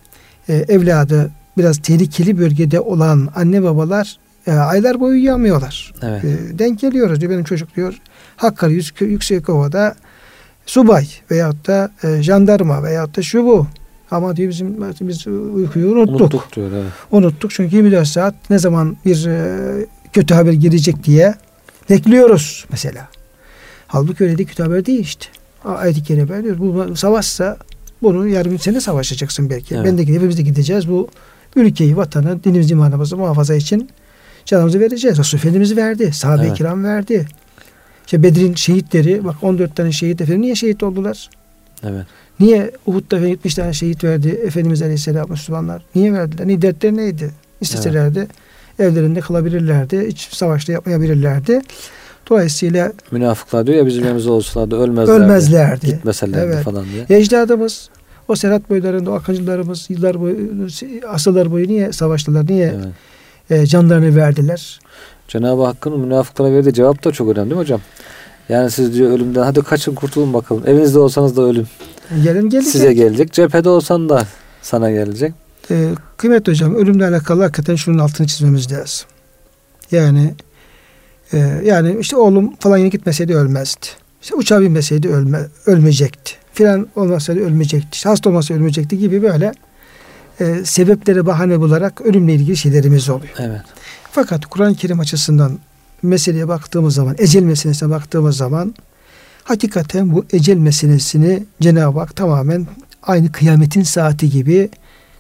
e, 0.50 0.54
evladı 0.54 1.32
biraz 1.58 1.78
tehlikeli 1.78 2.38
bölgede 2.38 2.80
olan 2.80 3.30
anne 3.36 3.64
babalar 3.64 4.18
e, 4.48 4.52
aylar 4.52 5.00
boyu 5.00 5.14
uyuyamıyorlar. 5.14 5.94
Evet. 6.02 6.24
E, 6.24 6.60
denk 6.60 6.80
geliyoruz 6.80 7.22
diyor 7.22 7.32
benim 7.32 7.44
çocuk 7.44 7.76
diyor. 7.76 8.02
Hakkari 8.38 8.82
Yüksek 9.00 9.50
Ova'da 9.50 9.96
subay 10.66 11.08
veyahut 11.32 11.68
da 11.68 11.92
e, 12.04 12.24
jandarma 12.24 12.84
veyahut 12.84 13.18
da 13.18 13.22
şu 13.22 13.46
bu 13.46 13.68
ama 14.12 14.36
diyor 14.36 14.50
bizim 14.50 14.78
biz 15.02 15.28
uykuyu 15.28 15.92
unuttuk. 15.92 16.22
Unuttuk 16.22 16.56
diyor 16.56 16.72
evet. 16.72 16.92
Unuttuk 17.12 17.52
çünkü 17.52 17.76
24 17.76 18.08
saat 18.08 18.36
ne 18.50 18.60
zaman 18.60 18.98
bir 19.06 19.26
e, 19.26 19.86
kötü 20.14 20.34
haber 20.34 20.54
gelecek 20.54 21.04
diye 21.04 21.36
bekliyoruz 21.90 22.66
mesela. 22.72 23.08
Halbuki 23.88 24.24
öyle 24.24 24.38
de 24.38 24.46
kötü 24.46 24.64
haber 24.64 24.86
değil 24.86 25.00
işte. 25.00 25.26
Ayet-i 25.66 26.04
Kerime 26.04 26.44
diyor. 26.44 26.58
Bu 26.60 26.96
savaşsa 26.96 27.58
bunu 28.02 28.28
yarın 28.28 28.58
sene 28.58 28.82
savaşacaksın 28.82 29.50
belki. 29.50 29.76
Evet. 29.76 29.86
Ben 29.86 29.98
de 29.98 30.02
hepimiz 30.02 30.38
de 30.38 30.42
gideceğiz. 30.42 30.90
Bu 30.90 31.08
ülkeyi, 31.56 31.98
vatanı, 31.98 32.44
dinimizi, 32.44 32.74
imanımızı 32.74 33.18
muhafaza 33.18 33.56
için 33.56 33.90
canımızı 34.46 34.80
vereceğiz. 34.80 35.18
Resul 35.18 35.38
Efendimiz 35.38 35.78
verdi. 35.78 36.14
Sahabe-i 36.14 36.48
evet. 36.48 36.58
kiram 36.58 36.84
verdi. 36.84 37.28
İşte 38.06 38.24
Bedir'in 38.24 38.56
şehitleri, 38.56 39.26
bak 39.26 39.36
14 39.42 39.76
tane 39.76 39.92
şehit 39.92 40.22
efendim 40.22 40.42
niye 40.42 40.56
şehit 40.56 40.84
oldular? 40.84 41.30
Evet. 41.84 42.06
Niye 42.40 42.72
Uhud'da 42.86 43.20
70 43.20 43.54
tane 43.54 43.74
şehit 43.74 44.04
verdi 44.04 44.28
Efendimiz 44.28 44.82
Aleyhisselam 44.82 45.30
Müslümanlar? 45.30 45.86
Niye 45.96 46.14
verdiler? 46.14 46.48
Niye 46.48 46.62
dertleri 46.62 46.98
neydi? 46.98 47.32
İsteselerdi 47.62 48.28
evet. 48.80 48.92
evlerinde 48.92 49.20
kalabilirlerdi. 49.20 50.08
Hiç 50.08 50.34
savaşta 50.34 50.72
yapmayabilirlerdi. 50.72 51.62
Dolayısıyla 52.30 52.92
münafıklar 53.12 53.68
diyor 53.68 53.78
ya 53.78 53.86
bizim 53.86 54.04
yanımızda 54.04 54.32
olsalardı 54.32 54.76
ölmezlerdi. 54.76 55.24
Ölmezlerdi. 55.24 55.86
Gitmeselerdi 55.86 56.54
evet. 56.54 56.64
falan 56.64 56.86
diye. 56.86 57.20
Ecdadımız 57.20 57.90
o 58.28 58.36
Serhat 58.36 58.70
boylarında 58.70 59.12
o 59.12 59.14
akıncılarımız 59.14 59.90
yıllar 59.90 60.22
boyu 60.22 60.38
asırlar 61.08 61.52
boyu 61.52 61.68
niye 61.68 61.92
savaştılar? 61.92 62.48
Niye 62.48 62.76
evet. 63.50 63.62
e, 63.62 63.66
canlarını 63.66 64.16
verdiler? 64.16 64.80
Cenab-ı 65.28 65.66
Hakk'ın 65.66 66.00
münafıklara 66.00 66.52
verdiği 66.52 66.74
cevap 66.74 67.04
da 67.04 67.12
çok 67.12 67.28
önemli 67.28 67.50
değil 67.50 67.56
mi 67.56 67.62
hocam? 67.62 67.82
Yani 68.50 68.72
siz 68.72 68.94
diyor 68.94 69.12
ölümden 69.12 69.44
hadi 69.44 69.62
kaçın 69.62 69.96
kurtulun 69.96 70.34
bakalım. 70.34 70.64
Evinizde 70.66 71.00
olsanız 71.00 71.38
da 71.38 71.42
ölüm. 71.42 71.68
Gelin 72.24 72.50
gelecek. 72.50 72.72
Size 72.72 72.94
gelecek. 72.94 73.34
Cephede 73.34 73.70
olsan 73.70 74.10
da 74.10 74.24
sana 74.62 74.92
gelecek. 74.92 75.34
Ee, 75.72 75.90
kıymetli 76.18 76.52
hocam 76.52 76.76
ölümle 76.76 77.06
alakalı 77.06 77.42
hakikaten 77.42 77.76
şunun 77.76 78.00
altını 78.00 78.28
çizmemiz 78.28 78.72
lazım. 78.72 79.08
Yani 79.92 80.34
Ee, 81.34 81.62
yani 81.66 81.98
işte 82.00 82.18
oğlum 82.18 82.56
falan 82.56 82.78
yine 82.78 82.90
gitmeseydi 82.90 83.36
ölmezdi. 83.36 83.86
İşte 84.22 84.36
uçağa 84.36 84.62
binmeseydi 84.62 85.10
ölme, 85.10 85.40
ölmeyecekti. 85.66 86.32
Filan 86.54 86.88
olmasaydı 86.96 87.40
ölmeyecekti. 87.40 87.90
İşte 87.94 88.10
hasta 88.10 88.30
olmasa 88.30 88.54
ölmeyecekti 88.54 88.98
gibi 88.98 89.24
böyle 89.24 89.54
e, 90.40 90.66
sebepleri 90.66 91.26
bahane 91.26 91.60
bularak 91.60 92.02
ölümle 92.02 92.34
ilgili 92.34 92.58
şeylerimiz 92.58 93.10
oluyor. 93.10 93.34
Evet. 93.40 93.62
Fakat 94.12 94.46
Kur'an-ı 94.46 94.76
Kerim 94.76 95.00
açısından 95.00 95.60
meseleye 96.04 96.48
baktığımız 96.48 96.96
zaman, 96.96 97.16
ecel 97.18 97.44
meselesine 97.44 97.90
baktığımız 97.90 98.38
zaman 98.38 98.76
hakikaten 99.44 100.14
bu 100.14 100.26
ecel 100.34 100.58
meselesini 100.58 101.44
Cenab-ı 101.62 102.00
Hak 102.00 102.16
tamamen 102.16 102.68
aynı 103.04 103.32
kıyametin 103.32 103.84
saati 103.84 104.30
gibi 104.30 104.70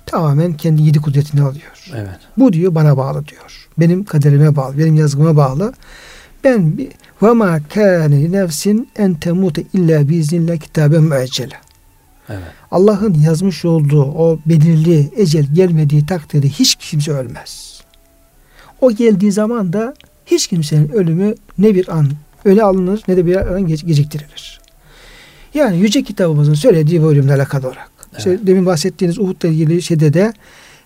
tamamen 0.06 0.54
kendi 0.54 0.82
yedi 0.82 1.02
kudretine 1.02 1.42
alıyor. 1.42 1.90
Evet. 1.96 2.20
Bu 2.38 2.54
diyor 2.54 2.76
bana 2.76 2.98
bağlı 2.98 3.28
diyor. 3.28 3.65
Benim 3.80 4.04
kaderime 4.04 4.56
bağlı, 4.56 4.78
benim 4.78 4.96
yazgıma 4.96 5.36
bağlı. 5.36 5.74
Ben 6.44 6.78
bir 6.78 6.88
ve 7.22 7.32
ma 7.32 7.60
kâne 7.74 8.32
nefsin 8.32 8.90
en 8.96 9.14
temute 9.14 9.64
illa 9.74 10.10
biiznillah 10.10 10.58
kitaben 10.58 11.04
müeccele. 11.04 11.56
Evet. 12.30 12.44
Allah'ın 12.72 13.14
yazmış 13.14 13.66
olduğu 13.66 14.04
o 14.04 14.40
belirli 14.46 15.12
ecel 15.18 15.46
gelmediği 15.54 16.06
takdirde 16.06 16.50
hiç 16.50 16.76
kimse 16.76 17.12
ölmez. 17.12 17.82
O 18.82 18.92
geldiği 18.92 19.32
zaman 19.32 19.74
da 19.74 19.94
hiç 20.26 20.48
kimsenin 20.48 20.90
ölümü 20.90 21.36
ne 21.58 21.76
bir 21.76 21.98
an 21.98 22.12
öyle 22.46 22.64
alınır 22.64 23.02
ne 23.08 23.18
de 23.18 23.26
bir 23.26 23.36
an 23.36 23.68
geciktirilir. 23.68 24.62
Yani 25.54 25.78
yüce 25.78 26.04
kitabımızın 26.04 26.54
söylediği 26.54 27.02
bu 27.02 27.12
ölümle 27.12 27.34
alakalı 27.34 27.68
olarak. 27.68 27.92
Evet. 28.12 28.20
İşte 28.20 28.48
demin 28.48 28.66
bahsettiğiniz 28.66 29.20
Uhud'la 29.20 29.50
ilgili 29.50 29.82
şeyde 29.82 30.14
de 30.14 30.34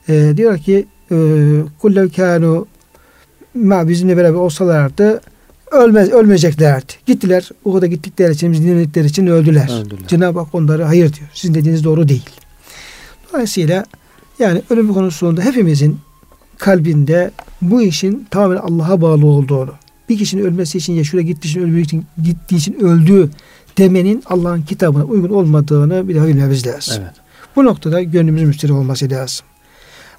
e, 0.09 0.33
diyor 0.37 0.57
ki 0.57 0.85
kullev 1.79 2.09
kânu 2.09 2.67
bizimle 3.55 4.17
beraber 4.17 4.37
olsalardı 4.37 5.21
ölmez 5.71 6.09
ölmeyeceklerdi. 6.09 6.93
Gittiler 7.05 7.49
Uhud'a 7.65 7.87
gittikleri 7.87 8.33
için 8.33 8.53
dinledikleri 8.53 9.05
için 9.07 9.27
öldüler. 9.27 9.81
öldüler. 9.81 10.07
Cenab-ı 10.07 10.39
Hak 10.39 10.55
onlara 10.55 10.87
hayır 10.87 11.13
diyor. 11.13 11.29
Sizin 11.33 11.53
dediğiniz 11.53 11.83
doğru 11.83 12.07
değil. 12.07 12.29
Dolayısıyla 13.33 13.85
yani 14.39 14.61
ölüm 14.69 14.93
konusunda 14.93 15.41
hepimizin 15.41 15.99
kalbinde 16.57 17.31
bu 17.61 17.81
işin 17.81 18.27
tamamen 18.31 18.57
Allah'a 18.57 19.01
bağlı 19.01 19.25
olduğunu, 19.25 19.71
bir 20.09 20.17
kişinin 20.17 20.45
ölmesi 20.45 20.77
için 20.77 20.93
ya 20.93 21.03
şuraya 21.03 21.23
gittiği 21.23 21.47
için 21.47 21.61
ölmek 21.61 21.85
için 21.85 22.05
gittiği 22.23 22.55
için 22.55 22.73
öldü 22.73 23.29
demenin 23.77 24.23
Allah'ın 24.25 24.61
kitabına 24.61 25.03
uygun 25.03 25.29
olmadığını 25.29 26.07
bir 26.07 26.15
daha 26.15 26.27
bilmemiz 26.27 26.67
lazım. 26.67 26.95
Evet. 27.03 27.13
Bu 27.55 27.65
noktada 27.65 28.01
gönlümüz 28.03 28.43
müşteri 28.43 28.73
olması 28.73 29.09
lazım. 29.09 29.45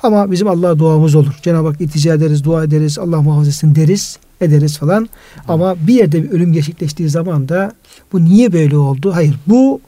Ama 0.03 0.31
bizim 0.31 0.49
Allah'a 0.49 0.79
duamız 0.79 1.15
olur. 1.15 1.35
Cenab-ı 1.43 1.69
Hak 1.69 1.81
iltica 1.81 2.15
ederiz, 2.15 2.45
dua 2.45 2.65
ederiz, 2.65 2.99
Allah 2.99 3.23
muhafaza 3.23 3.49
etsin 3.49 3.75
deriz, 3.75 4.19
ederiz 4.41 4.79
falan. 4.79 5.09
Ama 5.49 5.77
bir 5.87 5.95
yerde 5.95 6.23
bir 6.23 6.31
ölüm 6.31 6.53
gerçekleştiği 6.53 7.09
zaman 7.09 7.49
da 7.49 7.73
bu 8.13 8.25
niye 8.25 8.53
böyle 8.53 8.77
oldu? 8.77 9.15
Hayır 9.15 9.35
bu 9.47 9.81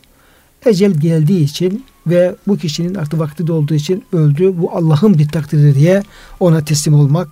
ecel 0.66 0.92
geldiği 0.92 1.44
için 1.44 1.84
ve 2.06 2.34
bu 2.46 2.56
kişinin 2.56 2.94
artık 2.94 3.20
vakti 3.20 3.46
dolduğu 3.46 3.74
için 3.74 4.04
öldü. 4.12 4.54
Bu 4.58 4.70
Allah'ın 4.76 5.18
bir 5.18 5.28
takdiri 5.28 5.74
diye 5.74 6.02
ona 6.40 6.64
teslim 6.64 6.94
olmak. 6.94 7.28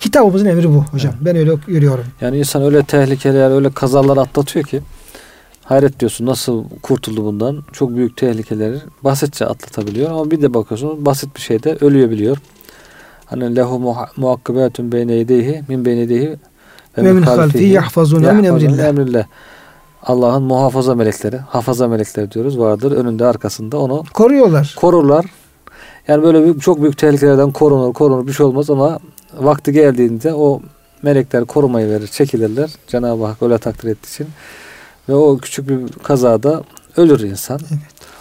Kitabımızın 0.00 0.46
emri 0.46 0.68
bu 0.68 0.84
hocam. 0.84 1.12
Evet. 1.16 1.24
Ben 1.26 1.36
öyle 1.36 1.54
görüyorum. 1.66 2.04
Yani 2.20 2.38
insan 2.38 2.62
öyle 2.62 2.82
tehlikeler, 2.82 3.50
öyle 3.50 3.70
kazalar 3.70 4.16
atlatıyor 4.16 4.64
ki 4.64 4.80
hayret 5.66 6.00
diyorsun 6.00 6.26
nasıl 6.26 6.64
kurtuldu 6.82 7.24
bundan? 7.24 7.62
Çok 7.72 7.96
büyük 7.96 8.16
tehlikeleri 8.16 8.78
basitçe 9.04 9.46
atlatabiliyor 9.46 10.10
ama 10.10 10.30
bir 10.30 10.42
de 10.42 10.54
bakıyorsun 10.54 11.06
basit 11.06 11.36
bir 11.36 11.40
şeyde 11.40 11.76
ölüyor 11.80 12.10
biliyor. 12.10 12.38
Hani 13.26 13.56
lehu 13.56 13.96
muakkibatun 14.16 14.92
beyne 14.92 15.12
yedeyhi 15.12 15.62
min 15.68 15.84
beyne 15.84 16.00
yedeyhi 16.00 16.36
ve 16.98 17.12
min 17.12 17.22
halfihi 17.22 17.68
yahfazuna 17.68 18.32
min 18.32 18.44
emrillah. 18.44 19.26
Allah'ın 20.02 20.42
muhafaza 20.42 20.94
melekleri, 20.94 21.36
hafaza 21.36 21.88
melekleri 21.88 22.30
diyoruz 22.30 22.58
vardır. 22.58 22.92
Önünde 22.92 23.26
arkasında 23.26 23.78
onu 23.78 24.04
koruyorlar. 24.14 24.74
Korurlar. 24.76 25.26
Yani 26.08 26.22
böyle 26.22 26.42
büyük, 26.44 26.62
çok 26.62 26.82
büyük 26.82 26.98
tehlikelerden 26.98 27.50
korunur, 27.52 27.92
korunur 27.92 28.26
bir 28.26 28.32
şey 28.32 28.46
olmaz 28.46 28.70
ama 28.70 28.98
vakti 29.38 29.72
geldiğinde 29.72 30.34
o 30.34 30.60
melekler 31.02 31.44
korumayı 31.44 31.88
verir, 31.88 32.06
çekilirler. 32.06 32.70
Cenab-ı 32.86 33.24
Hak 33.24 33.42
öyle 33.42 33.58
takdir 33.58 33.88
ettiği 33.88 34.08
için. 34.08 34.26
Ve 35.08 35.14
o 35.14 35.38
küçük 35.38 35.68
bir 35.68 35.78
kazada 36.02 36.62
ölür 36.96 37.20
insan. 37.20 37.60
Evet. 37.70 37.80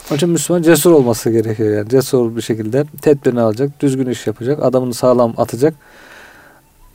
Onun 0.10 0.18
için 0.18 0.30
Müslüman 0.30 0.62
cesur 0.62 0.92
olması 0.92 1.30
gerekiyor 1.30 1.78
yani. 1.78 1.90
Cesur 1.90 2.36
bir 2.36 2.42
şekilde 2.42 2.86
tedbirini 3.02 3.42
alacak, 3.42 3.82
düzgün 3.82 4.10
iş 4.10 4.28
yapacak, 4.28 4.64
adamını 4.64 4.94
sağlam 4.94 5.34
atacak. 5.38 5.74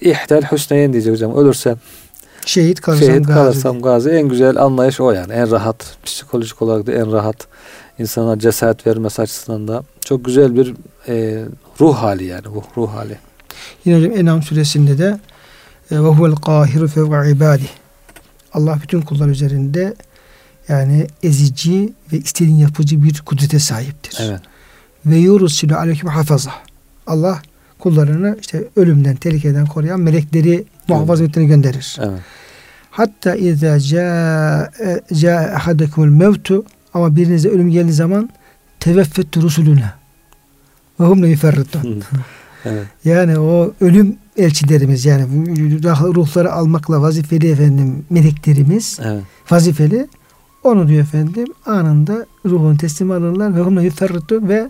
İhtel 0.01 0.43
hüsneyen 0.53 0.93
diyecek 0.93 1.13
hocam. 1.13 1.37
Ölürsem 1.37 1.77
Şehit 2.47 2.81
kalırsam, 2.81 3.09
Şehit 3.09 3.27
kalırsam 3.27 3.83
gazi. 3.83 4.09
gazi. 4.09 4.19
En 4.19 4.29
güzel 4.29 4.57
anlayış 4.57 5.01
o 5.01 5.11
yani. 5.11 5.33
En 5.33 5.51
rahat. 5.51 5.97
Psikolojik 6.05 6.63
olarak 6.63 6.87
da 6.87 6.93
en 6.93 7.13
rahat. 7.13 7.37
insana 7.99 8.39
cesaret 8.39 8.87
vermesi 8.87 9.23
açısından 9.23 9.69
da 9.69 9.83
çok 10.05 10.25
güzel 10.25 10.57
bir 10.57 10.75
e, 11.09 11.45
ruh 11.81 11.95
hali 11.97 12.25
yani 12.25 12.45
bu 12.55 12.63
ruh 12.77 12.95
hali. 12.95 13.19
Yine 13.85 13.99
hocam 13.99 14.13
Enam 14.13 14.43
suresinde 14.43 14.99
de 14.99 15.21
e, 15.91 15.95
ve 15.95 16.09
huvel 16.09 16.37
kahiru 16.37 16.89
fevqa 16.89 17.27
ibadi. 17.27 17.80
Allah 18.53 18.79
bütün 18.83 19.01
kullar 19.01 19.29
üzerinde 19.29 19.95
yani 20.69 21.07
ezici 21.23 21.93
ve 22.13 22.19
istediğin 22.19 22.57
yapıcı 22.57 23.05
bir 23.05 23.21
kudrete 23.21 23.59
sahiptir. 23.59 24.19
Evet. 24.21 24.41
Ve 25.07 25.17
yurusilu 25.17 25.77
aleyküm 25.77 26.09
hafaza. 26.09 26.53
Allah 27.07 27.43
kullarını 27.79 28.37
işte 28.41 28.65
ölümden, 28.77 29.17
tehlikeden 29.17 29.67
koruyan 29.67 30.01
melekleri 30.01 30.65
muhafaza 30.89 31.25
ettiğini 31.25 31.47
gönderir. 31.47 31.97
Evet. 32.01 32.21
Hatta 32.91 33.35
izâ 33.35 33.79
câ 35.13 35.31
ahadekumul 35.57 36.09
mevtu 36.09 36.65
ama 36.95 37.17
birinize 37.17 37.49
ölüm 37.49 37.71
geldiği 37.71 37.93
zaman 37.93 38.31
teveffettu 38.81 39.43
rusuluna 39.43 39.95
ve 41.01 41.05
hum 41.05 41.25
yuferritun. 41.25 42.03
evet. 42.65 42.87
Yani 43.05 43.39
o 43.39 43.75
ölüm 43.81 44.17
elçilerimiz 44.41 45.05
yani 45.05 45.25
ruhları 46.15 46.53
almakla 46.53 47.03
vazifeli 47.03 47.51
efendim 47.51 48.05
meleklerimiz 48.11 48.99
evet. 49.05 49.23
vazifeli. 49.51 50.09
Onu 50.65 50.89
diyor 50.89 51.03
efendim 51.03 51.47
anında 51.67 52.27
ruhunu 52.47 52.77
teslim 52.77 53.11
alırlar 53.11 53.57
ve 53.57 53.61
hum 53.61 53.81
yuferritun 53.81 54.49
ve 54.49 54.69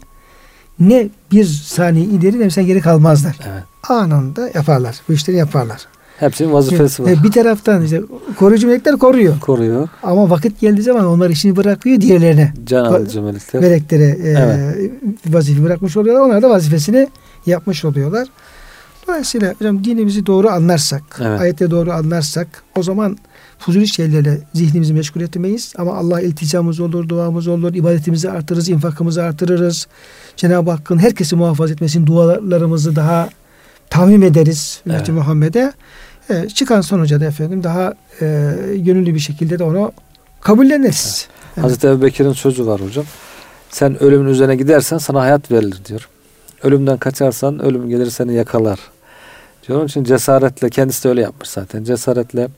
ne 0.81 1.09
bir 1.33 1.45
saniye 1.45 2.05
ileri 2.05 2.41
ne 2.41 2.47
bir 2.47 2.63
geri 2.63 2.81
kalmazlar. 2.81 3.39
Evet. 3.53 3.63
Anında 3.89 4.51
yaparlar. 4.55 5.01
Bu 5.09 5.13
işleri 5.13 5.37
yaparlar. 5.37 5.87
Hepsinin 6.21 6.53
vazifesi 6.53 7.05
var. 7.05 7.25
Bir 7.25 7.33
taraftan 7.33 7.85
işte 7.85 8.03
koruyucu 8.39 8.67
melekler 8.67 8.97
koruyor. 8.97 9.41
Koruyor. 9.41 9.89
Ama 10.03 10.31
vakit 10.31 10.61
geldiği 10.61 10.83
zaman 10.83 11.07
onlar 11.07 11.31
işini 11.31 11.57
bırakıyor 11.57 12.01
diğerlerine. 12.01 12.53
Can 12.65 12.85
alıcı 12.85 13.23
melekler. 13.23 13.63
Meleklere 13.63 14.05
e, 14.05 14.29
evet. 14.29 14.93
vazife 15.27 15.63
bırakmış 15.63 15.97
oluyorlar. 15.97 16.27
Onlar 16.27 16.43
da 16.43 16.51
vazifesini 16.51 17.09
yapmış 17.47 17.85
oluyorlar. 17.85 18.29
Dolayısıyla 19.11 19.55
hocam 19.59 19.85
dinimizi 19.85 20.27
doğru 20.27 20.49
anlarsak, 20.49 21.03
evet. 21.21 21.41
ayette 21.41 21.71
doğru 21.71 21.93
anlarsak 21.93 22.49
o 22.77 22.83
zaman 22.83 23.19
fuzuli 23.59 23.89
şeylerle 23.89 24.39
zihnimizi 24.55 24.95
meşgul 24.95 25.21
etmeyiz. 25.21 25.73
Ama 25.79 25.97
Allah 25.97 26.21
ilticamız 26.21 26.81
olur, 26.81 27.09
duamız 27.09 27.49
olur, 27.49 27.75
ibadetimizi 27.75 28.31
artırırız, 28.31 28.69
infakımızı 28.69 29.23
artırırız. 29.23 29.87
Cenab-ı 30.37 30.71
Hakk'ın 30.71 30.99
herkesi 30.99 31.37
muhafaza 31.37 31.73
etmesinin 31.73 32.07
dualarımızı 32.07 32.97
daha 32.97 33.29
tamim 33.91 34.23
ederiz 34.23 34.83
evet. 34.91 35.09
Muhammed'e. 35.09 35.73
E, 36.31 36.49
çıkan 36.49 36.81
sonuca 36.81 37.21
da 37.21 37.25
efendim 37.25 37.63
daha 37.63 37.95
e, 38.21 38.55
gönüllü 38.77 39.15
bir 39.15 39.21
şekilde 39.21 39.59
de 39.59 39.65
onu 39.65 39.93
kabulleniriz. 40.41 41.29
Evet. 41.29 41.55
Evet. 41.57 41.65
Hazreti 41.65 41.87
Ebu 41.87 42.03
Bekir'in 42.03 42.33
sözü 42.33 42.67
var 42.67 42.81
hocam. 42.81 43.05
Sen 43.71 44.03
ölümün 44.03 44.31
üzerine 44.31 44.57
gidersen 44.57 44.99
sana 44.99 45.21
hayat 45.21 45.51
verilir 45.51 45.81
diyor. 45.89 46.09
Ölümden 46.63 46.97
kaçarsan 46.97 47.59
ölüm 47.59 47.89
gelir 47.89 48.11
seni 48.11 48.35
yakalar. 48.35 48.79
Diyor. 49.71 49.79
Onun 49.79 49.89
için 49.89 50.05
cesaretle 50.05 50.71
kendisi 50.71 51.05
de 51.05 51.09
öyle 51.09 51.21
yapmış 51.21 51.49
zaten. 51.49 51.85
Cesaretle 51.85 52.49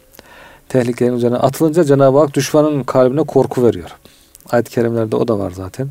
tehlikelerin 0.68 1.16
üzerine 1.16 1.36
atılınca 1.36 1.84
Cenab-ı 1.84 2.18
Hak 2.18 2.34
düşmanın 2.34 2.82
kalbine 2.82 3.22
korku 3.22 3.64
veriyor. 3.64 3.90
Ayet-i 4.50 4.70
kerimelerde 4.70 5.16
o 5.16 5.28
da 5.28 5.38
var 5.38 5.50
zaten. 5.50 5.88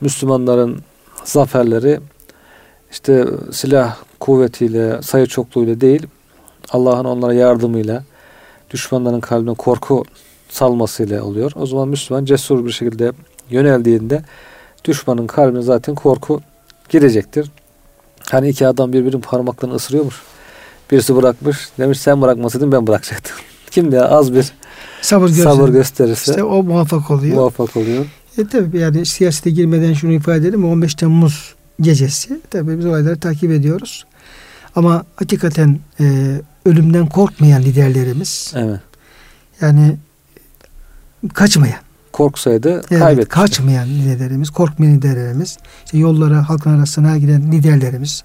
Müslümanların 0.00 0.80
zaferleri 1.24 2.00
işte 2.90 3.26
silah 3.52 3.96
kuvvetiyle, 4.20 5.02
sayı 5.02 5.26
çokluğuyla 5.26 5.80
değil, 5.80 6.06
Allah'ın 6.70 7.04
onlara 7.04 7.34
yardımıyla, 7.34 8.04
düşmanların 8.70 9.20
kalbine 9.20 9.54
korku 9.54 10.04
salmasıyla 10.48 11.24
oluyor. 11.24 11.52
O 11.54 11.66
zaman 11.66 11.88
Müslüman 11.88 12.24
cesur 12.24 12.66
bir 12.66 12.72
şekilde 12.72 13.12
yöneldiğinde 13.50 14.22
düşmanın 14.84 15.26
kalbine 15.26 15.62
zaten 15.62 15.94
korku 15.94 16.40
girecektir. 16.88 17.50
Hani 18.30 18.48
iki 18.48 18.66
adam 18.66 18.92
birbirinin 18.92 19.20
parmaklarını 19.20 19.74
ısırıyormuş. 19.74 20.22
Birisi 20.90 21.16
bırakmış. 21.16 21.68
Demiş 21.78 22.00
sen 22.00 22.22
bırakmasaydın 22.22 22.72
ben 22.72 22.86
bırakacaktım. 22.86 23.36
Kim 23.70 23.92
de 23.92 24.02
az 24.02 24.34
bir 24.34 24.52
sabır, 25.02 25.28
sabır 25.28 25.68
gösterirse 25.68 26.32
işte 26.32 26.44
o 26.44 26.62
muvaffak 26.62 27.10
oluyor. 27.10 27.36
Muvaffak 27.36 27.76
oluyor. 27.76 28.06
E 28.38 28.46
tabi 28.46 28.78
yani 28.78 29.06
siyasete 29.06 29.50
girmeden 29.50 29.92
şunu 29.92 30.12
ifade 30.12 30.36
edelim. 30.38 30.64
15 30.64 30.94
Temmuz 30.94 31.54
gecesi 31.80 32.40
tabi 32.50 32.78
biz 32.78 32.86
olayları 32.86 33.20
takip 33.20 33.50
ediyoruz. 33.50 34.04
Ama 34.76 35.04
hakikaten 35.16 35.78
e, 36.00 36.36
ölümden 36.66 37.06
korkmayan 37.06 37.62
liderlerimiz 37.62 38.52
evet. 38.56 38.80
yani 39.60 39.96
kaçmayan 41.34 41.80
korksaydı 42.16 42.70
evet, 42.70 42.88
kaybetmişti. 42.88 43.28
Kaçmayan 43.28 43.88
liderlerimiz, 43.88 44.50
korkmayan 44.50 44.96
liderlerimiz, 44.96 45.58
işte 45.84 45.98
yollara, 45.98 46.48
halkın 46.48 46.78
arasına 46.78 47.18
giren 47.18 47.52
liderlerimiz, 47.52 48.24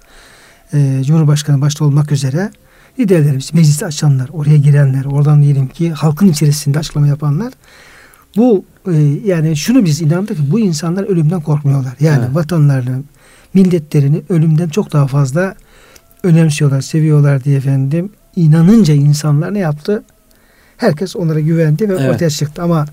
e, 0.74 1.02
Cumhurbaşkanı 1.04 1.60
başta 1.60 1.84
olmak 1.84 2.12
üzere 2.12 2.50
liderlerimiz, 2.98 3.54
meclisi 3.54 3.86
açanlar, 3.86 4.28
oraya 4.32 4.56
girenler, 4.56 5.04
oradan 5.04 5.42
diyelim 5.42 5.68
ki 5.68 5.90
halkın 5.90 6.28
içerisinde 6.28 6.78
açıklama 6.78 7.06
yapanlar 7.06 7.52
bu 8.36 8.64
e, 8.86 8.92
yani 9.24 9.56
şunu 9.56 9.84
biz 9.84 10.02
inandık 10.02 10.36
ki 10.36 10.42
bu 10.50 10.60
insanlar 10.60 11.04
ölümden 11.04 11.40
korkmuyorlar. 11.40 11.92
Yani 12.00 12.24
evet. 12.24 12.34
vatanlarını, 12.34 13.02
milletlerini 13.54 14.22
ölümden 14.28 14.68
çok 14.68 14.92
daha 14.92 15.06
fazla 15.06 15.54
önemsiyorlar, 16.22 16.80
seviyorlar 16.80 17.44
diye 17.44 17.56
efendim. 17.56 18.10
İnanınca 18.36 18.94
insanlar 18.94 19.54
ne 19.54 19.58
yaptı? 19.58 20.02
Herkes 20.76 21.16
onlara 21.16 21.40
güvendi 21.40 21.88
ve 21.88 21.94
evet. 21.94 22.14
ortaya 22.14 22.30
çıktı. 22.30 22.62
Ama 22.62 22.86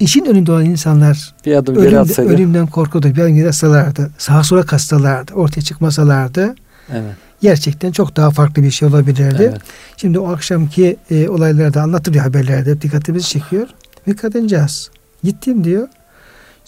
işin 0.00 0.24
önünde 0.24 0.52
olan 0.52 0.64
insanlar 0.64 1.34
bir 1.46 1.56
adım 1.56 1.76
ölüm, 1.76 2.04
geri 2.04 2.22
ölümden 2.22 2.66
korkudu. 2.66 3.14
Bir 3.14 3.20
adım 3.20 3.34
geri 3.34 3.48
atsalardı, 3.48 4.10
sağa 4.18 4.42
sola 4.42 4.62
kastalardı, 4.62 5.34
ortaya 5.34 5.62
çıkmasalardı 5.62 6.54
evet. 6.92 7.14
gerçekten 7.40 7.92
çok 7.92 8.16
daha 8.16 8.30
farklı 8.30 8.62
bir 8.62 8.70
şey 8.70 8.88
olabilirdi. 8.88 9.48
Evet. 9.50 9.60
Şimdi 9.96 10.18
o 10.18 10.32
akşamki 10.32 10.96
e, 11.10 11.28
olaylarda 11.28 11.82
anlatılıyor 11.82 12.24
haberlerde 12.24 12.82
dikkatimizi 12.82 13.28
çekiyor. 13.28 13.68
Bir 14.06 14.16
kadıncağız 14.16 14.90
gittim 15.24 15.64
diyor. 15.64 15.88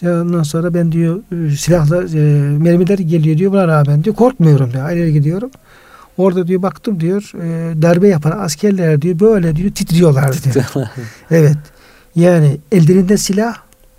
Ondan 0.02 0.42
sonra 0.42 0.74
ben 0.74 0.92
diyor 0.92 1.20
silahla 1.58 2.02
e, 2.02 2.20
mermiler 2.58 2.98
geliyor 2.98 3.38
diyor 3.38 3.52
buna 3.52 3.68
rağmen 3.68 4.04
diyor 4.04 4.16
korkmuyorum 4.16 4.72
diyor. 4.72 4.84
Ayrıca 4.84 5.10
gidiyorum. 5.10 5.50
Orada 6.16 6.46
diyor 6.46 6.62
baktım 6.62 7.00
diyor 7.00 7.32
e, 7.34 7.82
darbe 7.82 8.08
yapan 8.08 8.30
askerler 8.30 9.02
diyor 9.02 9.20
böyle 9.20 9.56
diyor 9.56 9.70
titriyorlar 9.70 10.42
diyor. 10.42 10.64
evet. 11.30 11.56
Yani 12.16 12.58
ellerinde 12.72 13.16
silah 13.16 13.56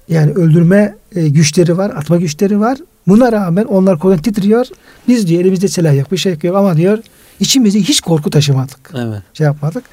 yani 0.10 0.32
öldürme 0.32 0.96
e, 1.16 1.30
güçleri 1.30 1.78
var, 1.78 1.90
atma 1.90 2.18
güçleri 2.18 2.60
var. 2.60 2.78
Buna 3.08 3.32
rağmen 3.32 3.66
onlar 3.66 4.00
korkudan 4.00 4.22
titriyor. 4.22 4.68
Biz 5.08 5.28
diyor 5.28 5.42
elimizde 5.42 5.68
silah 5.68 5.96
yok, 5.96 6.12
bir 6.12 6.18
şey 6.18 6.38
yok 6.44 6.56
ama 6.56 6.78
diyor 6.78 7.00
içimizde 7.40 7.80
hiç 7.80 8.02
korku 8.02 8.30
taşımadık. 8.30 8.92
Evet. 8.96 9.22
Şey 9.34 9.46
yapmadık. 9.46 9.84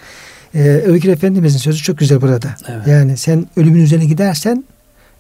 Ee, 0.55 0.83
Öykü 0.87 1.11
Efendimizin 1.11 1.59
sözü 1.59 1.83
çok 1.83 1.99
güzel 1.99 2.21
burada. 2.21 2.49
Evet. 2.69 2.87
Yani 2.87 3.17
sen 3.17 3.47
ölümün 3.57 3.81
üzerine 3.81 4.05
gidersen 4.05 4.65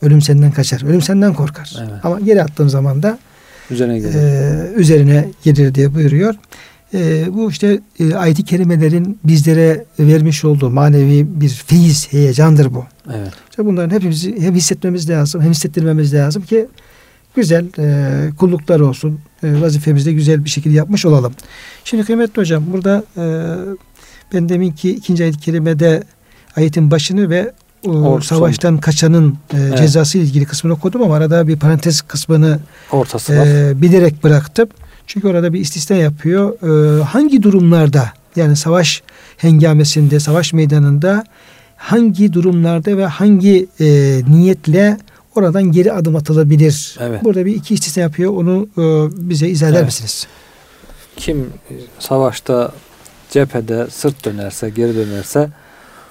ölüm 0.02 0.22
senden 0.22 0.52
kaçar. 0.52 0.82
Ölüm 0.82 1.02
senden 1.02 1.34
korkar. 1.34 1.76
Evet. 1.78 2.04
Ama 2.04 2.20
geri 2.20 2.42
attığın 2.42 2.68
zaman 2.68 3.02
da 3.02 3.18
üzerine 3.70 3.98
gelir. 3.98 4.14
E, 4.14 4.72
üzerine 4.76 5.28
gelir 5.44 5.74
diye 5.74 5.94
buyuruyor. 5.94 6.34
E, 6.94 7.24
bu 7.34 7.50
işte 7.50 7.80
e, 8.00 8.14
ayet-i 8.14 8.44
kerimelerin 8.44 9.18
bizlere 9.24 9.84
vermiş 9.98 10.44
olduğu 10.44 10.70
manevi 10.70 11.40
bir 11.40 11.48
feyiz, 11.48 12.12
heyecandır 12.12 12.74
bu. 12.74 12.84
Evet. 13.14 13.32
İşte 13.50 13.64
bunların 13.64 13.94
hepimizi 13.94 14.40
hem 14.40 14.54
hissetmemiz 14.54 15.10
lazım, 15.10 15.42
hem 15.42 15.50
hissettirmemiz 15.50 16.14
lazım 16.14 16.42
ki 16.42 16.66
güzel 17.34 17.66
e, 17.78 18.30
kulluklar 18.38 18.80
olsun. 18.80 19.20
E, 19.42 19.60
vazifemizi 19.60 20.06
de 20.06 20.12
güzel 20.12 20.44
bir 20.44 20.50
şekilde 20.50 20.74
yapmış 20.74 21.06
olalım. 21.06 21.32
Şimdi 21.84 22.04
kıymetli 22.04 22.40
hocam 22.40 22.64
burada 22.72 23.04
e, 23.16 23.24
ben 24.34 24.48
deminki 24.48 24.90
ikinci 24.90 25.22
ayet-i 25.22 25.40
kerimede 25.40 26.02
ayetin 26.56 26.90
başını 26.90 27.30
ve 27.30 27.52
o 27.86 28.20
savaştan 28.20 28.78
kaçanın 28.78 29.38
e, 29.54 29.56
evet. 29.58 29.78
cezası 29.78 30.18
ile 30.18 30.24
ilgili 30.24 30.44
kısmını 30.44 30.74
okudum 30.74 31.02
ama 31.02 31.16
arada 31.16 31.48
bir 31.48 31.58
parantez 31.58 32.02
kısmını 32.02 32.58
Ortası 32.92 33.32
e, 33.32 33.82
bilerek 33.82 34.24
bıraktım. 34.24 34.68
Çünkü 35.06 35.28
orada 35.28 35.52
bir 35.52 35.60
istisna 35.60 35.96
yapıyor. 35.96 36.52
E, 36.62 37.02
hangi 37.02 37.42
durumlarda 37.42 38.12
yani 38.36 38.56
savaş 38.56 39.02
hengamesinde, 39.36 40.20
savaş 40.20 40.52
meydanında 40.52 41.24
hangi 41.76 42.32
durumlarda 42.32 42.96
ve 42.96 43.06
hangi 43.06 43.66
e, 43.80 43.86
niyetle 44.28 44.96
oradan 45.34 45.72
geri 45.72 45.92
adım 45.92 46.16
atılabilir? 46.16 46.96
Evet. 47.00 47.24
Burada 47.24 47.46
bir 47.46 47.54
iki 47.54 47.74
istisna 47.74 48.02
yapıyor. 48.02 48.32
Onu 48.32 48.68
e, 48.78 48.82
bize 49.28 49.48
izah 49.48 49.68
eder 49.68 49.76
evet. 49.76 49.86
misiniz? 49.86 50.26
Kim 51.16 51.50
savaşta 51.98 52.72
cephede 53.30 53.86
sırt 53.90 54.24
dönerse, 54.24 54.70
geri 54.70 54.96
dönerse 54.96 55.48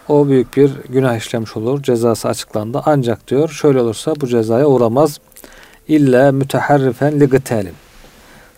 o 0.07 0.27
büyük 0.27 0.57
bir 0.57 0.71
günah 0.89 1.17
işlemiş 1.17 1.57
olur. 1.57 1.83
Cezası 1.83 2.27
açıklandı. 2.27 2.81
Ancak 2.85 3.27
diyor 3.27 3.49
şöyle 3.49 3.81
olursa 3.81 4.13
bu 4.21 4.27
cezaya 4.27 4.65
uğramaz. 4.65 5.19
İlla 5.87 6.31
müteharrifen 6.31 7.19
li 7.19 7.25
gıtelin. 7.25 7.73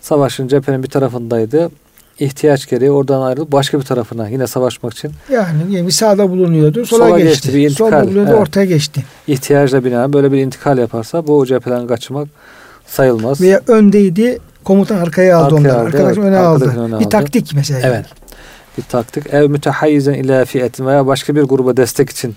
Savaşın 0.02 0.48
cephenin 0.48 0.84
bir 0.84 0.90
tarafındaydı. 0.90 1.70
İhtiyaç 2.20 2.70
gereği 2.70 2.92
oradan 2.92 3.22
ayrılıp 3.22 3.52
başka 3.52 3.80
bir 3.80 3.84
tarafına 3.84 4.30
yine 4.30 4.48
savaşmak 4.48 4.94
için. 4.94 5.12
Yani, 5.32 5.76
yani 5.76 5.88
bir 5.88 5.92
sağda 5.92 6.30
bulunuyordu. 6.30 6.86
Sola, 6.86 7.08
sola 7.08 7.20
geçti. 7.20 7.34
geçti. 7.34 7.54
Bir 7.54 7.64
intikal. 7.64 7.90
Solda 7.90 8.04
bulunuyordu 8.04 8.30
evet. 8.30 8.42
ortaya 8.42 8.66
geçti. 8.66 9.04
İhtiyacla 9.28 9.86
binaen 9.86 10.14
böyle 10.14 10.32
bir 10.32 10.38
intikal 10.38 10.78
yaparsa 10.78 11.28
bu 11.28 11.46
cepheden 11.46 11.88
kaçmak 11.88 12.28
sayılmaz. 12.88 13.42
Veya 13.42 13.62
öndeydi 13.68 14.40
komutan 14.64 14.98
arkaya 14.98 15.38
aldı 15.38 15.56
arkaya 15.56 15.60
onları. 15.60 15.74
Aldı, 15.74 15.86
Arkadaş 15.86 16.18
evet, 16.18 16.28
öne 16.28 16.38
aldı. 16.38 16.74
Öne 16.78 16.88
bir 16.88 16.94
aldı. 16.94 17.10
taktik 17.10 17.52
mesela. 17.56 17.88
Evet 17.88 18.06
bir 18.78 18.84
taktik. 18.84 19.34
Ev 19.34 19.50
mütehayyizen 19.50 20.14
ila 20.14 20.46
fiyetin 20.46 20.86
veya 20.86 21.08
başka 21.08 21.36
bir 21.36 21.44
gruba 21.44 21.78
destek 21.78 22.10
için 22.10 22.36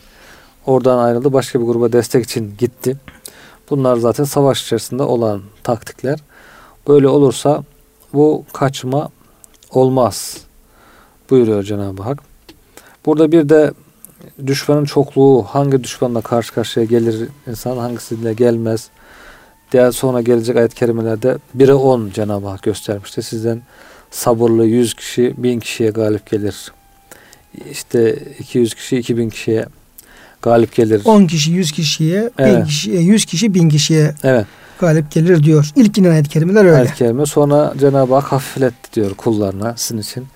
oradan 0.67 0.99
ayrıldı. 0.99 1.33
Başka 1.33 1.61
bir 1.61 1.65
gruba 1.65 1.93
destek 1.93 2.25
için 2.25 2.55
gitti. 2.59 2.97
Bunlar 3.71 3.97
zaten 3.97 4.25
savaş 4.25 4.63
içerisinde 4.63 5.03
olan 5.03 5.43
taktikler. 5.63 6.19
Böyle 6.89 7.09
olursa 7.09 7.65
bu 8.13 8.45
kaçma 8.53 9.11
olmaz 9.77 10.37
buyuruyor 11.31 11.63
Cenab-ı 11.63 12.03
Hak. 12.03 12.19
Burada 13.07 13.33
bir 13.33 13.49
de 13.49 13.73
düşmanın 14.47 14.85
çokluğu 14.85 15.43
hangi 15.43 15.85
düşmanla 15.85 16.21
karşı 16.21 16.55
karşıya 16.55 16.87
gelir 16.87 17.29
insan 17.47 17.77
hangisiyle 17.77 18.33
gelmez. 18.33 18.89
Diğer 19.73 19.91
sonra 19.91 20.21
gelecek 20.21 20.57
ayet-i 20.57 20.75
kerimelerde 20.75 21.39
1'e 21.57 21.75
10 21.75 22.11
Cenab-ı 22.11 22.47
Hak 22.47 22.63
göstermişti. 22.63 23.23
Sizden 23.23 23.63
sabırlı 24.11 24.67
100 24.67 24.95
kişi 24.95 25.35
1000 25.37 25.61
kişiye 25.61 25.91
galip 25.91 26.31
gelir. 26.31 26.73
İşte 27.71 28.15
200 28.39 28.75
kişi 28.75 28.97
2000 28.97 29.31
kişiye 29.31 29.67
galip 30.47 30.75
gelir. 30.75 31.03
10 31.05 31.27
kişi 31.27 31.53
100 31.53 31.73
kişiye, 31.73 32.31
evet. 32.39 32.59
1000 32.59 32.65
kişi 32.65 32.91
100 32.91 33.25
kişi 33.25 33.55
1000 33.55 33.69
kişiye 33.69 34.15
evet. 34.23 34.47
galip 34.81 35.11
gelir 35.11 35.43
diyor. 35.43 35.71
İlk 35.77 35.99
inen 35.99 36.11
ayet 36.11 36.29
kerimeler 36.29 36.65
öyle. 36.65 36.77
Ayet 36.77 36.95
kerime 36.95 37.27
sonra 37.27 37.75
Cenab-ı 37.81 38.15
Hak 38.15 38.25
hafifletti 38.25 38.93
diyor 38.93 39.15
kullarına 39.15 39.75
sizin 39.77 40.01
için. 40.01 40.27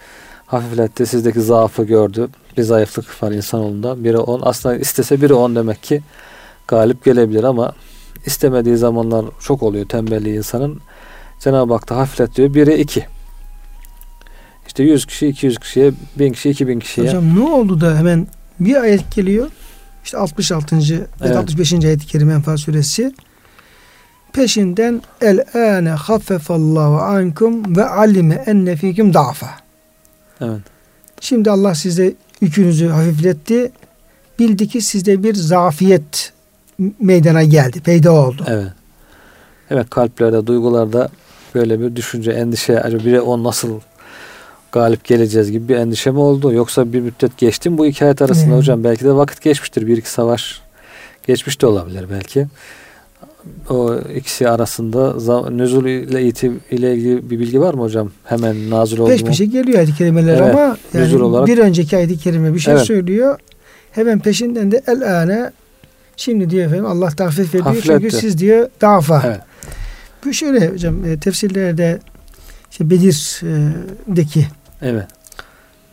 Hafifletti. 0.46 1.06
Sizdeki 1.06 1.40
zaafı 1.40 1.84
gördü. 1.84 2.28
Bir 2.56 2.62
zayıflık 2.62 3.22
var 3.22 3.32
insanoğlunda. 3.32 4.04
Biri 4.04 4.18
10. 4.18 4.40
Aslında 4.42 4.76
istese 4.76 5.22
biri 5.22 5.34
10 5.34 5.56
demek 5.56 5.82
ki 5.82 6.02
galip 6.68 7.04
gelebilir 7.04 7.44
ama 7.44 7.72
istemediği 8.26 8.76
zamanlar 8.76 9.24
çok 9.40 9.62
oluyor 9.62 9.88
tembelliği 9.88 10.36
insanın. 10.36 10.80
Cenab-ı 11.40 11.72
Hak 11.72 11.88
da 11.90 11.96
hafiflet 11.96 12.36
diyor. 12.36 12.54
Biri 12.54 12.80
2. 12.80 13.06
İşte 14.66 14.82
100 14.82 15.06
kişi 15.06 15.26
200 15.26 15.58
kişiye, 15.58 15.92
1000 16.18 16.32
kişi 16.32 16.50
2000 16.50 16.80
kişiye. 16.80 17.06
Hocam 17.06 17.38
ne 17.38 17.42
oldu 17.42 17.80
da 17.80 17.98
hemen 17.98 18.26
bir 18.60 18.76
ayet 18.76 19.14
geliyor. 19.14 19.50
İşte 20.04 20.18
66. 20.18 20.76
Evet. 21.20 21.36
65. 21.36 21.72
ayet-i 21.72 22.06
kerime 22.06 22.32
Enfal 22.32 22.56
suresi. 22.56 23.14
Peşinden 24.32 25.02
el 25.20 25.44
ane 25.54 25.90
haffefallahu 25.90 26.98
ankum 26.98 27.76
ve 27.76 27.84
alime 27.84 28.34
enne 28.34 28.76
fikum 28.76 29.14
da'fa. 29.14 29.50
Evet. 30.40 30.60
Şimdi 31.20 31.50
Allah 31.50 31.74
size 31.74 32.14
yükünüzü 32.40 32.88
hafifletti. 32.88 33.72
Bildi 34.38 34.68
ki 34.68 34.80
sizde 34.80 35.22
bir 35.22 35.34
zafiyet 35.34 36.32
meydana 37.00 37.42
geldi, 37.42 37.80
peyda 37.80 38.12
oldu. 38.12 38.44
Evet. 38.48 38.72
Evet 39.70 39.90
kalplerde, 39.90 40.46
duygularda 40.46 41.08
böyle 41.54 41.80
bir 41.80 41.96
düşünce, 41.96 42.30
endişe, 42.30 42.80
acaba 42.80 43.04
biri 43.04 43.20
o 43.20 43.44
nasıl 43.44 43.80
galip 44.72 45.04
geleceğiz 45.04 45.50
gibi 45.50 45.68
bir 45.68 45.76
endişe 45.76 46.10
mi 46.10 46.18
oldu? 46.18 46.52
Yoksa 46.52 46.92
bir 46.92 47.00
müddet 47.00 47.38
geçti 47.38 47.70
mi 47.70 47.78
bu 47.78 47.86
iki 47.86 48.04
arasında 48.06 48.50
hmm. 48.50 48.56
hocam? 48.56 48.84
Belki 48.84 49.04
de 49.04 49.12
vakit 49.12 49.42
geçmiştir. 49.42 49.86
Bir 49.86 49.96
iki 49.96 50.10
savaş 50.10 50.60
geçmiş 51.26 51.60
de 51.60 51.66
olabilir 51.66 52.06
belki. 52.10 52.46
O 53.70 53.96
ikisi 54.16 54.48
arasında 54.48 55.50
nüzul 55.50 55.86
ile 55.86 56.26
itim 56.26 56.60
ile 56.70 56.94
ilgili 56.94 57.30
bir 57.30 57.40
bilgi 57.40 57.60
var 57.60 57.74
mı 57.74 57.82
hocam? 57.82 58.10
Hemen 58.24 58.70
nazil 58.70 58.98
oldu 58.98 59.10
Peş 59.10 59.24
peşe 59.24 59.44
geliyor 59.44 59.78
ayet-i 59.78 59.94
kerimeler 59.94 60.40
evet, 60.40 60.54
ama 60.54 60.76
yani 60.94 61.22
olarak, 61.22 61.46
bir 61.46 61.58
önceki 61.58 61.96
ayet-i 61.96 62.18
kerime 62.18 62.54
bir 62.54 62.58
şey 62.58 62.74
evet. 62.74 62.84
söylüyor. 62.84 63.38
Hemen 63.92 64.18
peşinden 64.18 64.72
de 64.72 64.82
el 64.86 65.20
ane 65.20 65.50
şimdi 66.16 66.50
diyor 66.50 66.66
efendim 66.66 66.86
Allah 66.86 67.10
tahfif 67.10 67.54
ediyor 67.54 67.76
çünkü 67.82 68.10
siz 68.10 68.38
diyor 68.38 68.68
dafa. 68.80 69.22
Evet. 69.26 69.40
Bu 70.24 70.32
şöyle 70.32 70.68
hocam 70.68 71.04
e, 71.04 71.18
tefsirlerde 71.18 71.98
işte 72.70 72.90
Bedir'deki 72.90 74.46
Evet. 74.82 75.06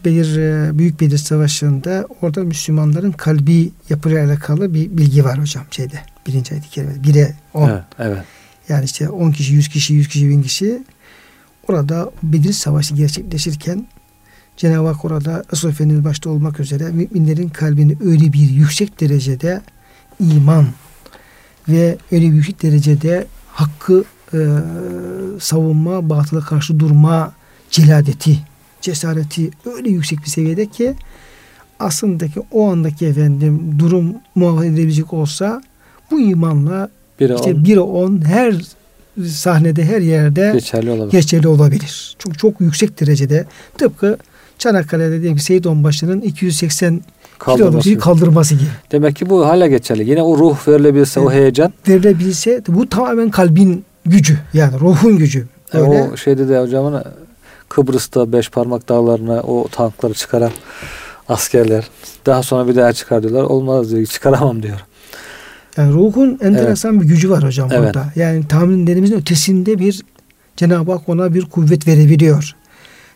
Bedir 0.05 0.37
e, 0.37 0.77
Büyük 0.77 1.01
Bedir 1.01 1.17
Savaşı'nda 1.17 2.07
orada 2.21 2.43
Müslümanların 2.43 3.11
kalbi 3.11 3.71
yapıyla 3.89 4.25
alakalı 4.25 4.73
bir 4.73 4.97
bilgi 4.97 5.25
var 5.25 5.39
hocam 5.39 5.63
şeyde. 5.71 5.99
Birinci 6.27 6.53
ayet-i. 6.53 7.03
Bire 7.03 7.33
on. 7.53 7.69
Evet, 7.69 7.83
evet. 7.99 8.23
Yani 8.69 8.85
işte 8.85 9.09
on 9.09 9.31
kişi, 9.31 9.53
yüz 9.53 9.69
kişi, 9.69 9.93
yüz 9.93 10.07
kişi, 10.07 10.29
bin 10.29 10.41
kişi. 10.41 10.83
orada 11.67 12.11
Bedir 12.23 12.53
Savaşı 12.53 12.95
gerçekleşirken 12.95 13.87
Cenab-ı 14.57 14.87
Hak 14.87 15.05
orada 15.05 15.43
Resul 15.53 15.69
Efendimiz 15.69 16.03
başta 16.03 16.29
olmak 16.29 16.59
üzere 16.59 16.83
müminlerin 16.91 17.49
kalbini 17.49 17.97
öyle 18.05 18.33
bir 18.33 18.49
yüksek 18.49 19.01
derecede 19.01 19.61
iman 20.19 20.65
ve 21.69 21.97
öyle 22.11 22.31
bir 22.31 22.35
yüksek 22.35 22.63
derecede 22.63 23.27
hakkı 23.47 24.03
e, 24.33 24.39
savunma, 25.39 26.09
batıla 26.09 26.41
karşı 26.41 26.79
durma 26.79 27.33
celadeti, 27.71 28.39
cesareti 28.87 29.51
öyle 29.75 29.89
yüksek 29.89 30.19
bir 30.19 30.29
seviyede 30.29 30.65
ki 30.65 30.93
aslındaki 31.79 32.39
o 32.51 32.69
andaki 32.69 33.05
efendim 33.05 33.75
durum 33.79 34.13
muhafaza 34.35 34.65
edilebilecek 34.65 35.13
olsa 35.13 35.61
bu 36.11 36.19
imanla 36.19 36.89
bir 37.19 37.29
işte 37.29 37.53
on. 37.53 37.65
bir 37.65 37.77
on 37.77 38.25
her 38.25 38.55
sahnede 39.25 39.85
her 39.85 40.01
yerde 40.01 40.51
geçerli 40.53 40.91
olabilir. 40.91 41.11
geçerli 41.11 41.47
olabilir. 41.47 42.15
Çok 42.19 42.39
çok 42.39 42.61
yüksek 42.61 43.01
derecede 43.01 43.45
tıpkı 43.77 44.17
Çanakkale'de 44.57 45.21
diyelim 45.21 45.39
Seyit 45.39 45.67
Onbaşı'nın 45.67 46.21
280 46.21 47.01
kaldırması. 47.39 47.97
kaldırması 47.97 48.55
gibi. 48.55 48.69
Demek 48.91 49.15
ki 49.15 49.29
bu 49.29 49.45
hala 49.45 49.67
geçerli. 49.67 50.09
Yine 50.09 50.21
o 50.21 50.37
ruh 50.37 50.67
verilebilse 50.67 51.19
evet. 51.19 51.29
o 51.29 51.33
heyecan. 51.33 51.73
Verilebilse 51.87 52.61
bu 52.67 52.89
tamamen 52.89 53.29
kalbin 53.29 53.85
gücü 54.05 54.37
yani 54.53 54.79
ruhun 54.79 55.17
gücü. 55.17 55.47
E 55.73 55.79
o 55.79 56.17
şeyde 56.17 56.49
de 56.49 56.59
hocamın 56.59 57.03
Kıbrıs'ta 57.69 58.31
beş 58.31 58.49
parmak 58.49 58.89
dağlarına 58.89 59.41
o 59.41 59.67
tankları 59.67 60.13
çıkaran 60.13 60.51
askerler 61.29 61.87
daha 62.25 62.43
sonra 62.43 62.67
bir 62.67 62.75
daha 62.75 62.93
çıkar 62.93 63.23
diyorlar. 63.23 63.43
Olmaz 63.43 63.91
diyor. 63.91 64.05
Çıkaramam 64.05 64.63
diyor. 64.63 64.79
Yani 65.77 65.93
ruhun 65.93 66.39
enteresan 66.41 66.93
evet. 66.93 67.03
bir 67.03 67.07
gücü 67.07 67.29
var 67.29 67.43
hocam 67.43 67.69
evet. 67.71 67.95
burada. 67.95 68.05
Yani 68.15 68.47
tahminlerimizin 68.47 69.15
ötesinde 69.15 69.79
bir 69.79 70.01
Cenab-ı 70.57 70.91
Hak 70.91 71.09
ona 71.09 71.33
bir 71.33 71.45
kuvvet 71.45 71.87
verebiliyor. 71.87 72.55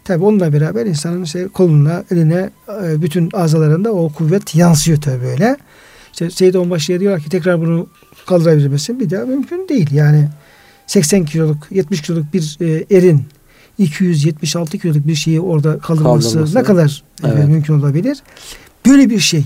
Tabi 0.04 0.24
onunla 0.24 0.54
beraber 0.54 0.86
insanın 0.86 1.24
şey 1.24 1.47
koluna, 1.47 2.04
eline, 2.12 2.49
e, 2.84 3.02
bütün 3.02 3.30
azalarında 3.34 3.91
o 3.91 4.10
kuvvet 4.10 4.56
yansıyor 4.56 5.02
tabi 5.02 5.24
böyle. 5.24 5.58
İşte 6.12 6.30
Seyyid 6.30 6.54
Onbaşı'ya 6.54 6.99
diyorlar 6.99 7.22
ki 7.22 7.30
tekrar 7.30 7.62
bunu 7.62 7.88
kaldırabilir 8.28 8.68
misin? 8.68 8.99
Bir 8.99 9.10
daha 9.10 9.26
mümkün 9.26 9.68
değil. 9.68 9.91
Yani 9.91 10.30
80 10.88 11.26
kiloluk, 11.26 11.68
70 11.72 12.02
kiloluk 12.02 12.34
bir 12.34 12.58
e, 12.62 12.97
erin 12.97 13.26
276 13.84 14.77
kiloluk 14.77 15.07
bir 15.07 15.15
şeyi 15.15 15.41
orada 15.41 15.79
kaldırması, 15.79 16.27
kaldırması. 16.27 16.57
ne 16.57 16.63
kadar 16.63 17.03
e, 17.23 17.27
evet. 17.27 17.47
mümkün 17.47 17.79
olabilir? 17.79 18.17
Böyle 18.86 19.09
bir 19.09 19.19
şey. 19.19 19.45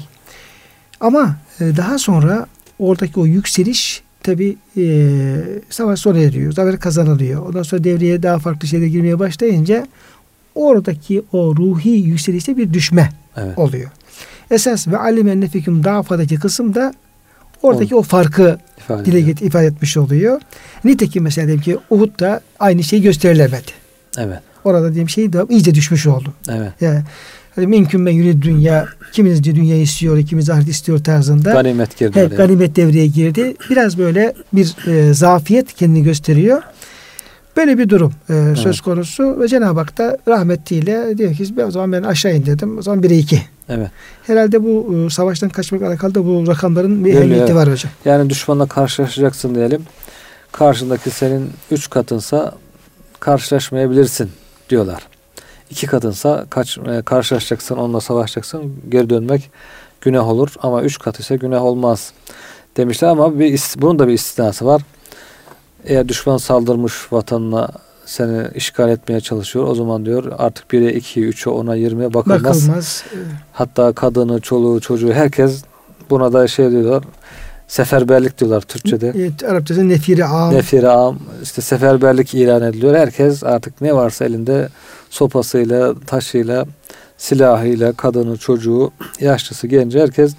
Ama 1.00 1.36
daha 1.60 1.98
sonra 1.98 2.46
oradaki 2.80 3.20
o 3.20 3.26
yükseliş 3.26 4.04
tabi 4.24 4.58
e, 4.78 5.08
savaş 5.70 6.00
sona 6.00 6.20
eriyor. 6.20 6.52
Zafer 6.52 6.80
kazanılıyor. 6.80 7.48
Ondan 7.48 7.64
sonra 7.64 7.84
devreye 7.84 8.24
daha 8.24 8.40
farklı 8.40 8.68
şeyler 8.68 8.88
girmeye 8.88 9.20
başlayınca 9.20 9.88
oradaki 10.56 11.22
o 11.32 11.56
ruhi 11.56 11.90
yükselişte 11.90 12.58
bir 12.58 12.74
düşme 12.74 13.10
evet. 13.38 13.58
oluyor. 13.58 13.92
Esas 14.52 14.88
ve 14.88 14.98
alimen 14.98 15.42
nefikum 15.42 15.84
dafadaki 15.84 16.36
kısım 16.36 16.76
da 16.76 16.94
oradaki 17.62 17.96
o, 17.96 18.00
o 18.00 18.02
farkı 18.02 18.58
ifade 18.78 19.06
dile 19.06 19.22
get, 19.22 19.42
ifade 19.42 19.66
etmiş 19.66 19.98
oluyor. 19.98 20.42
Nitekim 20.84 21.24
mesela 21.24 21.48
diyelim 21.48 21.64
ki 21.64 21.78
Uhud'da 21.90 22.42
aynı 22.60 22.84
şey 22.84 23.02
gösterilemedi. 23.02 23.85
Evet. 24.18 24.40
Orada 24.64 24.94
diyelim 24.94 25.10
şey 25.10 25.34
de 25.34 25.46
iyice 25.50 25.76
düşmüş 25.76 26.08
oldu. 26.08 26.34
Evet. 26.50 26.72
Yani 26.82 27.02
hani 27.56 27.68
mümkün 27.68 28.02
men 28.02 28.12
yürü 28.12 28.42
dünya 28.42 28.86
kiminiz 29.12 29.44
diyor 29.44 29.56
dünya 29.56 29.76
istiyor, 29.76 30.18
ikimiz 30.18 30.50
ahiret 30.50 30.68
istiyor 30.68 31.04
tarzında. 31.04 31.52
Ganimet 31.52 31.98
girdi. 31.98 32.20
Evet, 32.20 32.38
ganimet 32.38 32.76
devreye 32.76 33.08
girdi. 33.08 33.56
Biraz 33.70 33.98
böyle 33.98 34.34
bir 34.54 34.88
e, 34.88 35.14
zafiyet 35.14 35.74
kendini 35.74 36.04
gösteriyor. 36.04 36.62
Böyle 37.58 37.78
bir 37.78 37.90
durum 37.90 38.14
e, 38.30 38.34
evet. 38.34 38.58
söz 38.58 38.82
konusu 38.82 39.40
ve 39.40 39.48
Cenab-ı 39.48 39.80
Hak 39.80 39.98
da 39.98 40.18
rahmetiyle 40.28 41.18
diyor 41.18 41.34
ki 41.34 41.54
o 41.68 41.72
zaman 41.72 41.92
ben 41.92 42.04
aşağı 42.04 42.36
in 42.36 42.46
dedim. 42.46 42.78
O 42.78 42.82
zaman 42.82 43.04
1'e 43.04 43.18
2. 43.18 43.42
Evet. 43.70 43.90
Herhalde 44.28 44.64
bu 44.64 44.96
e, 44.96 45.10
savaştan 45.10 45.50
kaçmakla 45.50 45.88
alakalı 45.88 46.16
da 46.16 46.26
bu 46.26 46.48
rakamların 46.48 47.06
bir 47.06 47.14
ehemmiyeti 47.14 47.44
evet. 47.44 47.56
var 47.56 47.72
hocam. 47.72 47.92
Yani 48.06 48.30
düşmanla 48.30 48.66
karşılaşacaksın 48.66 49.56
diyelim. 49.56 49.84
Karşındaki 50.52 51.10
senin 51.10 51.50
3 51.72 51.90
katınsa 51.90 52.54
karşılaşmayabilirsin 53.20 54.32
diyorlar. 54.70 55.08
İki 55.70 55.88
katınsa 55.88 56.46
kaç, 56.50 56.78
e, 56.78 57.02
karşılaşacaksın, 57.02 57.76
onunla 57.76 58.02
savaşacaksın, 58.02 58.74
geri 58.90 59.10
dönmek 59.10 59.52
günah 60.02 60.28
olur 60.28 60.54
ama 60.62 60.82
üç 60.82 61.00
kat 61.00 61.20
ise 61.20 61.36
günah 61.36 61.64
olmaz 61.64 62.14
demişler 62.78 63.08
ama 63.08 63.40
bir, 63.40 63.62
bunun 63.78 64.00
da 64.00 64.08
bir 64.08 64.14
istisnası 64.14 64.66
var. 64.66 64.82
Eğer 65.86 66.08
düşman 66.08 66.38
saldırmış 66.38 66.94
vatanına 67.12 67.70
seni 68.06 68.48
işgal 68.56 68.90
etmeye 68.90 69.22
çalışıyor. 69.22 69.68
O 69.68 69.76
zaman 69.76 70.06
diyor 70.06 70.32
artık 70.38 70.74
1'e 70.74 70.98
2'ye 70.98 71.30
3'e 71.30 71.52
10'a 71.52 71.78
20'ye 71.78 72.14
bakılmaz. 72.14 72.44
bakılmaz. 72.44 73.04
Hatta 73.54 73.94
kadını, 73.94 74.42
çoluğu, 74.42 74.82
çocuğu 74.82 75.14
herkes 75.14 75.64
buna 76.10 76.34
da 76.34 76.48
şey 76.48 76.72
diyorlar. 76.72 77.04
Seferberlik 77.68 78.38
diyorlar 78.38 78.62
Türkçe'de. 78.62 79.14
Evet, 79.16 79.44
Arapçada 79.44 79.84
nefiri 79.84 80.26
am. 80.26 80.54
Nefiri 80.54 80.90
am. 80.90 81.20
İşte 81.44 81.62
seferberlik 81.62 82.34
ilan 82.34 82.62
ediliyor. 82.62 82.96
Herkes 82.96 83.44
artık 83.44 83.82
ne 83.82 83.96
varsa 83.96 84.26
elinde 84.26 84.70
sopasıyla, 85.10 85.94
taşıyla, 86.08 86.66
silahıyla, 87.18 87.94
kadını, 87.94 88.38
çocuğu, 88.38 88.92
yaşlısı, 89.20 89.68
genci 89.68 90.00
herkes 90.00 90.36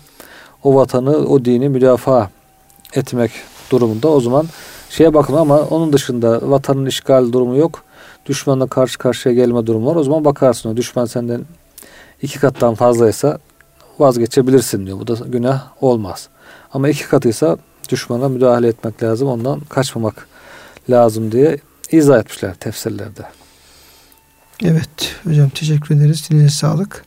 o 0.65 0.75
vatanı, 0.75 1.17
o 1.17 1.45
dini 1.45 1.69
müdafaa 1.69 2.31
etmek 2.95 3.31
durumunda. 3.71 4.09
O 4.09 4.21
zaman 4.21 4.47
şeye 4.91 5.15
bakın 5.15 5.35
ama 5.35 5.61
onun 5.61 5.93
dışında 5.93 6.51
vatanın 6.51 6.87
işgal 6.87 7.33
durumu 7.33 7.57
yok. 7.57 7.83
Düşmanla 8.27 8.67
karşı 8.67 8.99
karşıya 8.99 9.35
gelme 9.35 9.67
durumu 9.67 9.91
var. 9.91 9.97
O 9.97 10.05
zaman 10.05 10.25
bakarsın 10.25 10.69
o 10.69 10.77
düşman 10.77 11.05
senden 11.05 11.41
iki 12.23 12.41
kattan 12.41 12.75
fazlaysa 12.75 13.39
vazgeçebilirsin 13.99 14.87
diyor. 14.87 14.99
Bu 15.01 15.07
da 15.07 15.15
günah 15.27 15.65
olmaz. 15.81 16.29
Ama 16.77 16.89
iki 16.89 17.09
katıysa 17.09 17.57
düşmana 17.89 18.29
müdahale 18.29 18.69
etmek 18.69 19.03
lazım. 19.03 19.29
Ondan 19.29 19.61
kaçmamak 19.61 20.29
lazım 20.91 21.33
diye 21.33 21.59
izah 21.93 22.19
etmişler 22.19 22.55
tefsirlerde. 22.55 23.23
Evet 24.63 25.17
hocam 25.25 25.49
teşekkür 25.49 25.95
ederiz. 25.95 26.31
Dilinize 26.31 26.49
sağlık. 26.49 27.05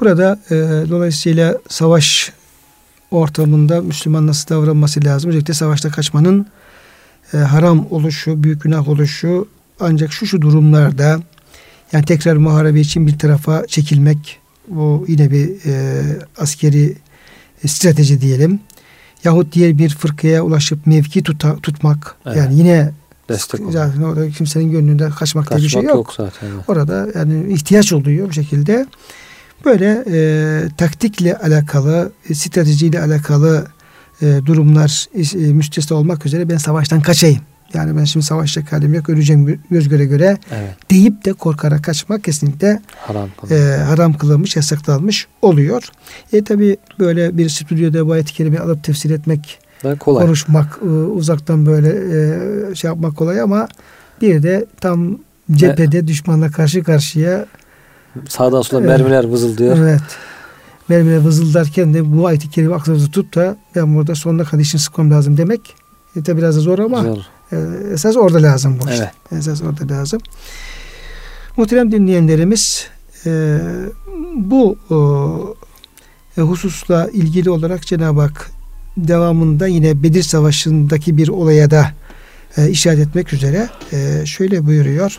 Burada 0.00 0.38
e, 0.50 0.54
dolayısıyla 0.90 1.58
savaş 1.68 2.32
ortamında 3.10 3.80
Müslüman 3.80 4.26
nasıl 4.26 4.48
davranması 4.48 5.04
lazım? 5.04 5.30
Özellikle 5.30 5.54
savaşta 5.54 5.90
kaçmanın 5.90 6.46
e, 7.32 7.36
haram 7.36 7.86
oluşu, 7.90 8.42
büyük 8.42 8.62
günah 8.62 8.88
oluşu 8.88 9.48
ancak 9.80 10.12
şu 10.12 10.26
şu 10.26 10.42
durumlarda 10.42 11.20
yani 11.92 12.04
tekrar 12.04 12.36
muharebe 12.36 12.80
için 12.80 13.06
bir 13.06 13.18
tarafa 13.18 13.66
çekilmek 13.66 14.40
bu 14.68 15.04
yine 15.08 15.30
bir 15.30 15.50
e, 15.66 16.02
askeri 16.38 16.96
strateji 17.66 18.20
diyelim. 18.20 18.60
Yahut 19.24 19.52
diğer 19.52 19.78
bir 19.78 19.88
fırkaya 19.88 20.42
ulaşıp 20.42 20.86
mevki 20.86 21.22
tuta, 21.22 21.56
tutmak 21.56 22.16
evet. 22.26 22.36
yani 22.36 22.58
yine 22.58 22.90
destek 23.28 23.60
zaten 23.70 24.02
orada 24.02 24.30
kimsenin 24.30 24.70
gönlünde 24.70 25.10
kaçmak, 25.10 25.18
kaçmak 25.46 25.58
diye 25.58 25.66
bir 25.66 25.72
şey 25.72 25.82
yok. 25.82 25.94
yok 25.94 26.14
zaten. 26.16 26.48
Evet. 26.54 26.64
Orada 26.68 27.08
yani 27.14 27.52
ihtiyaç 27.52 27.92
oluyor 27.92 28.28
bu 28.28 28.32
şekilde. 28.32 28.86
Böyle 29.64 30.04
e, 30.12 30.68
taktikle 30.76 31.36
alakalı, 31.36 32.12
e, 32.30 32.34
stratejiyle 32.34 33.00
alakalı 33.00 33.66
e, 34.22 34.40
durumlar 34.46 35.06
e, 35.14 35.52
müstesna 35.52 35.96
olmak 35.96 36.26
üzere 36.26 36.48
ben 36.48 36.56
savaştan 36.56 37.00
kaçayım. 37.00 37.40
Yani 37.74 37.96
ben 37.96 38.04
şimdi 38.04 38.26
savaşacak 38.26 38.72
halim 38.72 38.94
yok 38.94 39.08
öleceğim 39.08 39.60
göz 39.70 39.88
göre 39.88 40.04
göre 40.04 40.38
evet. 40.52 40.90
deyip 40.90 41.24
de 41.24 41.32
korkarak 41.32 41.84
kaçmak 41.84 42.24
kesinlikle 42.24 42.80
haram, 42.96 43.28
e, 43.50 43.54
haram 43.76 44.12
kılınmış, 44.12 44.56
yasaklanmış 44.56 45.26
oluyor. 45.42 45.88
E 46.32 46.44
tabi 46.44 46.76
böyle 46.98 47.38
bir 47.38 47.48
stüdyoda 47.48 48.06
bu 48.06 48.12
ayet-i 48.12 48.60
alıp 48.60 48.84
tefsir 48.84 49.10
etmek, 49.10 49.58
kolay. 49.98 50.26
konuşmak, 50.26 50.78
e, 50.82 50.86
uzaktan 50.86 51.66
böyle 51.66 51.88
e, 51.88 52.74
şey 52.74 52.88
yapmak 52.88 53.16
kolay 53.16 53.40
ama 53.40 53.68
bir 54.20 54.42
de 54.42 54.66
tam 54.80 55.18
cephede 55.52 55.98
e, 55.98 56.06
düşmanla 56.06 56.50
karşı 56.50 56.84
karşıya 56.84 57.46
sağdan 58.28 58.62
sola 58.62 58.82
e, 58.82 58.86
mermiler 58.86 59.24
vızıldıyor. 59.24 59.78
Evet 59.78 60.02
mermiler 60.88 61.18
vızıldarken 61.18 61.94
de 61.94 62.16
bu 62.16 62.26
ayet-i 62.26 62.50
kerime 62.50 62.74
aklınızda 62.74 63.06
tutup 63.06 63.34
da 63.34 63.56
ben 63.76 63.96
burada 63.96 64.14
sonuna 64.14 64.44
kadar 64.44 64.62
işini 64.62 64.80
sıkmam 64.80 65.10
lazım 65.10 65.36
demek 65.36 65.60
e, 66.16 66.22
tabi 66.22 66.38
biraz 66.38 66.56
da 66.56 66.60
zor 66.60 66.78
ama 66.78 67.02
zor. 67.02 67.18
E, 67.54 67.92
esas 67.92 68.16
orada 68.16 68.42
lazım 68.42 68.78
bu 68.80 68.88
evet. 68.88 68.92
işte. 68.94 69.36
Esas 69.36 69.62
orada 69.62 69.94
lazım. 69.94 70.20
Muhterem 71.56 71.92
dinleyenlerimiz 71.92 72.86
e, 73.26 73.58
bu 74.34 74.78
e, 76.38 76.40
hususla 76.40 77.08
ilgili 77.12 77.50
olarak 77.50 77.86
Cenab-ı 77.86 78.20
Hak 78.20 78.50
devamında 78.96 79.66
yine 79.66 80.02
Bedir 80.02 80.22
Savaşı'ndaki 80.22 81.16
bir 81.16 81.28
olaya 81.28 81.70
da 81.70 81.90
e, 82.56 82.70
işaret 82.70 82.98
etmek 82.98 83.32
üzere 83.32 83.68
e, 83.92 84.26
şöyle 84.26 84.66
buyuruyor. 84.66 85.18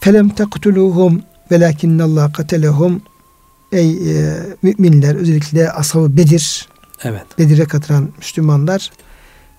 Felem 0.00 0.28
tektuluhum 0.28 1.22
velakinnallah 1.50 2.32
katelehum 2.32 3.02
Ey 3.72 3.90
e, 3.90 4.38
müminler 4.62 5.14
özellikle 5.14 5.72
ashabı 5.72 6.16
Bedir 6.16 6.68
evet. 7.04 7.38
Bedir'e 7.38 7.64
katılan 7.64 8.08
Müslümanlar 8.18 8.90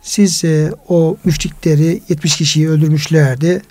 siz 0.03 0.43
e, 0.43 0.71
o 0.87 1.17
müşrikleri 1.23 2.01
70 2.09 2.37
kişiyi 2.37 2.69
öldürmüşlerdi. 2.69 3.61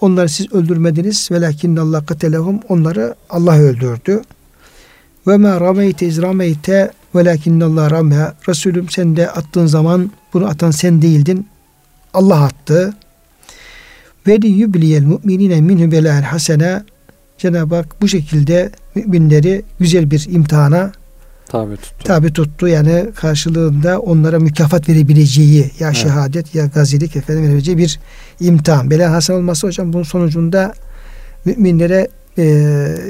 Onları 0.00 0.28
siz 0.28 0.52
öldürmediniz. 0.52 1.28
Velakinnallah 1.30 2.06
katelehum. 2.06 2.60
Onları 2.68 3.14
Allah 3.30 3.58
öldürdü. 3.58 4.22
Ve 5.26 5.36
ma 5.36 5.60
rameyte 5.60 6.06
iz 6.06 6.22
rameyte 6.22 6.92
velakinnallah 7.14 7.90
rame. 7.90 8.32
Resulüm 8.48 8.88
sen 8.88 9.16
de 9.16 9.30
attığın 9.30 9.66
zaman 9.66 10.10
bunu 10.32 10.46
atan 10.46 10.70
sen 10.70 11.02
değildin. 11.02 11.46
Allah 12.14 12.42
attı. 12.42 12.94
Ve 14.26 14.42
li 14.42 14.48
yubliyel 14.48 15.04
mu'minine 15.04 15.60
minhu 15.60 15.92
belâel 15.92 16.22
hasene. 16.22 16.82
Cenab-ı 17.38 17.74
Hak 17.74 18.02
bu 18.02 18.08
şekilde 18.08 18.70
müminleri 18.94 19.62
güzel 19.80 20.10
bir 20.10 20.26
imtihana 20.30 20.92
tabi 21.48 21.76
tuttu. 21.76 22.04
Tabi 22.04 22.32
tuttu. 22.32 22.68
Yani 22.68 23.06
karşılığında 23.14 24.00
onlara 24.00 24.38
mükafat 24.38 24.88
verebileceği 24.88 25.70
ya 25.78 25.88
evet. 25.88 25.96
şehadet 25.96 26.54
ya 26.54 26.66
gazilik 26.66 27.16
efendim 27.16 27.44
verebileceği 27.44 27.78
bir 27.78 28.00
imtihan. 28.40 28.90
Bela 28.90 29.12
hasen 29.12 29.34
olması 29.34 29.66
hocam 29.66 29.92
bunun 29.92 30.02
sonucunda 30.02 30.74
müminlere 31.44 32.08
e, 32.38 32.44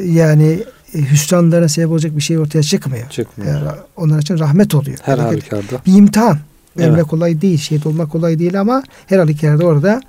yani 0.04 0.62
hüsranlarına 0.94 1.68
sebep 1.68 1.90
olacak 1.90 2.16
bir 2.16 2.22
şey 2.22 2.38
ortaya 2.38 2.62
çıkmıyor. 2.62 3.10
Çıkmıyor. 3.10 3.54
Yani 3.54 3.68
onlar 3.96 4.18
için 4.18 4.38
rahmet 4.38 4.74
oluyor. 4.74 4.98
Her 5.02 5.18
halükarda. 5.18 5.82
Bir 5.86 5.92
imtihan. 5.92 6.38
Ölmek 6.76 6.94
evet. 6.94 7.06
kolay 7.06 7.40
değil, 7.40 7.58
şehit 7.58 7.86
olmak 7.86 8.10
kolay 8.10 8.38
değil 8.38 8.60
ama 8.60 8.82
her 9.06 9.18
halükarda 9.18 9.64
orada 9.64 10.00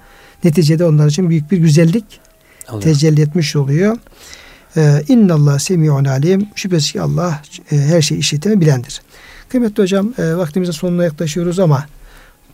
neticede 0.44 0.86
onlar 0.86 1.08
için 1.08 1.30
büyük 1.30 1.52
bir 1.52 1.58
güzellik 1.58 2.06
oluyor. 2.70 2.82
tecelli 2.82 3.22
etmiş 3.22 3.56
oluyor. 3.56 3.98
Ee, 4.78 5.04
İnna 5.08 5.34
Allah 5.34 5.60
semi'un 5.60 6.06
alim. 6.06 6.48
Şüphesiz 6.56 6.92
ki 6.92 7.02
Allah 7.02 7.42
e, 7.72 7.78
her 7.78 8.02
şeyi 8.02 8.20
işiten 8.20 8.62
bilendir. 8.62 9.02
Kıymetli 9.50 9.84
hocam 9.84 10.14
e, 10.18 10.36
vaktimizin 10.36 10.72
sonuna 10.72 11.04
yaklaşıyoruz 11.04 11.60
ama 11.60 11.86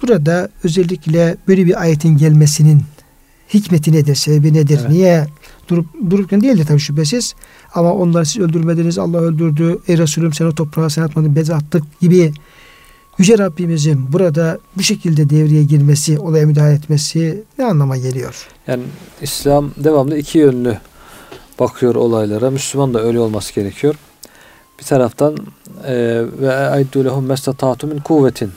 burada 0.02 0.50
özellikle 0.64 1.38
böyle 1.48 1.66
bir 1.66 1.82
ayetin 1.82 2.18
gelmesinin 2.18 2.84
hikmeti 3.54 3.94
nedir, 3.94 4.16
sebebi 4.16 4.54
nedir, 4.54 4.80
evet. 4.82 4.90
niye 4.90 5.28
durup 5.68 5.86
dururken 6.10 6.42
değildir 6.42 6.66
tabii 6.68 6.80
şüphesiz. 6.80 7.36
Ama 7.74 7.94
onları 7.94 8.26
siz 8.26 8.42
öldürmediniz, 8.42 8.98
Allah 8.98 9.18
öldürdü. 9.18 9.80
Ey 9.88 9.98
Resulüm 9.98 10.34
sen 10.34 10.46
o 10.46 10.56
toprağa 10.56 10.90
sen 10.90 11.02
atmadın, 11.02 11.36
bez 11.36 11.50
attık 11.50 12.00
gibi 12.02 12.34
Yüce 13.18 13.38
Rabbimizin 13.38 14.14
burada 14.14 14.60
bu 14.78 14.84
şekilde 14.84 15.30
devreye 15.30 15.64
girmesi, 15.64 16.20
olaya 16.20 16.46
müdahale 16.46 16.74
etmesi 16.74 17.44
ne 17.58 17.66
anlama 17.66 17.98
geliyor? 17.98 18.48
Yani 18.68 18.84
İslam 19.22 19.72
devamlı 19.78 20.18
iki 20.18 20.38
yönlü 20.38 20.78
bakıyor 21.60 21.96
olaylara. 21.96 22.50
Müslüman 22.50 22.94
da 22.94 23.02
öyle 23.02 23.20
olması 23.20 23.54
gerekiyor. 23.54 23.96
Bir 24.80 24.84
taraftan 24.84 25.38
e, 25.88 25.94
ve 26.42 26.86
lehum 26.96 27.26
mestata'tu 27.26 27.88
min 27.88 28.00
kuvvetin. 28.00 28.52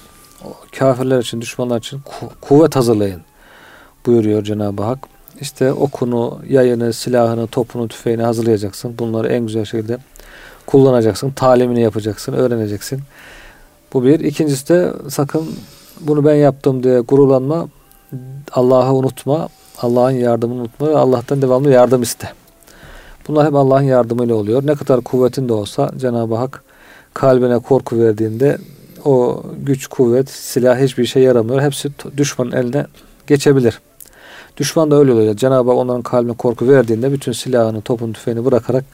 Kafirler 0.78 1.18
için, 1.18 1.40
düşmanlar 1.40 1.78
için 1.78 2.01
kuvvet 2.40 2.76
hazırlayın 2.76 3.20
buyuruyor 4.07 4.44
Cenab-ı 4.44 4.82
Hak. 4.82 4.99
İşte 5.40 5.72
okunu, 5.72 6.40
yayını, 6.49 6.92
silahını, 6.92 7.46
topunu, 7.46 7.88
tüfeğini 7.88 8.22
hazırlayacaksın. 8.22 8.99
Bunları 8.99 9.28
en 9.28 9.46
güzel 9.46 9.64
şekilde 9.64 9.99
kullanacaksın. 10.66 11.30
Talimini 11.30 11.80
yapacaksın, 11.80 12.32
öğreneceksin. 12.32 13.01
Bu 13.92 14.05
bir. 14.05 14.20
İkincisi 14.20 14.68
de 14.68 14.92
sakın 15.09 15.49
bunu 16.01 16.24
ben 16.24 16.34
yaptım 16.34 16.82
diye 16.82 17.01
gururlanma. 17.01 17.68
Allah'ı 18.53 18.92
unutma. 18.92 19.49
Allah'ın 19.78 20.11
yardımını 20.11 20.61
unutma 20.61 20.88
ve 20.88 20.96
Allah'tan 20.96 21.42
devamlı 21.42 21.70
yardım 21.70 22.03
iste. 22.03 22.32
Bunlar 23.28 23.46
hep 23.46 23.54
Allah'ın 23.54 23.82
yardımıyla 23.82 24.34
oluyor. 24.34 24.66
Ne 24.66 24.74
kadar 24.74 25.00
kuvvetin 25.00 25.48
de 25.48 25.52
olsa 25.52 25.90
Cenab-ı 25.96 26.34
Hak 26.34 26.62
kalbine 27.14 27.58
korku 27.58 28.00
verdiğinde 28.00 28.58
o 29.04 29.42
güç, 29.58 29.86
kuvvet, 29.86 30.30
silah 30.30 30.78
hiçbir 30.78 31.06
şey 31.06 31.22
yaramıyor. 31.22 31.62
Hepsi 31.62 31.90
düşmanın 32.16 32.52
eline 32.52 32.86
geçebilir. 33.26 33.80
Düşman 34.56 34.90
da 34.90 34.96
öyle 34.96 35.12
oluyor. 35.12 35.36
Cenab-ı 35.36 35.70
Hak 35.70 35.78
onların 35.78 36.02
kalbine 36.02 36.32
korku 36.32 36.68
verdiğinde 36.68 37.12
bütün 37.12 37.32
silahını, 37.32 37.80
topun, 37.80 38.12
tüfeğini 38.12 38.44
bırakarak 38.44 38.84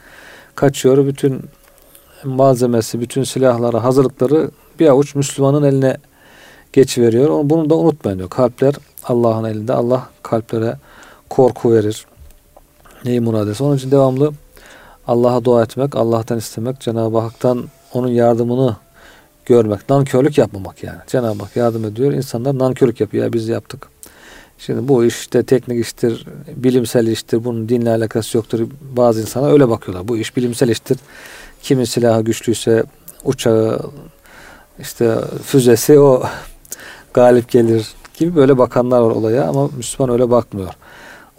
kaçıyor. 0.55 1.07
Bütün 1.07 1.41
malzemesi, 2.23 2.99
bütün 2.99 3.23
silahları, 3.23 3.77
hazırlıkları 3.77 4.51
bir 4.79 4.87
avuç 4.87 5.15
Müslümanın 5.15 5.63
eline 5.63 5.97
geçiveriyor. 6.73 7.29
Bunu 7.43 7.69
da 7.69 7.75
unutmayın 7.75 8.17
diyor. 8.17 8.29
Kalpler 8.29 8.73
Allah'ın 9.03 9.43
elinde. 9.43 9.73
Allah 9.73 10.09
kalplere 10.23 10.77
korku 11.29 11.73
verir 11.73 12.05
neyi 13.05 13.19
murad 13.19 13.47
etse. 13.47 13.63
Onun 13.63 13.77
için 13.77 13.91
devamlı 13.91 14.31
Allah'a 15.07 15.45
dua 15.45 15.63
etmek, 15.63 15.95
Allah'tan 15.95 16.37
istemek, 16.37 16.79
Cenab-ı 16.79 17.17
Hak'tan 17.17 17.63
onun 17.93 18.07
yardımını 18.07 18.75
görmek. 19.45 19.89
Nankörlük 19.89 20.37
yapmamak 20.37 20.83
yani. 20.83 20.97
Cenab-ı 21.07 21.43
Hak 21.43 21.55
yardım 21.55 21.85
ediyor. 21.85 22.11
İnsanlar 22.11 22.59
nankörlük 22.59 23.01
yapıyor. 23.01 23.23
Ya 23.23 23.33
biz 23.33 23.47
yaptık. 23.47 23.87
Şimdi 24.57 24.87
bu 24.87 25.05
işte 25.05 25.43
teknik 25.43 25.85
iştir, 25.85 26.27
bilimsel 26.55 27.07
iştir. 27.07 27.45
Bunun 27.45 27.69
dinle 27.69 27.89
alakası 27.89 28.37
yoktur. 28.37 28.67
Bazı 28.97 29.21
insanlar 29.21 29.51
öyle 29.51 29.69
bakıyorlar. 29.69 30.07
Bu 30.07 30.17
iş 30.17 30.37
bilimsel 30.37 30.69
iştir. 30.69 30.97
Kimin 31.61 31.83
silahı 31.83 32.21
güçlüyse 32.21 32.83
uçağı, 33.23 33.79
işte 34.79 35.15
füzesi 35.43 35.99
o 35.99 36.23
galip 37.13 37.49
gelir 37.49 37.87
gibi 38.17 38.35
böyle 38.35 38.57
bakanlar 38.57 38.99
var 38.99 39.11
olaya 39.11 39.47
ama 39.47 39.69
Müslüman 39.77 40.13
öyle 40.13 40.31
bakmıyor 40.31 40.73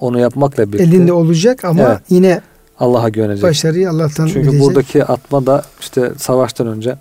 onu 0.00 0.18
yapmakla 0.20 0.72
birlikte 0.72 0.84
elinde 0.84 1.12
olacak 1.12 1.64
ama 1.64 1.82
evet, 1.82 2.00
yine 2.10 2.40
Allah'a 2.78 3.08
güvenecek. 3.08 3.42
Başarıyı 3.42 3.90
Allah'tan 3.90 4.26
Çünkü 4.26 4.42
bilecek. 4.42 4.60
buradaki 4.60 5.04
atma 5.04 5.46
da 5.46 5.62
işte 5.80 6.12
savaştan 6.18 6.66
önce 6.66 6.96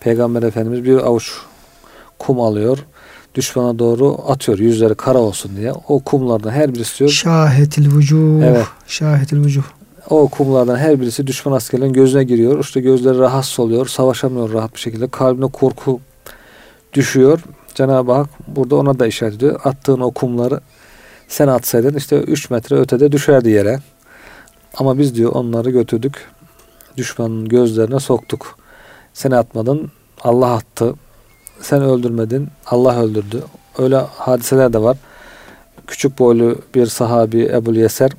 Peygamber 0.00 0.42
Efendimiz 0.42 0.84
bir 0.84 0.96
avuç 0.96 1.32
kum 2.18 2.40
alıyor. 2.40 2.78
Düşmana 3.34 3.78
doğru 3.78 4.18
atıyor. 4.28 4.58
Yüzleri 4.58 4.94
kara 4.94 5.18
olsun 5.18 5.56
diye. 5.56 5.72
O 5.88 6.00
kumlardan 6.00 6.50
her 6.50 6.74
birisi 6.74 6.98
diyor. 6.98 7.10
Şahetil 7.10 7.96
vücuh. 7.96 8.42
Evet. 8.42 8.66
Şahetil 8.86 9.44
vücuh. 9.44 9.62
O 10.10 10.28
kumlardan 10.28 10.76
her 10.76 11.00
birisi 11.00 11.26
düşman 11.26 11.52
askerlerin 11.52 11.92
gözüne 11.92 12.24
giriyor. 12.24 12.60
İşte 12.60 12.80
gözleri 12.80 13.18
rahatsız 13.18 13.60
oluyor. 13.60 13.86
Savaşamıyor 13.86 14.52
rahat 14.52 14.74
bir 14.74 14.80
şekilde. 14.80 15.08
Kalbine 15.08 15.46
korku 15.46 16.00
düşüyor. 16.92 17.40
Cenab-ı 17.74 18.12
Hak 18.12 18.28
burada 18.48 18.76
ona 18.76 18.98
da 18.98 19.06
işaret 19.06 19.34
ediyor. 19.34 19.60
Attığın 19.64 20.00
o 20.00 20.10
kumları 20.10 20.60
sen 21.28 21.48
atsaydın 21.48 21.94
işte 21.94 22.16
3 22.16 22.50
metre 22.50 22.76
ötede 22.76 23.12
düşerdi 23.12 23.50
yere. 23.50 23.78
Ama 24.76 24.98
biz 24.98 25.14
diyor 25.14 25.32
onları 25.32 25.70
götürdük. 25.70 26.30
Düşmanın 26.96 27.48
gözlerine 27.48 28.00
soktuk. 28.00 28.58
Sen 29.12 29.30
atmadın. 29.30 29.90
Allah 30.20 30.52
attı. 30.52 30.94
Sen 31.60 31.82
öldürmedin. 31.82 32.48
Allah 32.66 33.02
öldürdü. 33.02 33.42
Öyle 33.78 33.96
hadiseler 33.96 34.72
de 34.72 34.82
var. 34.82 34.96
Küçük 35.86 36.18
boylu 36.18 36.58
bir 36.74 36.86
sahabi 36.86 37.42
Ebu 37.52 37.74
Yeser 37.74 38.10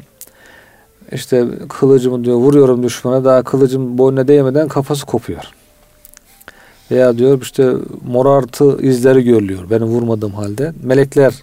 işte 1.11 1.45
kılıcımı 1.69 2.25
diyor 2.25 2.37
vuruyorum 2.37 2.83
düşmana 2.83 3.25
daha 3.25 3.43
kılıcım 3.43 3.97
boynuna 3.97 4.27
değmeden 4.27 4.67
kafası 4.67 5.05
kopuyor. 5.05 5.43
Veya 6.91 7.17
diyor 7.17 7.41
işte 7.41 7.73
morartı 8.07 8.81
izleri 8.81 9.23
görülüyor 9.23 9.69
benim 9.69 9.85
vurmadığım 9.85 10.31
halde. 10.31 10.73
Melekler 10.83 11.33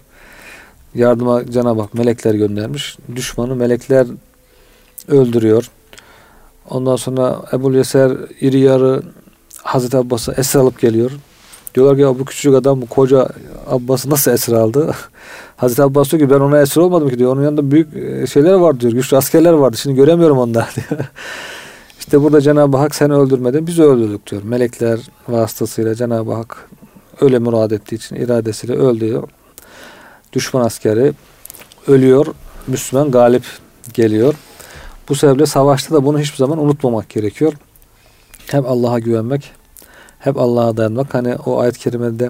yardıma 0.95 1.45
Cenab-ı 1.45 1.81
Hak 1.81 1.93
melekler 1.93 2.33
göndermiş. 2.33 2.97
Düşmanı 3.15 3.55
melekler 3.55 4.07
öldürüyor. 5.07 5.69
Ondan 6.69 6.95
sonra 6.95 7.41
Ebu 7.53 7.73
Yeser 7.73 8.11
iri 8.41 8.59
yarı 8.59 9.01
Hazreti 9.63 9.97
Abbas'a 9.97 10.33
esir 10.33 10.59
alıp 10.59 10.79
geliyor. 10.79 11.11
Diyorlar 11.75 11.95
ki 11.95 12.01
ya 12.01 12.19
bu 12.19 12.25
küçük 12.25 12.55
adam 12.55 12.81
bu 12.81 12.85
koca 12.85 13.29
Abbas'ı 13.69 14.09
nasıl 14.09 14.31
esir 14.31 14.53
aldı? 14.53 14.95
Hazreti 15.57 15.83
Abbas 15.83 16.11
diyor 16.11 16.23
ki 16.23 16.29
ben 16.29 16.39
ona 16.39 16.61
esir 16.61 16.81
olmadım 16.81 17.09
ki 17.09 17.19
diyor. 17.19 17.33
Onun 17.33 17.43
yanında 17.43 17.71
büyük 17.71 17.95
e, 17.95 18.27
şeyler 18.27 18.53
var 18.53 18.79
diyor. 18.79 18.93
Güçlü 18.93 19.17
askerler 19.17 19.53
vardı. 19.53 19.77
Şimdi 19.77 19.95
göremiyorum 19.95 20.37
onları 20.37 20.65
diyor. 20.75 21.01
İşte 21.99 22.21
burada 22.21 22.41
Cenab-ı 22.41 22.77
Hak 22.77 22.95
seni 22.95 23.13
öldürmedi. 23.13 23.67
Biz 23.67 23.79
öldürdük 23.79 24.31
diyor. 24.31 24.43
Melekler 24.43 24.99
vasıtasıyla 25.27 25.95
Cenab-ı 25.95 26.33
Hak 26.33 26.69
öyle 27.21 27.39
murad 27.39 27.71
ettiği 27.71 27.95
için 27.95 28.15
iradesiyle 28.15 28.73
öldürüyor 28.73 29.29
düşman 30.33 30.65
askeri 30.65 31.13
ölüyor. 31.87 32.25
Müslüman 32.67 33.11
galip 33.11 33.43
geliyor. 33.93 34.35
Bu 35.09 35.15
sebeple 35.15 35.45
savaşta 35.45 35.95
da 35.95 36.05
bunu 36.05 36.19
hiçbir 36.19 36.37
zaman 36.37 36.59
unutmamak 36.59 37.09
gerekiyor. 37.09 37.53
Hep 38.47 38.65
Allah'a 38.65 38.99
güvenmek, 38.99 39.51
hep 40.19 40.37
Allah'a 40.37 40.77
dayanmak. 40.77 41.13
Hani 41.13 41.35
o 41.35 41.59
ayet-i 41.59 41.79
kerimede 41.79 42.29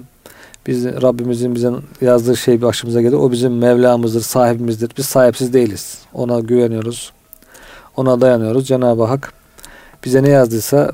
biz 0.66 0.84
Rabbimizin 0.84 1.54
bize 1.54 1.72
yazdığı 2.00 2.36
şey 2.36 2.62
başımıza 2.62 3.02
gelir. 3.02 3.16
O 3.16 3.32
bizim 3.32 3.58
Mevlamızdır, 3.58 4.20
sahibimizdir. 4.20 4.90
Biz 4.98 5.06
sahipsiz 5.06 5.52
değiliz. 5.52 5.98
Ona 6.14 6.40
güveniyoruz. 6.40 7.12
Ona 7.96 8.20
dayanıyoruz. 8.20 8.68
Cenab-ı 8.68 9.04
Hak 9.04 9.32
bize 10.04 10.22
ne 10.22 10.28
yazdıysa 10.28 10.92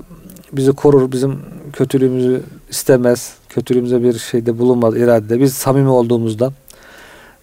bizi 0.52 0.72
korur. 0.72 1.12
Bizim 1.12 1.38
kötülüğümüzü 1.72 2.42
istemez. 2.70 3.32
Kötülüğümüze 3.48 4.02
bir 4.02 4.18
şeyde 4.18 4.58
bulunmaz 4.58 4.96
iradede. 4.96 5.40
Biz 5.40 5.54
samimi 5.54 5.88
olduğumuzda 5.88 6.52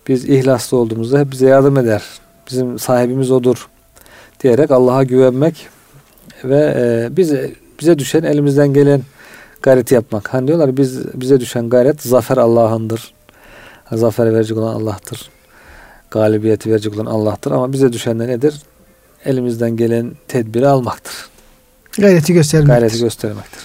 biz 0.08 0.26
ihlaslı 0.30 0.78
olduğumuzda 0.78 1.20
hep 1.20 1.32
bize 1.32 1.48
yardım 1.48 1.78
eder. 1.78 2.04
Bizim 2.50 2.80
sahibimiz 2.80 3.32
odur 3.32 3.68
diyerek 4.44 4.72
Allah'a 4.72 5.04
güvenmek 5.04 5.68
ve 6.44 6.74
e, 6.78 7.18
bize 7.18 7.52
bize 7.82 8.00
düşen 8.00 8.24
elimizden 8.24 8.74
gelen 8.74 9.02
gayreti 9.62 9.94
yapmak. 9.94 10.34
Hani 10.34 10.48
diyorlar 10.48 10.78
biz 10.78 11.14
bize 11.14 11.40
düşen 11.40 11.70
gayret 11.70 12.02
zafer 12.02 12.38
Allah'ındır. 12.38 13.14
Zafer 13.92 14.34
verecek 14.34 14.58
olan 14.58 14.74
Allah'tır. 14.74 15.30
galibiyeti 16.12 16.72
verecek 16.72 16.96
olan 16.96 17.06
Allah'tır 17.06 17.52
ama 17.52 17.74
bize 17.74 17.94
düşen 17.94 18.20
de 18.20 18.28
nedir? 18.28 18.62
Elimizden 19.26 19.78
gelen 19.78 20.12
tedbiri 20.28 20.68
almaktır. 20.68 21.14
Gayreti 21.98 22.34
göstermektir. 22.34 22.74
Gayreti 22.74 23.00
göstermektir. 23.00 23.60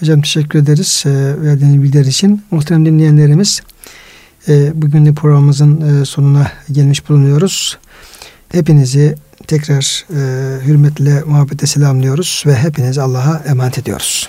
Hocam 0.00 0.20
teşekkür 0.20 0.58
ederiz 0.58 1.04
e, 1.06 1.10
verdiğiniz 1.42 1.82
bilgiler 1.82 2.04
için. 2.04 2.42
Muhterem 2.50 2.86
dinleyenlerimiz 2.86 3.60
bugün 4.74 5.06
de 5.06 5.12
programımızın 5.12 6.00
e, 6.00 6.04
sonuna 6.04 6.52
gelmiş 6.72 7.08
bulunuyoruz. 7.08 7.78
Hepinizi 8.52 9.16
tekrar 9.46 10.04
e, 10.10 10.20
hürmetle, 10.66 11.22
muhabbetle 11.26 11.66
selamlıyoruz 11.66 12.44
ve 12.46 12.56
hepinizi 12.56 13.02
Allah'a 13.02 13.42
emanet 13.46 13.78
ediyoruz. 13.78 14.28